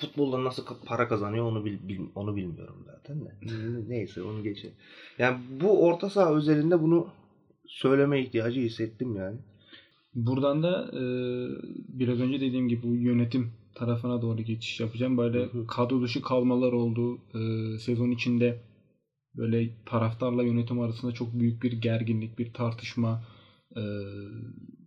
futbolda 0.00 0.44
nasıl 0.44 0.64
para 0.84 1.08
kazanıyor 1.08 1.44
onu 1.44 1.64
bil, 1.64 1.88
bil- 1.88 2.06
onu 2.14 2.36
bilmiyorum 2.36 2.84
zaten 2.86 3.24
de. 3.24 3.34
Neyse 3.88 4.22
onu 4.22 4.42
geçelim. 4.42 4.74
Yani 5.18 5.38
bu 5.60 5.84
orta 5.86 6.10
saha 6.10 6.34
özelinde 6.34 6.82
bunu 6.82 7.08
söyleme 7.66 8.20
ihtiyacı 8.20 8.60
hissettim 8.60 9.16
yani. 9.16 9.36
Buradan 10.14 10.62
da 10.62 10.90
e, 10.92 11.02
biraz 11.88 12.20
önce 12.20 12.40
dediğim 12.40 12.68
gibi 12.68 12.82
bu 12.82 12.94
yönetim 12.96 13.52
tarafına 13.74 14.22
doğru 14.22 14.42
geçiş 14.42 14.80
yapacağım. 14.80 15.18
Böyle 15.18 15.38
Hı 15.38 15.58
hı. 15.58 15.66
kadro 15.66 16.02
dışı 16.02 16.22
kalmalar 16.22 16.72
oldu. 16.72 17.18
E, 17.34 17.78
sezon 17.78 18.10
içinde 18.10 18.58
böyle 19.34 19.70
taraftarla 19.86 20.42
yönetim 20.42 20.80
arasında 20.80 21.12
çok 21.12 21.32
büyük 21.32 21.62
bir 21.62 21.72
gerginlik, 21.72 22.38
bir 22.38 22.52
tartışma, 22.52 23.22
e, 23.76 23.82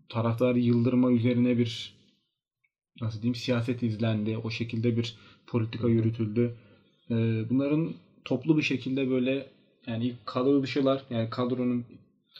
taraftarı 0.09 0.59
yıldırma 0.59 1.11
üzerine 1.11 1.57
bir 1.57 1.98
nasıl 3.01 3.21
diyeyim 3.21 3.35
siyaset 3.35 3.83
izlendi. 3.83 4.37
O 4.37 4.49
şekilde 4.49 4.97
bir 4.97 5.15
politika 5.47 5.87
yürütüldü. 5.87 6.55
E, 7.11 7.15
bunların 7.49 7.93
toplu 8.25 8.57
bir 8.57 8.61
şekilde 8.61 9.09
böyle 9.09 9.47
yani 9.87 10.05
ilk 10.05 10.25
kadro 10.25 10.63
dışılar 10.63 11.03
yani 11.09 11.29
kadronun 11.29 11.85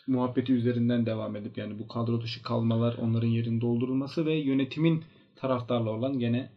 muhabbeti 0.08 0.54
üzerinden 0.54 1.06
devam 1.06 1.36
edip 1.36 1.58
yani 1.58 1.80
bu 1.80 1.88
kadro 1.88 2.22
dışı 2.22 2.42
kalmalar 2.42 2.96
onların 3.02 3.28
yerini 3.28 3.62
doldurulması 3.62 4.26
ve 4.26 4.34
yönetimin 4.34 5.04
taraftarla 5.36 5.90
olan 5.90 6.20
gene 6.20 6.50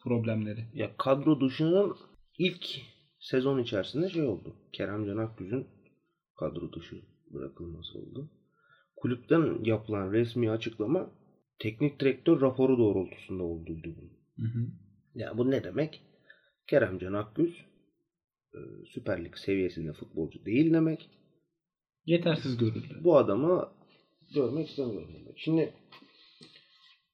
problemleri. 0.00 0.64
Ya 0.74 0.90
kadro 0.98 1.40
dışının 1.40 1.96
ilk 2.38 2.80
sezon 3.18 3.58
içerisinde 3.58 4.08
şey 4.08 4.22
oldu. 4.22 4.54
Kerem 4.72 5.06
Can 5.06 5.16
Akgüz'ün 5.16 5.66
kadro 6.36 6.72
dışı 6.72 6.96
bırakılması 7.30 7.98
oldu. 7.98 8.28
Kulüpten 8.96 9.64
yapılan 9.64 10.12
resmi 10.12 10.50
açıklama 10.50 11.10
teknik 11.60 12.00
direktör 12.00 12.40
raporu 12.40 12.78
doğrultusunda 12.78 13.42
olduydu 13.42 13.94
bu. 13.96 14.10
Ya 15.14 15.38
bu 15.38 15.50
ne 15.50 15.64
demek? 15.64 16.02
Kerem 16.66 16.98
Can 16.98 17.12
Akgüz 17.12 17.64
e, 18.54 18.58
Süper 18.86 19.24
Lig 19.24 19.36
seviyesinde 19.36 19.92
futbolcu 19.92 20.44
değil 20.44 20.72
demek. 20.72 21.10
Yetersiz 22.06 22.58
görüldü. 22.58 23.00
Bu 23.04 23.16
adamı 23.16 23.68
görmek 24.34 24.68
istemiyorum 24.68 25.14
demek. 25.14 25.38
Şimdi 25.38 25.72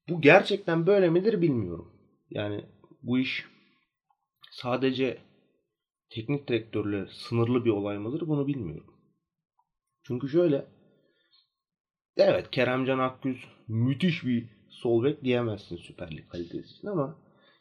bu 0.08 0.20
gerçekten 0.20 0.86
böyle 0.86 1.10
midir 1.10 1.42
bilmiyorum. 1.42 1.92
Yani 2.30 2.64
bu 3.02 3.18
iş 3.18 3.44
sadece 4.50 5.18
teknik 6.10 6.48
direktörle 6.48 7.06
sınırlı 7.10 7.64
bir 7.64 7.70
olay 7.70 7.98
mıdır 7.98 8.28
bunu 8.28 8.46
bilmiyorum. 8.46 8.94
Çünkü 10.02 10.28
şöyle 10.28 10.66
evet 12.16 12.50
Keremcan 12.50 12.98
Akgüz 12.98 13.44
müthiş 13.68 14.24
bir 14.24 14.44
sol 14.68 15.04
bek 15.04 15.24
diyemezsin 15.24 15.76
Süper 15.76 16.10
Lig 16.10 16.28
kalitesi 16.28 16.72
için 16.74 16.88
ama 16.88 17.14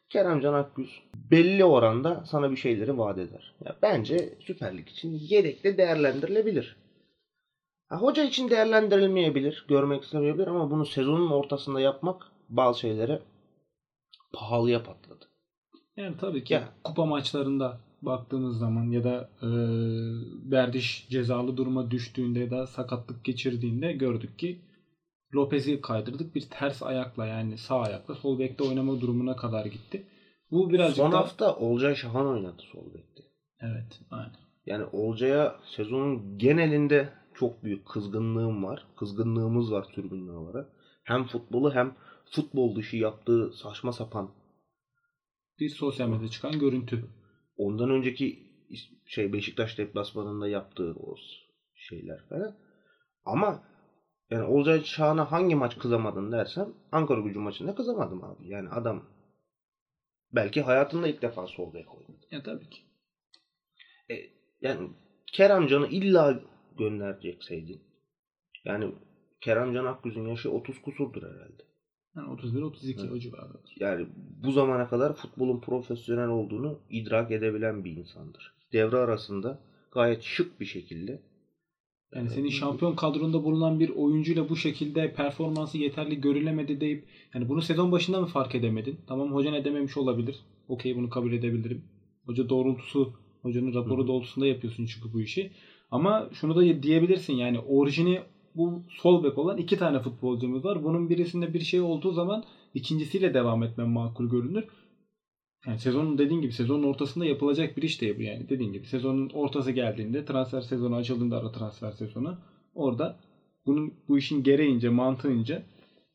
Keremcan 0.10 0.54
Akgüz 0.54 1.00
belli 1.32 1.66
oranda 1.66 2.24
sana 2.26 2.52
bir 2.52 2.56
şeyleri 2.56 2.98
vaat 2.98 3.18
eder. 3.18 3.54
Ya 3.66 3.74
bence 3.82 4.30
Süper 4.40 4.78
Lig 4.78 4.90
için 4.90 5.14
yedekte 5.14 5.78
değerlendirilebilir. 5.78 6.76
Ha, 7.88 7.96
hoca 8.02 8.24
için 8.24 8.50
değerlendirilmeyebilir, 8.50 9.66
görmek 9.68 10.04
istemeyebilir 10.04 10.48
ama 10.48 10.72
bunu 10.72 10.86
sezonun 10.86 11.32
ortasında 11.32 11.80
yapmak 11.82 12.32
bazı 12.50 12.80
şeylere 12.80 13.20
pahalıya 14.34 14.84
patladı. 14.84 15.26
Yani 15.98 16.18
tabii 16.18 16.44
ki 16.44 16.54
Ya. 16.54 16.74
kupa 16.84 17.06
maçlarında 17.06 17.78
baktığımız 18.02 18.58
zaman 18.58 18.92
ya 18.92 19.04
da 19.04 19.30
e, 19.42 19.50
Berdiş 20.52 21.08
cezalı 21.10 21.58
duruma 21.58 21.92
düştüğünde 21.92 22.40
ya 22.40 22.52
da 22.52 22.68
sakatlık 22.68 23.24
geçirdiğinde 23.26 23.94
gördük 23.94 24.40
ki 24.40 24.62
Lopez'i 25.36 25.82
kaydırdık. 25.82 26.36
Bir 26.36 26.50
ters 26.50 26.84
ayakla 26.84 27.26
yani 27.26 27.58
sağ 27.58 27.80
ayakla 27.80 28.16
sol 28.16 28.40
bekte 28.40 28.64
oynama 28.64 29.02
durumuna 29.02 29.36
kadar 29.36 29.66
gitti. 29.66 30.04
Bu 30.52 30.70
birazcık 30.70 30.98
Son 30.98 31.12
da 31.12 31.18
hafta 31.18 31.56
Olcay 31.56 31.96
Şahan 31.96 32.28
oynadı 32.28 32.62
sol 32.72 32.94
bekte. 32.94 33.24
evet 33.60 34.00
aynen. 34.12 34.36
Yani 34.66 34.86
Olcay'a 34.92 35.60
sezonun 35.76 36.38
genelinde 36.38 37.10
çok 37.34 37.64
büyük 37.64 37.86
kızgınlığım 37.86 38.64
var. 38.64 38.86
Kızgınlığımız 38.98 39.72
var 39.72 39.84
tribünler 39.84 40.34
olarak. 40.34 40.70
Hem 41.04 41.24
futbolu 41.24 41.74
hem 41.74 41.96
futbol 42.32 42.76
dışı 42.76 42.98
yaptığı 42.98 43.52
saçma 43.54 43.92
sapan 43.92 44.30
Bir 45.60 45.70
sosyal 45.70 46.10
medyada 46.10 46.30
çıkan 46.30 46.60
görüntü. 46.60 47.06
Ondan 47.58 47.90
önceki 47.90 48.40
şey 49.06 49.34
Beşiktaş 49.34 49.78
deplasmanında 49.78 50.48
yaptığı 50.48 50.94
o 50.96 51.16
şeyler 51.76 52.20
falan. 52.30 52.54
Ama 53.26 53.60
yani 54.30 54.44
Olcay 54.44 54.84
Şahan'a 54.84 55.32
hangi 55.32 55.56
maç 55.56 55.78
kızamadın 55.78 56.32
dersem 56.32 56.74
Ankara 56.92 57.22
gücü 57.22 57.40
maçında 57.40 57.76
kızamadım 57.76 58.24
abi. 58.24 58.48
Yani 58.48 58.70
adam 58.70 59.04
belki 60.34 60.62
hayatında 60.62 61.08
ilk 61.08 61.22
defa 61.22 61.48
sol 61.48 61.74
bek 61.74 61.96
oynadı. 61.96 62.26
Ya 62.32 62.44
tabii 62.44 62.70
ki. 62.70 62.82
E, 64.12 64.16
yani 64.62 64.90
Keremcan'ı 65.28 65.88
illa 65.88 66.40
gönderecekseydin. 66.78 67.82
Yani 68.66 68.92
Keremcan 69.42 69.86
Akgüz'ün 69.86 70.28
yaşı 70.28 70.52
30 70.52 70.82
kusurdur 70.82 71.24
herhalde. 71.24 71.64
Yani 72.16 72.28
31-32 72.28 73.12
o 73.12 73.20
civardadır. 73.20 73.76
Yani 73.80 74.08
bu 74.44 74.52
zamana 74.52 74.90
kadar 74.90 75.14
futbolun 75.14 75.60
profesyonel 75.60 76.28
olduğunu 76.28 76.80
idrak 76.90 77.32
edebilen 77.32 77.86
bir 77.86 77.98
insandır. 77.98 78.54
Devre 78.74 78.98
arasında 78.98 79.60
gayet 79.92 80.22
şık 80.22 80.60
bir 80.60 80.66
şekilde 80.66 81.20
Yani 82.16 82.30
senin 82.30 82.50
şampiyon 82.50 82.96
kadronda 82.96 83.44
bulunan 83.44 83.80
bir 83.80 83.90
oyuncuyla 83.90 84.50
bu 84.50 84.56
şekilde 84.56 85.14
performansı 85.14 85.78
yeterli 85.78 86.22
görülemedi 86.22 86.82
deyip 86.82 87.04
yani 87.34 87.50
bunu 87.50 87.62
sezon 87.62 87.92
başında 87.92 88.22
mı 88.22 88.28
fark 88.28 88.56
edemedin? 88.56 88.98
Tamam 89.08 89.34
hoca 89.34 89.52
ne 89.52 89.66
dememiş 89.66 89.98
olabilir. 89.98 90.36
Okey 90.68 90.96
bunu 90.96 91.10
kabul 91.10 91.34
edebilirim. 91.34 91.84
Hoca 92.26 92.50
doğrultusu, 92.50 93.14
hocanın 93.42 93.74
raporu 93.74 94.04
Hı. 94.04 94.08
doğrultusunda 94.08 94.48
yapıyorsun 94.48 94.86
çünkü 94.86 95.14
bu 95.14 95.22
işi. 95.22 95.52
Ama 95.92 96.30
şunu 96.34 96.56
da 96.56 96.84
diyebilirsin 96.84 97.34
yani 97.34 97.60
orijini 97.60 98.22
bu 98.56 98.82
sol 98.90 99.24
bek 99.24 99.38
olan 99.38 99.58
iki 99.58 99.78
tane 99.78 100.00
futbolcumuz 100.00 100.66
var. 100.66 100.84
Bunun 100.84 101.10
birisinde 101.10 101.54
bir 101.54 101.60
şey 101.60 101.82
olduğu 101.82 102.12
zaman 102.12 102.44
ikincisiyle 102.74 103.34
devam 103.34 103.64
etmen 103.64 103.90
makul 103.90 104.30
görünür. 104.30 104.64
Yani 105.68 105.80
sezonun 105.80 106.18
dediğin 106.18 106.42
gibi 106.42 106.52
sezonun 106.54 106.84
ortasında 106.84 107.26
yapılacak 107.26 107.78
bir 107.78 107.82
iş 107.82 108.02
değil 108.02 108.18
bu 108.18 108.22
yani. 108.22 108.50
Dediğin 108.50 108.74
gibi 108.74 108.88
sezonun 108.88 109.30
ortası 109.30 109.72
geldiğinde 109.72 110.26
transfer 110.26 110.62
sezonu 110.62 110.96
açıldığında 110.96 111.38
ara 111.38 111.52
transfer 111.52 111.92
sezonu 111.92 112.38
orada 112.76 113.16
bunun 113.66 113.94
bu 114.08 114.18
işin 114.18 114.44
gereğince 114.44 114.90
mantığınca 114.90 115.64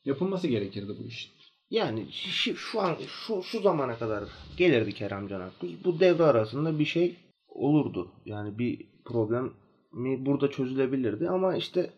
yapılması 0.05 0.49
gerekirdi 0.49 0.93
bu 1.03 1.07
işin. 1.07 1.31
Yani 1.71 2.01
şi- 2.11 2.57
şu 2.57 2.81
an 2.81 2.97
şu 3.07 3.43
şu 3.43 3.61
zamana 3.61 3.99
kadar 3.99 4.25
gelirdi 4.57 4.93
Kerem 4.93 5.29
Can 5.29 5.41
Akgüz. 5.41 5.85
Bu 5.85 6.01
devre 6.01 6.23
arasında 6.23 6.79
bir 6.79 6.85
şey 6.85 7.17
olurdu. 7.49 8.09
Yani 8.25 8.59
bir 8.59 8.87
problem 9.05 9.51
mi 9.93 10.27
burada 10.27 10.51
çözülebilirdi 10.51 11.29
ama 11.29 11.57
işte 11.57 11.91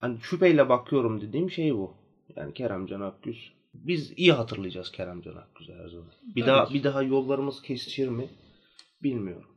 hani 0.00 0.20
şüpheyle 0.20 0.68
bakıyorum 0.68 1.20
dediğim 1.20 1.50
şey 1.50 1.74
bu. 1.74 1.94
Yani 2.36 2.54
Kerem 2.54 2.86
Can 2.86 3.00
Akgüz 3.00 3.52
biz 3.74 4.12
iyi 4.16 4.32
hatırlayacağız 4.32 4.92
Kerem 4.92 5.22
Can 5.22 5.36
Akgüz'ü 5.36 5.72
her 5.72 5.88
zaman. 5.88 6.08
Bir 6.36 6.40
Tabii 6.40 6.50
daha 6.50 6.64
ki. 6.64 6.74
bir 6.74 6.84
daha 6.84 7.02
yollarımız 7.02 7.62
kesişir 7.62 8.08
mi 8.08 8.28
bilmiyorum. 9.02 9.50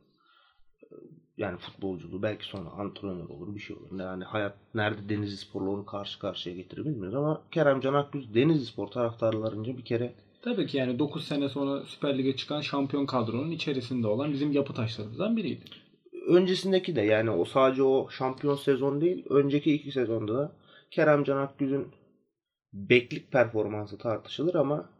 Yani 1.36 1.56
futbolculuğu 1.56 2.22
belki 2.22 2.44
sonra 2.46 2.70
antrenör 2.70 3.28
olur 3.28 3.54
bir 3.54 3.60
şey 3.60 3.76
olur. 3.76 4.00
Yani 4.00 4.24
hayat 4.24 4.54
nerede 4.74 5.08
Denizli 5.08 5.36
Spor'la 5.36 5.70
onu 5.70 5.84
karşı 5.86 6.18
karşıya 6.18 6.56
getirir 6.56 6.84
bilmiyoruz 6.84 7.14
ama 7.14 7.42
Kerem 7.50 7.80
Can 7.80 7.94
Akgüz 7.94 8.34
Denizli 8.34 8.66
Spor 8.66 8.86
taraftarlarınca 8.86 9.76
bir 9.76 9.84
kere 9.84 10.14
Tabii 10.42 10.66
ki 10.66 10.76
yani 10.76 10.98
9 10.98 11.24
sene 11.24 11.48
sonra 11.48 11.84
Süper 11.86 12.18
Lig'e 12.18 12.36
çıkan 12.36 12.60
şampiyon 12.60 13.06
kadronun 13.06 13.50
içerisinde 13.50 14.06
olan 14.06 14.32
bizim 14.32 14.52
yapı 14.52 14.74
taşlarımızdan 14.74 15.36
biriydi. 15.36 15.64
Öncesindeki 16.28 16.96
de 16.96 17.00
yani 17.00 17.30
o 17.30 17.44
sadece 17.44 17.82
o 17.82 18.08
şampiyon 18.10 18.56
sezon 18.56 19.00
değil 19.00 19.26
önceki 19.30 19.74
iki 19.74 19.92
sezonda 19.92 20.34
da 20.34 20.52
Kerem 20.90 21.24
Can 21.24 21.36
Akgüz'ün 21.36 21.88
beklik 22.72 23.32
performansı 23.32 23.98
tartışılır 23.98 24.54
ama 24.54 24.90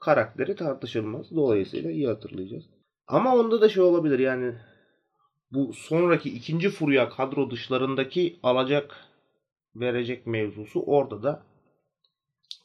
karakteri 0.00 0.56
tartışılmaz. 0.56 1.30
Dolayısıyla 1.36 1.90
iyi 1.90 2.06
hatırlayacağız. 2.06 2.64
Ama 3.06 3.36
onda 3.36 3.60
da 3.60 3.68
şey 3.68 3.82
olabilir 3.82 4.18
yani 4.18 4.54
bu 5.52 5.72
sonraki 5.72 6.30
ikinci 6.30 6.70
furya 6.70 7.08
kadro 7.08 7.50
dışlarındaki 7.50 8.38
alacak 8.42 8.96
verecek 9.74 10.26
mevzusu 10.26 10.80
orada 10.80 11.22
da 11.22 11.42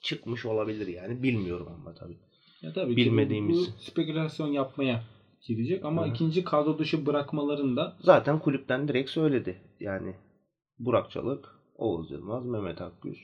çıkmış 0.03 0.45
olabilir 0.45 0.87
yani 0.87 1.23
bilmiyorum 1.23 1.67
ama 1.75 1.93
tabii. 1.93 2.17
Ya 2.61 2.73
tabii 2.73 2.95
Bilmediğimiz. 2.95 3.65
ki 3.65 3.71
bu, 3.71 3.77
bu 3.77 3.81
spekülasyon 3.81 4.47
yapmaya 4.47 5.03
girecek 5.47 5.85
ama 5.85 6.05
Hı. 6.05 6.09
ikinci 6.09 6.43
kadro 6.43 6.79
dışı 6.79 7.05
bırakmalarında 7.05 7.97
Zaten 7.99 8.39
kulüpten 8.39 8.87
direkt 8.87 9.09
söyledi. 9.09 9.61
Yani 9.79 10.15
Burak 10.79 11.11
Çalık, 11.11 11.49
Oğuz 11.75 12.11
Yılmaz, 12.11 12.45
Mehmet 12.45 12.81
Akgüz 12.81 13.17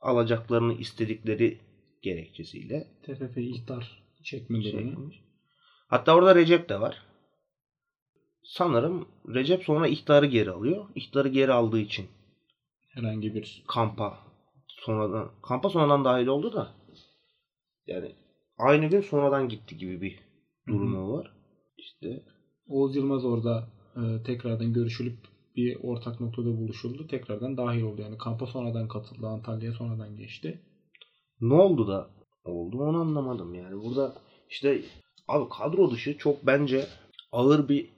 alacaklarını 0.00 0.74
istedikleri 0.74 1.58
gerekçesiyle 2.02 2.86
TFF 3.02 3.36
ihtar 3.36 4.02
çekme 4.22 4.64
durumu. 4.64 4.88
yapmış. 4.90 5.16
Hatta 5.88 6.14
orada 6.14 6.34
Recep 6.34 6.68
de 6.68 6.80
var. 6.80 7.02
Sanırım 8.44 9.08
Recep 9.28 9.62
sonra 9.62 9.88
ihtarı 9.88 10.26
geri 10.26 10.50
alıyor. 10.50 10.88
İhtarı 10.94 11.28
geri 11.28 11.52
aldığı 11.52 11.78
için 11.78 12.06
herhangi 12.94 13.34
bir 13.34 13.62
kampa 13.68 14.18
sonradan 14.68 15.30
kampa 15.42 15.70
sonradan 15.70 16.04
dahil 16.04 16.26
oldu 16.26 16.52
da 16.52 16.72
yani 17.86 18.12
aynı 18.58 18.86
gün 18.86 19.00
sonradan 19.00 19.48
gitti 19.48 19.76
gibi 19.76 20.00
bir 20.00 20.18
durumu 20.68 21.12
var. 21.12 21.32
İşte 21.78 22.22
Oğuz 22.68 22.96
Yılmaz 22.96 23.24
orada 23.24 23.68
e, 23.96 24.22
tekrardan 24.22 24.72
görüşülüp 24.72 25.18
bir 25.56 25.76
ortak 25.82 26.20
noktada 26.20 26.56
buluşuldu. 26.56 27.06
Tekrardan 27.06 27.56
dahil 27.56 27.82
oldu. 27.82 28.02
Yani 28.02 28.18
kampa 28.18 28.46
sonradan 28.46 28.88
katıldı. 28.88 29.26
Antalya'ya 29.26 29.74
sonradan 29.74 30.16
geçti. 30.16 30.60
ne 31.40 31.54
oldu 31.54 31.88
da 31.88 32.10
oldu 32.44 32.78
onu 32.78 33.00
anlamadım 33.00 33.54
yani. 33.54 33.84
Burada 33.84 34.14
işte 34.50 34.82
abi 35.28 35.48
kadro 35.48 35.90
dışı 35.90 36.18
çok 36.18 36.46
bence 36.46 36.86
ağır 37.32 37.68
bir 37.68 37.88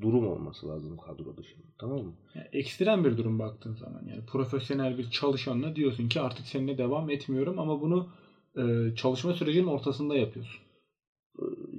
durum 0.00 0.28
olması 0.28 0.68
lazım 0.68 0.96
kadro 0.96 1.36
dışında. 1.36 1.66
Tamam 1.78 1.98
mı? 1.98 2.12
Yani 2.34 2.46
ekstrem 2.52 3.04
bir 3.04 3.16
durum 3.16 3.38
baktığın 3.38 3.74
zaman. 3.74 4.02
Yani 4.06 4.26
profesyonel 4.26 4.98
bir 4.98 5.10
çalışanla 5.10 5.76
diyorsun 5.76 6.08
ki 6.08 6.20
artık 6.20 6.46
seninle 6.46 6.78
devam 6.78 7.10
etmiyorum 7.10 7.58
ama 7.58 7.80
bunu 7.80 8.08
e, 8.56 8.94
çalışma 8.94 9.32
sürecinin 9.32 9.66
ortasında 9.66 10.16
yapıyorsun. 10.16 10.60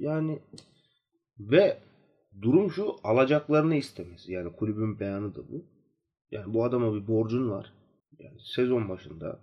Yani 0.00 0.38
ve 1.38 1.78
durum 2.42 2.70
şu 2.70 2.96
alacaklarını 3.04 3.74
istemesi. 3.74 4.32
Yani 4.32 4.52
kulübün 4.52 5.00
beyanı 5.00 5.34
da 5.34 5.38
bu. 5.38 5.64
Yani 6.30 6.54
bu 6.54 6.64
adama 6.64 6.94
bir 6.94 7.08
borcun 7.08 7.50
var. 7.50 7.72
Yani 8.18 8.36
sezon 8.54 8.88
başında 8.88 9.38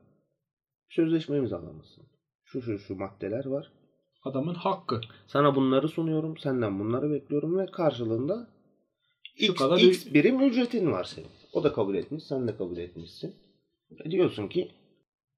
sözleşme 0.89 1.38
imzalamışsın. 1.38 2.03
Şu 2.43 2.62
şu 2.62 2.80
şu 2.80 2.95
maddeler 2.95 3.45
var. 3.45 3.72
Adamın 4.24 4.53
hakkı. 4.53 5.01
Sana 5.28 5.55
bunları 5.55 5.88
sunuyorum. 5.88 6.38
Senden 6.38 6.80
bunları 6.80 7.12
bekliyorum 7.12 7.58
ve 7.58 7.66
karşılığında 7.66 8.47
Şu 9.36 9.51
X, 9.51 9.62
kadar 9.62 9.78
X 9.78 10.14
birim 10.14 10.41
ücretin 10.41 10.91
var 10.91 11.03
senin. 11.03 11.28
O 11.53 11.64
da 11.64 11.74
kabul 11.74 11.95
etmiş. 11.95 12.24
Sen 12.24 12.47
de 12.47 12.58
kabul 12.58 12.78
etmişsin. 12.78 13.36
E 14.05 14.12
diyorsun 14.12 14.47
ki 14.47 14.72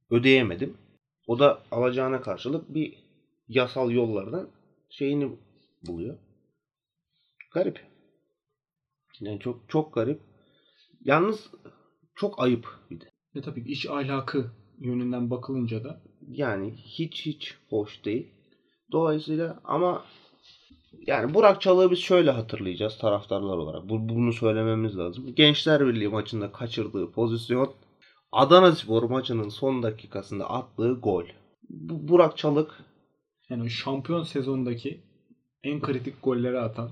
ödeyemedim. 0.10 0.78
O 1.28 1.40
da 1.40 1.62
alacağına 1.72 2.22
karşılık 2.22 2.74
bir 2.74 2.94
yasal 3.48 3.92
yollardan 3.92 4.48
şeyini 4.90 5.38
buluyor. 5.88 6.18
Garip. 7.54 7.88
Yani 9.20 9.40
çok 9.40 9.70
çok 9.70 9.94
garip. 9.94 10.22
Yalnız 11.06 11.52
çok 12.16 12.44
ayıp 12.44 12.68
bir 12.90 13.02
de. 13.02 13.06
Ve 13.36 13.42
tabii 13.42 13.62
iş 13.62 13.90
ahlakı 13.90 14.52
yönünden 14.80 15.30
bakılınca 15.30 15.84
da 15.84 16.02
Yani 16.28 16.74
hiç 16.74 17.26
hiç 17.26 17.58
hoş 17.70 18.06
değil. 18.06 18.28
Dolayısıyla 18.92 19.62
ama 19.64 20.06
yani 21.08 21.34
Burak 21.34 21.62
Çalık'ı 21.62 21.92
biz 21.92 22.00
şöyle 22.00 22.32
hatırlayacağız 22.32 22.98
taraftarlar 22.98 23.58
olarak. 23.58 23.90
Bu, 23.90 24.10
bunu 24.10 24.34
söylememiz 24.34 24.98
lazım. 24.98 25.36
Gençler 25.36 25.88
Birliği 25.88 26.08
maçında 26.08 26.52
kaçırdığı 26.52 27.12
pozisyon 27.12 27.74
Adana 28.32 28.72
Spor 28.72 29.04
maçının 29.04 29.50
son 29.50 29.84
dakikasında 29.84 30.50
attığı 30.50 30.94
gol. 30.94 31.26
Bu, 31.70 32.08
Burak 32.08 32.38
Çalık 32.38 32.84
yani 33.50 33.64
o 33.64 33.68
şampiyon 33.68 34.24
sezondaki 34.24 35.00
en 35.64 35.82
kritik 35.82 36.24
golleri 36.24 36.60
atan 36.60 36.90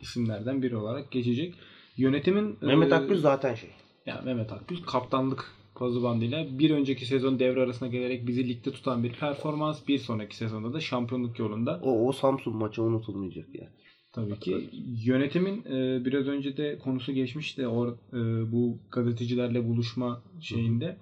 isimlerden 0.00 0.62
biri 0.62 0.76
olarak 0.76 1.10
geçecek. 1.10 1.54
Yönetimin 1.96 2.56
Mehmet 2.60 2.92
e, 2.92 2.94
Akgüz 2.94 3.20
zaten 3.20 3.54
şey. 3.54 3.70
Yani 4.06 4.24
Mehmet 4.24 4.52
Akgüz 4.52 4.82
kaptanlık 4.82 5.52
kozu 5.74 6.02
bandıyla 6.02 6.58
bir 6.58 6.70
önceki 6.70 7.06
sezon 7.06 7.38
devre 7.38 7.62
arasına 7.62 7.88
gelerek 7.88 8.26
bizi 8.26 8.48
ligde 8.48 8.72
tutan 8.72 9.04
bir 9.04 9.12
performans. 9.12 9.88
Bir 9.88 9.98
sonraki 9.98 10.36
sezonda 10.36 10.72
da 10.72 10.80
şampiyonluk 10.80 11.38
yolunda. 11.38 11.80
O, 11.82 12.08
o 12.08 12.12
Samsun 12.12 12.56
maçı 12.56 12.82
unutulmayacak 12.82 13.48
yani. 13.54 13.70
Tabii 14.12 14.38
ki 14.38 14.70
yönetimin 15.04 15.64
e, 15.64 16.04
biraz 16.04 16.26
önce 16.26 16.56
de 16.56 16.78
konusu 16.78 17.12
geçmişti 17.12 17.66
or, 17.68 17.88
e, 17.88 18.52
bu 18.52 18.78
gazetecilerle 18.90 19.68
buluşma 19.68 20.22
şeyinde. 20.40 20.96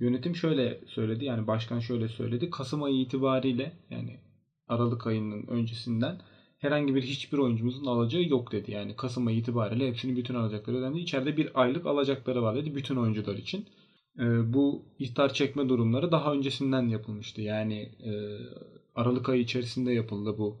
Yönetim 0.00 0.36
şöyle 0.36 0.80
söyledi 0.86 1.24
yani 1.24 1.46
başkan 1.46 1.78
şöyle 1.78 2.08
söyledi. 2.08 2.50
Kasım 2.50 2.82
ayı 2.82 2.96
itibariyle 2.96 3.72
yani 3.90 4.20
Aralık 4.68 5.06
ayının 5.06 5.46
öncesinden 5.46 6.20
herhangi 6.58 6.94
bir 6.94 7.02
hiçbir 7.02 7.38
oyuncumuzun 7.38 7.86
alacağı 7.86 8.22
yok 8.22 8.52
dedi. 8.52 8.70
Yani 8.70 8.96
Kasım 8.96 9.26
ayı 9.26 9.36
itibariyle 9.36 9.88
hepsinin 9.88 10.16
bütün 10.16 10.34
alacakları 10.34 10.76
ödendi. 10.76 10.98
İçeride 10.98 11.36
bir 11.36 11.50
aylık 11.54 11.86
alacakları 11.86 12.42
var 12.42 12.56
dedi 12.56 12.74
bütün 12.74 12.96
oyuncular 12.96 13.36
için. 13.36 13.66
E, 14.18 14.52
bu 14.54 14.82
ihtar 14.98 15.32
çekme 15.32 15.68
durumları 15.68 16.12
daha 16.12 16.32
öncesinden 16.32 16.88
yapılmıştı. 16.88 17.40
Yani 17.42 17.78
e, 18.04 18.12
Aralık 18.94 19.28
ayı 19.28 19.40
içerisinde 19.40 19.92
yapıldı 19.92 20.34
bu 20.38 20.56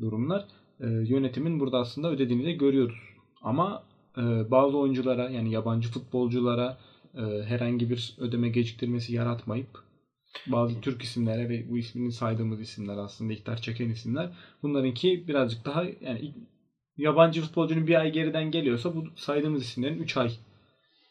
durumlar 0.00 0.48
e, 0.80 0.86
yönetimin 0.86 1.60
burada 1.60 1.78
aslında 1.78 2.10
ödediğini 2.10 2.44
de 2.44 2.52
görüyoruz. 2.52 2.98
Ama 3.42 3.82
e, 4.18 4.50
bazı 4.50 4.78
oyunculara 4.78 5.30
yani 5.30 5.50
yabancı 5.50 5.88
futbolculara 5.88 6.78
e, 7.14 7.20
herhangi 7.44 7.90
bir 7.90 8.14
ödeme 8.18 8.48
geciktirmesi 8.48 9.14
yaratmayıp 9.14 9.87
bazı 10.46 10.80
Türk 10.80 11.02
isimlere 11.02 11.48
ve 11.48 11.70
bu 11.70 11.78
ismini 11.78 12.12
saydığımız 12.12 12.60
isimler 12.60 12.96
aslında 12.96 13.32
ihtar 13.32 13.56
çeken 13.56 13.88
isimler 13.88 14.30
bunlarınki 14.62 15.28
birazcık 15.28 15.64
daha 15.64 15.84
yani 15.84 16.34
yabancı 16.96 17.42
futbolcunun 17.42 17.86
bir 17.86 17.94
ay 17.94 18.12
geriden 18.12 18.50
geliyorsa 18.50 18.96
bu 18.96 19.04
saydığımız 19.16 19.62
isimlerin 19.62 20.02
3 20.02 20.16
ay 20.16 20.30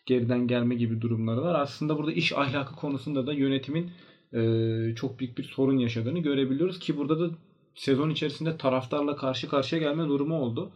geriden 0.06 0.48
gelme 0.48 0.76
gibi 0.76 1.02
durumları 1.02 1.42
var. 1.42 1.60
Aslında 1.60 1.98
burada 1.98 2.12
iş 2.12 2.34
ahlakı 2.34 2.76
konusunda 2.76 3.28
da 3.28 3.34
yönetimin 3.34 3.92
e, 4.34 4.96
çok 4.96 5.20
büyük 5.20 5.38
bir 5.38 5.44
sorun 5.44 5.78
yaşadığını 5.78 6.20
görebiliyoruz 6.20 6.80
ki 6.80 6.98
burada 6.98 7.20
da 7.20 7.36
sezon 7.76 8.10
içerisinde 8.10 8.58
taraftarla 8.58 9.16
karşı 9.16 9.50
karşıya 9.50 9.82
gelme 9.82 10.08
durumu 10.08 10.40
oldu. 10.40 10.72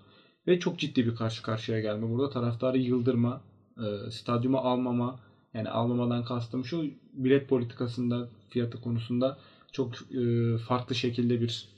Ve 0.47 0.59
çok 0.59 0.79
ciddi 0.79 1.05
bir 1.05 1.15
karşı 1.15 1.43
karşıya 1.43 1.79
gelme. 1.79 2.09
Burada 2.09 2.29
taraftarı 2.29 2.77
yıldırma, 2.77 3.41
e, 3.77 4.11
stadyuma 4.11 4.59
almama, 4.59 5.19
yani 5.53 5.69
almamadan 5.69 6.23
kastım 6.23 6.65
şu 6.65 6.83
bilet 7.13 7.49
politikasında, 7.49 8.29
fiyatı 8.49 8.81
konusunda 8.81 9.37
çok 9.71 9.93
e, 10.11 10.57
farklı 10.57 10.95
şekilde 10.95 11.41
bir 11.41 11.69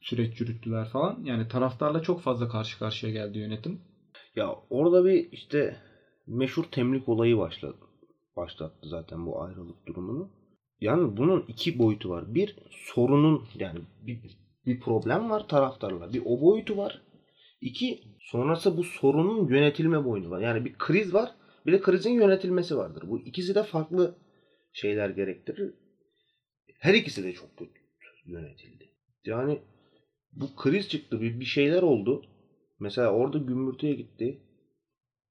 süreç 0.00 0.40
yürüttüler 0.40 0.88
falan. 0.88 1.24
Yani 1.24 1.48
taraftarla 1.48 2.02
çok 2.02 2.20
fazla 2.20 2.48
karşı 2.48 2.78
karşıya 2.78 3.12
geldi 3.12 3.38
yönetim. 3.38 3.80
Ya 4.36 4.54
orada 4.70 5.04
bir 5.04 5.32
işte 5.32 5.76
meşhur 6.26 6.64
temlik 6.64 7.08
olayı 7.08 7.38
başladı. 7.38 7.76
Başlattı 8.36 8.88
zaten 8.88 9.26
bu 9.26 9.42
ayrılık 9.42 9.86
durumunu. 9.86 10.30
Yani 10.80 11.16
bunun 11.16 11.44
iki 11.48 11.78
boyutu 11.78 12.10
var. 12.10 12.34
Bir 12.34 12.56
sorunun 12.70 13.44
yani 13.54 13.80
bir, 14.02 14.18
bir 14.66 14.80
problem 14.80 15.30
var 15.30 15.48
taraftarla. 15.48 16.12
Bir 16.12 16.22
o 16.24 16.40
boyutu 16.40 16.76
var. 16.76 17.02
İki 17.60 18.02
sonrası 18.20 18.76
bu 18.76 18.84
sorunun 18.84 19.48
yönetilme 19.48 20.04
boyutu 20.04 20.30
var. 20.30 20.40
Yani 20.40 20.64
bir 20.64 20.74
kriz 20.78 21.14
var. 21.14 21.34
Bir 21.66 21.72
de 21.72 21.80
krizin 21.80 22.12
yönetilmesi 22.12 22.76
vardır. 22.76 23.04
Bu 23.08 23.18
ikisi 23.18 23.54
de 23.54 23.62
farklı 23.62 24.14
şeyler 24.74 25.10
gerektirir. 25.10 25.74
Her 26.78 26.94
ikisi 26.94 27.24
de 27.24 27.32
çok 27.32 27.56
kötü 27.56 27.80
yönetildi. 28.24 28.90
Yani 29.24 29.58
bu 30.32 30.56
kriz 30.56 30.88
çıktı. 30.88 31.20
Bir, 31.20 31.40
bir 31.40 31.44
şeyler 31.44 31.82
oldu. 31.82 32.26
Mesela 32.80 33.12
orada 33.12 33.38
gümbürtüye 33.38 33.94
gitti. 33.94 34.40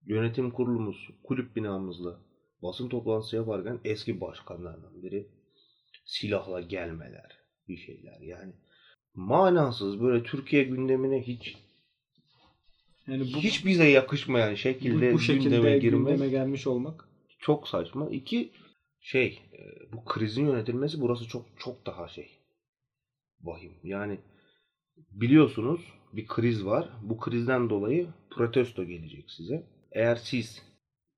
Yönetim 0.06 0.52
kurulumuz, 0.52 1.10
kulüp 1.24 1.56
binamızla 1.56 2.20
basın 2.64 2.90
toplantısı 2.90 3.36
yaparken 3.36 3.80
eski 3.86 4.22
başkanlardan 4.22 5.04
biri 5.04 5.28
silahla 6.06 6.62
gelmeler, 6.62 7.38
bir 7.68 7.78
şeyler. 7.78 8.22
Yani 8.22 8.54
manasız 9.14 10.02
böyle 10.02 10.24
Türkiye 10.24 10.64
gündemine 10.64 11.22
hiç 11.22 11.58
Yani 13.08 13.34
bu, 13.34 13.38
hiç 13.38 13.66
bize 13.66 13.90
yakışmayan 13.90 14.54
bu, 14.54 14.58
şekilde, 14.58 15.14
bu 15.14 15.20
şekilde 15.20 15.56
gündeme 15.56 15.80
gündeme, 15.80 16.12
girmek 16.12 16.32
gelmiş 16.32 16.68
olmak 16.68 17.10
çok 17.40 17.68
saçma. 17.68 18.10
İki 18.10 18.52
şey 19.04 19.42
e, 19.54 19.92
bu 19.94 20.06
krizin 20.06 20.46
yönetilmesi 20.46 21.02
burası 21.02 21.28
çok 21.28 21.46
çok 21.58 21.86
daha 21.86 22.08
şey 22.08 22.30
vahim. 23.44 23.72
Yani 23.84 24.20
biliyorsunuz 25.12 25.82
bir 26.14 26.28
kriz 26.28 26.66
var. 26.66 26.90
Bu 27.02 27.18
krizden 27.20 27.70
dolayı 27.70 28.08
protesto 28.30 28.84
gelecek 28.84 29.32
size. 29.32 29.64
Eğer 29.92 30.16
siz 30.16 30.62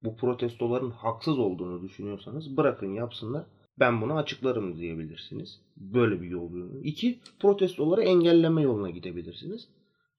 bu 0.04 0.16
protestoların 0.18 0.90
haksız 0.92 1.40
olduğunu 1.40 1.82
düşünüyorsanız 1.84 2.58
bırakın 2.58 2.94
yapsınlar. 2.94 3.46
Ben 3.80 4.02
bunu 4.02 4.18
açıklarım 4.18 4.78
diyebilirsiniz. 4.78 5.60
Böyle 5.78 6.22
bir 6.22 6.28
yol 6.30 6.52
yürüyor. 6.52 6.84
İki, 6.84 7.20
protestoları 7.40 8.04
engelleme 8.04 8.62
yoluna 8.62 8.90
gidebilirsiniz. 8.90 9.68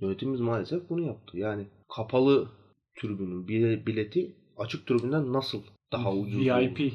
Yönetimimiz 0.01 0.41
maalesef 0.41 0.91
bunu 0.91 1.03
yaptı. 1.03 1.39
Yani 1.39 1.67
kapalı 1.97 2.49
tribünün 3.01 3.49
bile- 3.49 3.87
bileti 3.87 4.37
açık 4.57 4.87
tribünden 4.87 5.33
nasıl 5.33 5.63
daha 5.93 6.15
ucuz 6.15 6.41
VIP 6.41 6.81
olur? 6.81 6.93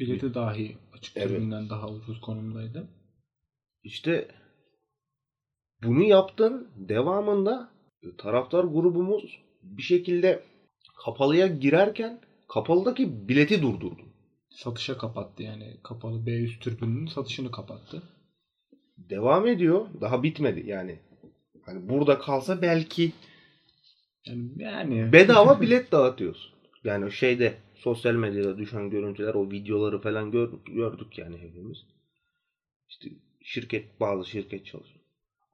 Bileti 0.00 0.34
dahi 0.34 0.76
açık 0.98 1.16
Evet. 1.16 1.28
tribünden 1.28 1.70
daha 1.70 1.88
ucuz 1.88 2.20
konumdaydı. 2.20 2.88
İşte 3.82 4.28
bunu 5.82 6.02
yaptın. 6.02 6.68
Devamında 6.76 7.70
taraftar 8.18 8.64
grubumuz 8.64 9.38
bir 9.62 9.82
şekilde 9.82 10.42
kapalıya 11.04 11.46
girerken 11.46 12.20
kapalıdaki 12.48 13.28
bileti 13.28 13.62
durdurdu. 13.62 14.02
Satışa 14.50 14.98
kapattı 14.98 15.42
yani 15.42 15.76
kapalı 15.82 16.26
B 16.26 16.30
üst 16.30 16.62
tribünün 16.62 17.06
satışını 17.06 17.50
kapattı. 17.50 18.02
Devam 18.98 19.46
ediyor. 19.46 19.86
Daha 20.00 20.22
bitmedi 20.22 20.66
yani. 20.66 20.98
Hani 21.62 21.88
burada 21.88 22.18
kalsa 22.18 22.62
belki 22.62 23.12
Yani, 24.26 24.62
yani 24.62 25.12
bedava 25.12 25.60
bilet 25.60 25.92
dağıtıyorsun. 25.92 26.52
Yani 26.84 27.04
o 27.04 27.10
şeyde 27.10 27.54
sosyal 27.80 28.14
medyada 28.14 28.58
düşen 28.58 28.90
görüntüler, 28.90 29.34
o 29.34 29.50
videoları 29.50 30.00
falan 30.00 30.30
gör- 30.30 30.50
gördük 30.66 31.18
yani 31.18 31.38
hepimiz. 31.38 31.78
İşte 32.88 33.08
şirket, 33.42 34.00
bazı 34.00 34.30
şirket 34.30 34.66
çalışıyor. 34.66 35.04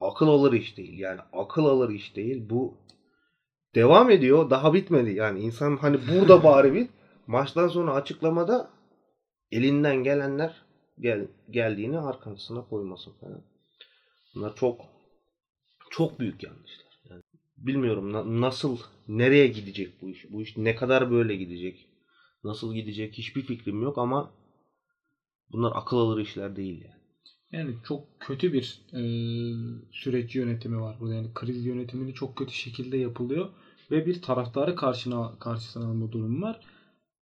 Akıl 0.01 0.29
alır 0.29 0.53
iş 0.53 0.77
değil. 0.77 0.99
Yani 0.99 1.21
akıl 1.33 1.65
alır 1.65 1.91
iş 1.91 2.17
değil. 2.17 2.51
Bu 2.51 2.75
devam 3.75 4.11
ediyor. 4.11 4.51
Daha 4.51 4.75
bitmedi. 4.75 5.11
Yani 5.11 5.41
insan 5.41 5.77
hani 5.77 5.99
burada 6.09 6.45
bari 6.45 6.75
bir 6.75 6.89
maçtan 7.27 7.69
sonra 7.69 7.93
açıklamada 7.95 8.71
elinden 9.53 9.97
gelenler 9.97 10.63
gel, 11.01 11.27
geldiğini 11.51 11.99
arkasına 11.99 12.65
koymasın 12.69 13.13
falan. 13.21 13.43
Bunlar 14.35 14.57
çok 14.57 14.81
çok 15.91 16.21
büyük 16.21 16.43
yanlışlar. 16.43 17.01
Yani 17.11 17.23
bilmiyorum 17.57 18.13
na- 18.13 18.41
nasıl 18.41 18.79
nereye 19.09 19.47
gidecek 19.47 20.03
bu 20.03 20.09
iş? 20.09 20.31
Bu 20.31 20.43
iş 20.43 20.57
ne 20.57 20.75
kadar 20.75 21.11
böyle 21.11 21.37
gidecek? 21.37 21.86
Nasıl 22.45 22.75
gidecek 22.75 23.19
hiçbir 23.19 23.43
fikrim 23.43 23.83
yok 23.83 23.99
ama 23.99 24.31
bunlar 25.53 25.73
akıl 25.75 25.97
alır 25.97 26.21
işler 26.21 26.57
değil 26.57 26.85
yani. 26.85 26.97
Yani 27.53 27.77
çok 27.85 28.21
kötü 28.21 28.53
bir 28.53 28.81
e, 28.93 29.01
süreç 29.93 30.37
yönetimi 30.37 30.81
var 30.81 30.97
burada. 31.01 31.15
Yani 31.15 31.31
kriz 31.35 31.67
yönetimini 31.67 32.15
çok 32.15 32.37
kötü 32.37 32.53
şekilde 32.53 32.97
yapılıyor 32.97 33.49
ve 33.91 34.07
bir 34.07 34.23
taraftarı 34.23 34.77
karşına 34.77 35.39
karşısına 35.39 35.87
alma 35.87 36.13
durumu 36.13 36.43
var. 36.43 36.61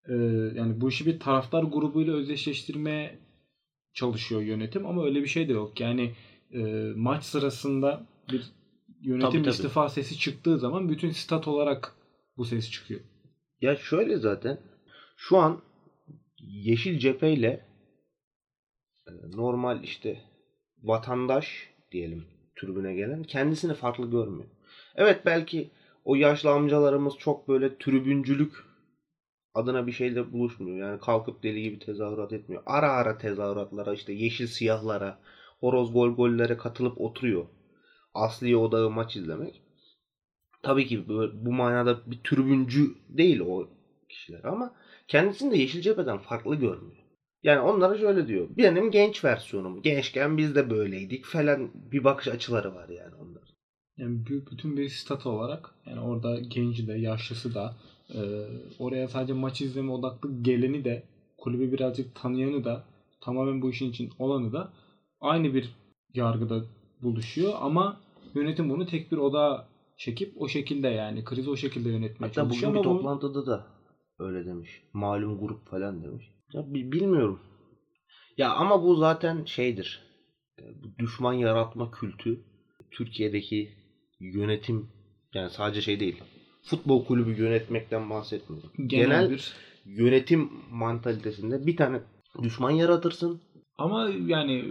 E, 0.08 0.14
yani 0.54 0.80
bu 0.80 0.88
işi 0.88 1.06
bir 1.06 1.20
taraftar 1.20 1.62
grubuyla 1.62 2.14
özdeşleştirmeye 2.14 3.18
çalışıyor 3.94 4.40
yönetim 4.40 4.86
ama 4.86 5.04
öyle 5.04 5.22
bir 5.22 5.28
şey 5.28 5.48
de 5.48 5.52
yok. 5.52 5.80
Yani 5.80 6.14
e, 6.54 6.92
maç 6.96 7.24
sırasında 7.24 8.06
bir 8.32 8.52
yönetim 9.00 9.30
Tabii, 9.30 9.42
tabii. 9.42 9.50
istifa 9.50 9.88
sesi 9.88 10.18
çıktığı 10.18 10.58
zaman 10.58 10.88
bütün 10.88 11.10
stat 11.10 11.48
olarak 11.48 11.94
bu 12.36 12.44
ses 12.44 12.70
çıkıyor. 12.70 13.00
Ya 13.60 13.76
şöyle 13.76 14.16
zaten 14.16 14.58
şu 15.22 15.38
an 15.38 15.62
Yeşil 16.38 16.98
Cephe 16.98 17.32
ile 17.32 17.66
e, 19.06 19.10
normal 19.36 19.84
işte 19.84 20.20
vatandaş 20.82 21.70
diyelim 21.92 22.24
tribüne 22.56 22.94
gelen 22.94 23.22
kendisini 23.22 23.74
farklı 23.74 24.10
görmüyor. 24.10 24.48
Evet 24.94 25.26
belki 25.26 25.70
o 26.04 26.14
yaşlı 26.14 26.50
amcalarımız 26.50 27.16
çok 27.18 27.48
böyle 27.48 27.78
tribüncülük 27.78 28.64
adına 29.54 29.86
bir 29.86 29.92
şeyle 29.92 30.32
buluşmuyor. 30.32 30.88
Yani 30.88 31.00
kalkıp 31.00 31.42
deli 31.42 31.62
gibi 31.62 31.78
tezahürat 31.78 32.32
etmiyor. 32.32 32.62
Ara 32.66 32.92
ara 32.92 33.18
tezahüratlara 33.18 33.94
işte 33.94 34.12
yeşil 34.12 34.46
siyahlara, 34.46 35.18
horoz 35.60 35.92
gol 35.92 36.10
gollere 36.10 36.56
katılıp 36.56 37.00
oturuyor. 37.00 37.46
Asli 38.14 38.56
odağı 38.56 38.90
maç 38.90 39.16
izlemek. 39.16 39.62
Tabii 40.62 40.86
ki 40.86 41.08
bu 41.32 41.52
manada 41.52 42.10
bir 42.10 42.20
tribüncü 42.24 42.94
değil 43.08 43.40
o 43.40 43.68
kişiler 44.08 44.44
ama 44.44 44.74
kendisini 45.12 45.50
de 45.50 45.56
Yeşil 45.56 45.80
Cephe'den 45.80 46.18
farklı 46.18 46.54
görmüyor. 46.54 47.02
Yani 47.42 47.60
onlara 47.60 47.98
şöyle 47.98 48.28
diyor. 48.28 48.48
Benim 48.56 48.90
genç 48.90 49.24
versiyonum. 49.24 49.82
Gençken 49.82 50.38
biz 50.38 50.54
de 50.54 50.70
böyleydik 50.70 51.24
falan 51.24 51.70
bir 51.74 52.04
bakış 52.04 52.28
açıları 52.28 52.74
var 52.74 52.88
yani 52.88 53.14
onların. 53.14 53.48
Yani 53.96 54.16
bü- 54.16 54.50
bütün 54.50 54.76
bir 54.76 54.88
stat 54.88 55.26
olarak 55.26 55.74
yani 55.86 56.00
orada 56.00 56.40
genci 56.40 56.86
de 56.86 56.92
yaşlısı 56.92 57.54
da 57.54 57.76
e, 58.14 58.20
oraya 58.78 59.08
sadece 59.08 59.32
maç 59.32 59.60
izleme 59.60 59.92
odaklı 59.92 60.42
geleni 60.42 60.84
de 60.84 61.02
kulübü 61.38 61.72
birazcık 61.72 62.14
tanıyanı 62.14 62.64
da 62.64 62.84
tamamen 63.20 63.62
bu 63.62 63.70
işin 63.70 63.90
için 63.90 64.10
olanı 64.18 64.52
da 64.52 64.72
aynı 65.20 65.54
bir 65.54 65.74
yargıda 66.14 66.64
buluşuyor 67.02 67.52
ama 67.60 68.00
yönetim 68.34 68.70
bunu 68.70 68.86
tek 68.86 69.12
bir 69.12 69.16
odağa 69.16 69.68
çekip 69.96 70.42
o 70.42 70.48
şekilde 70.48 70.88
yani 70.88 71.24
krizi 71.24 71.50
o 71.50 71.56
şekilde 71.56 71.88
yönetmeye 71.88 72.28
Hatta 72.28 72.34
çalışıyor 72.34 72.70
bugün 72.70 72.82
bir 72.82 72.88
toplantıda 72.88 73.46
da 73.46 73.71
öyle 74.22 74.46
demiş. 74.46 74.82
Malum 74.92 75.38
grup 75.40 75.68
falan 75.70 76.02
demiş. 76.04 76.30
Ya 76.52 76.62
bi- 76.74 76.92
bilmiyorum. 76.92 77.40
Ya 78.38 78.52
ama 78.54 78.82
bu 78.82 78.96
zaten 78.96 79.44
şeydir. 79.44 80.02
E, 80.58 80.62
Bu 80.82 80.98
düşman 80.98 81.32
yaratma 81.32 81.90
kültü 81.90 82.40
Türkiye'deki 82.90 83.72
yönetim 84.20 84.88
yani 85.34 85.50
sadece 85.50 85.80
şey 85.80 86.00
değil. 86.00 86.16
Futbol 86.62 87.04
kulübü 87.04 87.42
yönetmekten 87.42 88.10
bahsetmiyorum. 88.10 88.70
genel, 88.86 88.88
Genel 88.88 89.30
bir 89.30 89.52
yönetim 89.84 90.50
mantalitesinde 90.70 91.66
bir 91.66 91.76
tane 91.76 92.00
düşman 92.42 92.70
yaratırsın. 92.70 93.40
Ama 93.78 94.10
yani 94.26 94.64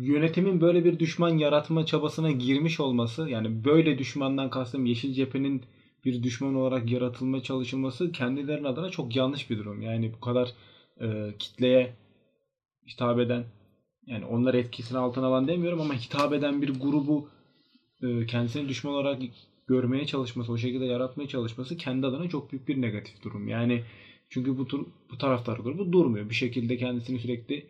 yönetimin 0.00 0.60
böyle 0.60 0.84
bir 0.84 0.98
düşman 0.98 1.38
yaratma 1.38 1.86
çabasına 1.86 2.30
girmiş 2.30 2.80
olması 2.80 3.28
yani 3.28 3.64
böyle 3.64 3.98
düşmandan 3.98 4.50
kastım 4.50 4.86
Yeşil 4.86 5.12
Cephe'nin 5.14 5.62
bir 6.06 6.22
düşman 6.22 6.54
olarak 6.54 6.90
yaratılma 6.90 7.42
çalışılması 7.42 8.12
kendilerinin 8.12 8.64
adına 8.64 8.90
çok 8.90 9.16
yanlış 9.16 9.50
bir 9.50 9.58
durum. 9.58 9.82
Yani 9.82 10.12
bu 10.16 10.20
kadar 10.20 10.52
e, 11.00 11.34
kitleye 11.38 11.92
hitap 12.86 13.18
eden 13.18 13.44
yani 14.06 14.24
onlar 14.24 14.54
etkisini 14.54 14.98
altına 14.98 15.26
alan 15.26 15.48
demiyorum 15.48 15.80
ama 15.80 15.94
hitap 15.94 16.32
eden 16.32 16.62
bir 16.62 16.80
grubu 16.80 17.28
e, 18.02 18.26
kendisini 18.26 18.68
düşman 18.68 18.94
olarak 18.94 19.22
görmeye 19.66 20.06
çalışması, 20.06 20.52
o 20.52 20.58
şekilde 20.58 20.84
yaratmaya 20.84 21.28
çalışması 21.28 21.76
kendi 21.76 22.06
adına 22.06 22.28
çok 22.28 22.52
büyük 22.52 22.68
bir 22.68 22.80
negatif 22.82 23.22
durum. 23.22 23.48
Yani 23.48 23.82
çünkü 24.30 24.58
bu 24.58 24.66
tur, 24.66 24.86
bu 25.10 25.18
taraftar 25.18 25.56
grubu 25.58 25.92
durmuyor. 25.92 26.30
Bir 26.30 26.34
şekilde 26.34 26.76
kendisini 26.76 27.18
sürekli 27.18 27.66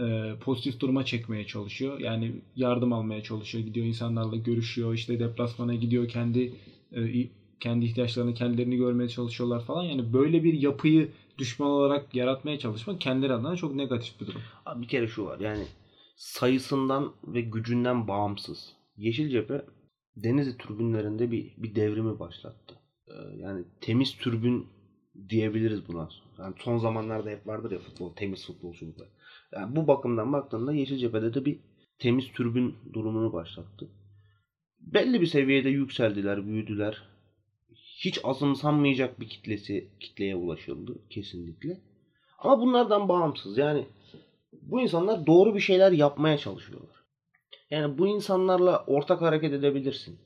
e, 0.00 0.34
pozitif 0.40 0.80
duruma 0.80 1.04
çekmeye 1.04 1.46
çalışıyor. 1.46 2.00
Yani 2.00 2.32
yardım 2.56 2.92
almaya 2.92 3.22
çalışıyor. 3.22 3.64
Gidiyor 3.64 3.86
insanlarla 3.86 4.36
görüşüyor. 4.36 4.94
işte 4.94 5.18
deplasmana 5.18 5.74
gidiyor. 5.74 6.08
Kendi 6.08 6.54
e, 6.92 7.28
kendi 7.62 7.84
ihtiyaçlarını 7.84 8.34
kendilerini 8.34 8.76
görmeye 8.76 9.08
çalışıyorlar 9.08 9.64
falan. 9.64 9.82
Yani 9.82 10.12
böyle 10.12 10.44
bir 10.44 10.52
yapıyı 10.52 11.08
düşman 11.38 11.70
olarak 11.70 12.14
yaratmaya 12.14 12.58
çalışmak 12.58 13.00
kendileri 13.00 13.32
adına 13.32 13.56
çok 13.56 13.74
negatif 13.74 14.20
bir 14.20 14.26
durum. 14.26 14.40
Abi 14.66 14.82
bir 14.82 14.88
kere 14.88 15.08
şu 15.08 15.24
var 15.24 15.40
yani 15.40 15.64
sayısından 16.16 17.12
ve 17.26 17.40
gücünden 17.40 18.08
bağımsız. 18.08 18.72
Yeşil 18.96 19.30
Cephe 19.30 19.64
Denizli 20.16 20.56
türbünlerinde 20.58 21.30
bir, 21.30 21.54
bir 21.56 21.74
devrimi 21.74 22.18
başlattı. 22.18 22.74
Ee, 23.08 23.36
yani 23.36 23.64
temiz 23.80 24.16
türbün 24.16 24.66
diyebiliriz 25.28 25.88
buna. 25.88 26.08
Yani 26.38 26.54
son 26.58 26.78
zamanlarda 26.78 27.30
hep 27.30 27.46
vardır 27.46 27.70
ya 27.70 27.78
futbol, 27.78 28.14
temiz 28.14 28.46
futbol 28.46 28.74
çocuklar. 28.74 29.08
Yani 29.52 29.76
bu 29.76 29.86
bakımdan 29.88 30.32
baktığında 30.32 30.72
Yeşil 30.72 30.96
Cephe'de 30.96 31.34
de 31.34 31.44
bir 31.44 31.58
temiz 31.98 32.32
türbün 32.32 32.74
durumunu 32.92 33.32
başlattı. 33.32 33.88
Belli 34.80 35.20
bir 35.20 35.26
seviyede 35.26 35.68
yükseldiler, 35.68 36.46
büyüdüler. 36.46 37.11
Hiç 38.04 38.20
azımsanmayacak 38.24 39.20
bir 39.20 39.28
kitlesi 39.28 39.88
kitleye 40.00 40.36
ulaşıldı 40.36 41.08
kesinlikle. 41.10 41.80
Ama 42.38 42.60
bunlardan 42.60 43.08
bağımsız 43.08 43.58
yani 43.58 43.86
bu 44.62 44.80
insanlar 44.80 45.26
doğru 45.26 45.54
bir 45.54 45.60
şeyler 45.60 45.92
yapmaya 45.92 46.38
çalışıyorlar. 46.38 46.96
Yani 47.70 47.98
bu 47.98 48.06
insanlarla 48.06 48.84
ortak 48.86 49.20
hareket 49.20 49.52
edebilirsin. 49.52 50.18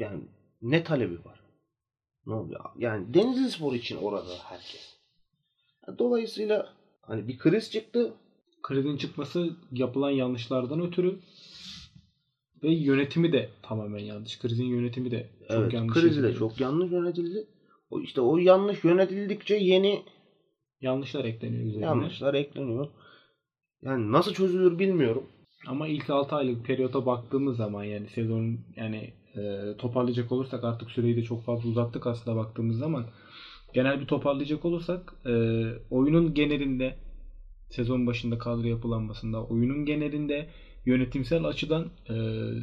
Yani 0.00 0.20
ne 0.62 0.84
talebi 0.84 1.24
var? 1.24 1.40
Ne 2.26 2.34
oluyor? 2.34 2.64
Yani 2.78 3.14
Denizli 3.14 3.50
Spor 3.50 3.74
için 3.74 3.96
orada 3.96 4.34
herkes. 4.44 4.98
Dolayısıyla 5.98 6.74
hani 7.02 7.28
bir 7.28 7.38
kriz 7.38 7.70
çıktı. 7.70 8.12
Krizin 8.62 8.96
çıkması 8.96 9.56
yapılan 9.72 10.10
yanlışlardan 10.10 10.80
ötürü 10.80 11.20
ve 12.62 12.70
yönetimi 12.70 13.32
de 13.32 13.48
tamamen 13.62 13.98
yanlış. 13.98 14.38
Krizin 14.38 14.64
yönetimi 14.64 15.10
de 15.10 15.26
çok 15.48 15.60
evet, 15.60 15.72
yanlış. 15.72 15.94
Krizi 15.94 16.22
de 16.22 16.34
çok 16.34 16.60
yanlış 16.60 16.92
yönetildi. 16.92 17.46
O 17.90 18.00
işte 18.00 18.20
o 18.20 18.38
yanlış 18.38 18.84
yönetildikçe 18.84 19.54
yeni 19.54 20.02
yanlışlar 20.80 21.24
ekleniyor 21.24 21.66
üzerine. 21.66 21.84
yanlışlar 21.84 22.34
ekleniyor. 22.34 22.88
Yani 23.82 24.12
nasıl 24.12 24.34
çözülür 24.34 24.78
bilmiyorum. 24.78 25.22
Ama 25.66 25.88
ilk 25.88 26.10
6 26.10 26.36
aylık 26.36 26.64
periyota 26.66 27.06
baktığımız 27.06 27.56
zaman 27.56 27.84
yani 27.84 28.08
sezonun 28.08 28.60
yani 28.76 29.12
e, 29.36 29.74
toparlayacak 29.78 30.32
olursak 30.32 30.64
artık 30.64 30.90
süreyi 30.90 31.16
de 31.16 31.22
çok 31.22 31.44
fazla 31.44 31.68
uzattık 31.68 32.06
aslında 32.06 32.36
baktığımız 32.36 32.78
zaman 32.78 33.06
genel 33.74 34.00
bir 34.00 34.06
toparlayacak 34.06 34.64
olursak 34.64 35.14
e, 35.26 35.32
oyunun 35.90 36.34
genelinde 36.34 36.94
sezon 37.70 38.06
başında 38.06 38.38
kadro 38.38 38.66
yapılanmasında 38.66 39.44
oyunun 39.44 39.84
genelinde 39.84 40.48
yönetimsel 40.88 41.44
açıdan 41.44 41.84
e, 42.08 42.14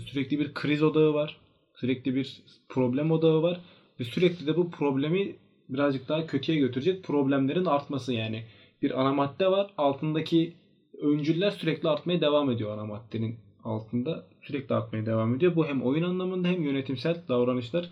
sürekli 0.05 0.39
bir 0.39 0.53
kriz 0.53 0.83
odağı 0.83 1.13
var. 1.13 1.37
Sürekli 1.75 2.15
bir 2.15 2.41
problem 2.69 3.11
odağı 3.11 3.41
var. 3.41 3.59
Ve 3.99 4.03
sürekli 4.03 4.47
de 4.47 4.57
bu 4.57 4.71
problemi 4.71 5.35
birazcık 5.69 6.09
daha 6.09 6.27
kötüye 6.27 6.57
götürecek 6.57 7.03
problemlerin 7.03 7.65
artması 7.65 8.13
yani. 8.13 8.43
Bir 8.81 9.01
ana 9.01 9.13
madde 9.13 9.51
var. 9.51 9.73
Altındaki 9.77 10.53
öncüller 11.01 11.51
sürekli 11.51 11.89
artmaya 11.89 12.21
devam 12.21 12.51
ediyor 12.51 12.71
ana 12.71 12.85
maddenin 12.85 13.35
altında. 13.63 14.27
Sürekli 14.41 14.75
artmaya 14.75 15.05
devam 15.05 15.35
ediyor. 15.35 15.55
Bu 15.55 15.65
hem 15.65 15.81
oyun 15.81 16.03
anlamında 16.03 16.47
hem 16.47 16.63
yönetimsel 16.63 17.23
davranışlar 17.27 17.89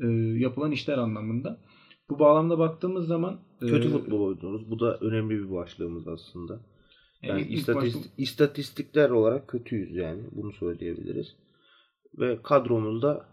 e, 0.00 0.06
yapılan 0.38 0.72
işler 0.72 0.98
anlamında. 0.98 1.58
Bu 2.10 2.18
bağlamda 2.18 2.58
baktığımız 2.58 3.06
zaman 3.06 3.40
e, 3.62 3.66
Kötü 3.66 3.90
futbol 3.90 4.20
oynuyoruz. 4.20 4.70
Bu 4.70 4.80
da 4.80 4.98
önemli 4.98 5.38
bir 5.38 5.50
başlığımız 5.50 6.08
aslında. 6.08 6.60
Yani 7.28 7.40
ilk 7.42 7.58
istatist- 7.68 7.74
başta- 7.96 8.08
istatistikler 8.18 9.10
olarak 9.10 9.48
kötüyüz 9.48 9.96
yani. 9.96 10.22
Bunu 10.32 10.52
söyleyebiliriz. 10.52 11.36
Ve 12.18 12.42
kadromuz 12.42 13.02
da 13.02 13.26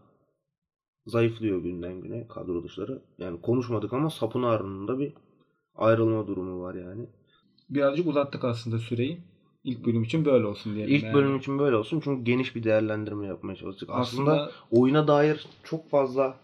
zayıflıyor 1.05 1.61
günden 1.63 2.01
güne 2.01 2.27
kadro 2.27 2.63
dışları. 2.63 3.01
Yani 3.17 3.41
konuşmadık 3.41 3.93
ama 3.93 4.09
sapın 4.09 4.43
ağrında 4.43 4.99
bir 4.99 5.13
ayrılma 5.75 6.27
durumu 6.27 6.61
var 6.61 6.75
yani. 6.75 7.05
birazcık 7.69 8.07
uzattık 8.07 8.43
aslında 8.43 8.77
süreyi. 8.79 9.17
İlk 9.63 9.85
bölüm 9.85 10.03
için 10.03 10.25
böyle 10.25 10.45
olsun 10.45 10.75
diyelim. 10.75 10.95
İlk 10.95 11.03
yani. 11.03 11.13
bölüm 11.13 11.37
için 11.37 11.59
böyle 11.59 11.75
olsun 11.75 11.99
çünkü 12.03 12.23
geniş 12.23 12.55
bir 12.55 12.63
değerlendirme 12.63 13.27
yapmaya 13.27 13.55
çalıştık. 13.55 13.89
Aslında, 13.91 14.31
aslında 14.31 14.51
oyuna 14.71 15.07
dair 15.07 15.45
çok 15.63 15.89
fazla 15.89 16.35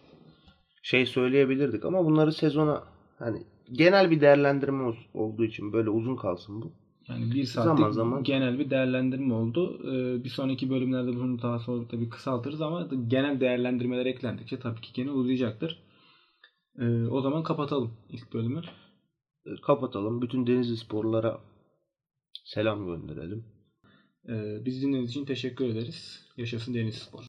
şey 0.83 1.05
söyleyebilirdik 1.05 1.85
ama 1.85 2.05
bunları 2.05 2.31
sezona 2.33 2.83
hani 3.19 3.43
genel 3.71 4.11
bir 4.11 4.21
değerlendirme 4.21 4.83
ol- 4.83 4.95
olduğu 5.13 5.45
için 5.45 5.73
böyle 5.73 5.89
uzun 5.89 6.15
kalsın 6.15 6.61
bu. 6.61 6.71
Yani 7.09 7.31
bir 7.31 7.43
saatlik 7.43 7.77
Zaman 7.77 7.91
zaman- 7.91 8.23
genel 8.23 8.59
bir 8.59 8.69
değerlendirme 8.69 9.33
oldu. 9.33 9.79
Ee, 9.83 10.23
bir 10.23 10.29
sonraki 10.29 10.69
bölümlerde 10.69 11.15
bunu 11.15 11.41
daha 11.41 11.59
sonra 11.59 11.87
tabii 11.87 12.09
kısaltırız 12.09 12.61
ama 12.61 12.87
genel 13.07 13.39
değerlendirmeler 13.39 14.05
eklendikçe 14.05 14.59
tabii 14.59 14.81
ki 14.81 14.93
gene 14.93 15.11
uzayacaktır. 15.11 15.79
Ee, 16.79 17.05
o 17.07 17.21
zaman 17.21 17.43
kapatalım 17.43 17.93
ilk 18.09 18.33
bölümü. 18.33 18.61
E, 19.45 19.49
Kapatalım. 19.61 20.21
Bütün 20.21 20.47
Denizli 20.47 20.77
sporlara 20.77 21.39
selam 22.43 22.85
gönderelim. 22.85 23.45
Ee, 24.29 24.65
bizi 24.65 24.81
dinlediğiniz 24.81 25.09
için 25.09 25.25
teşekkür 25.25 25.65
ederiz. 25.65 26.25
Yaşasın 26.37 26.73
Deniz 26.73 26.95
Spor. 26.95 27.23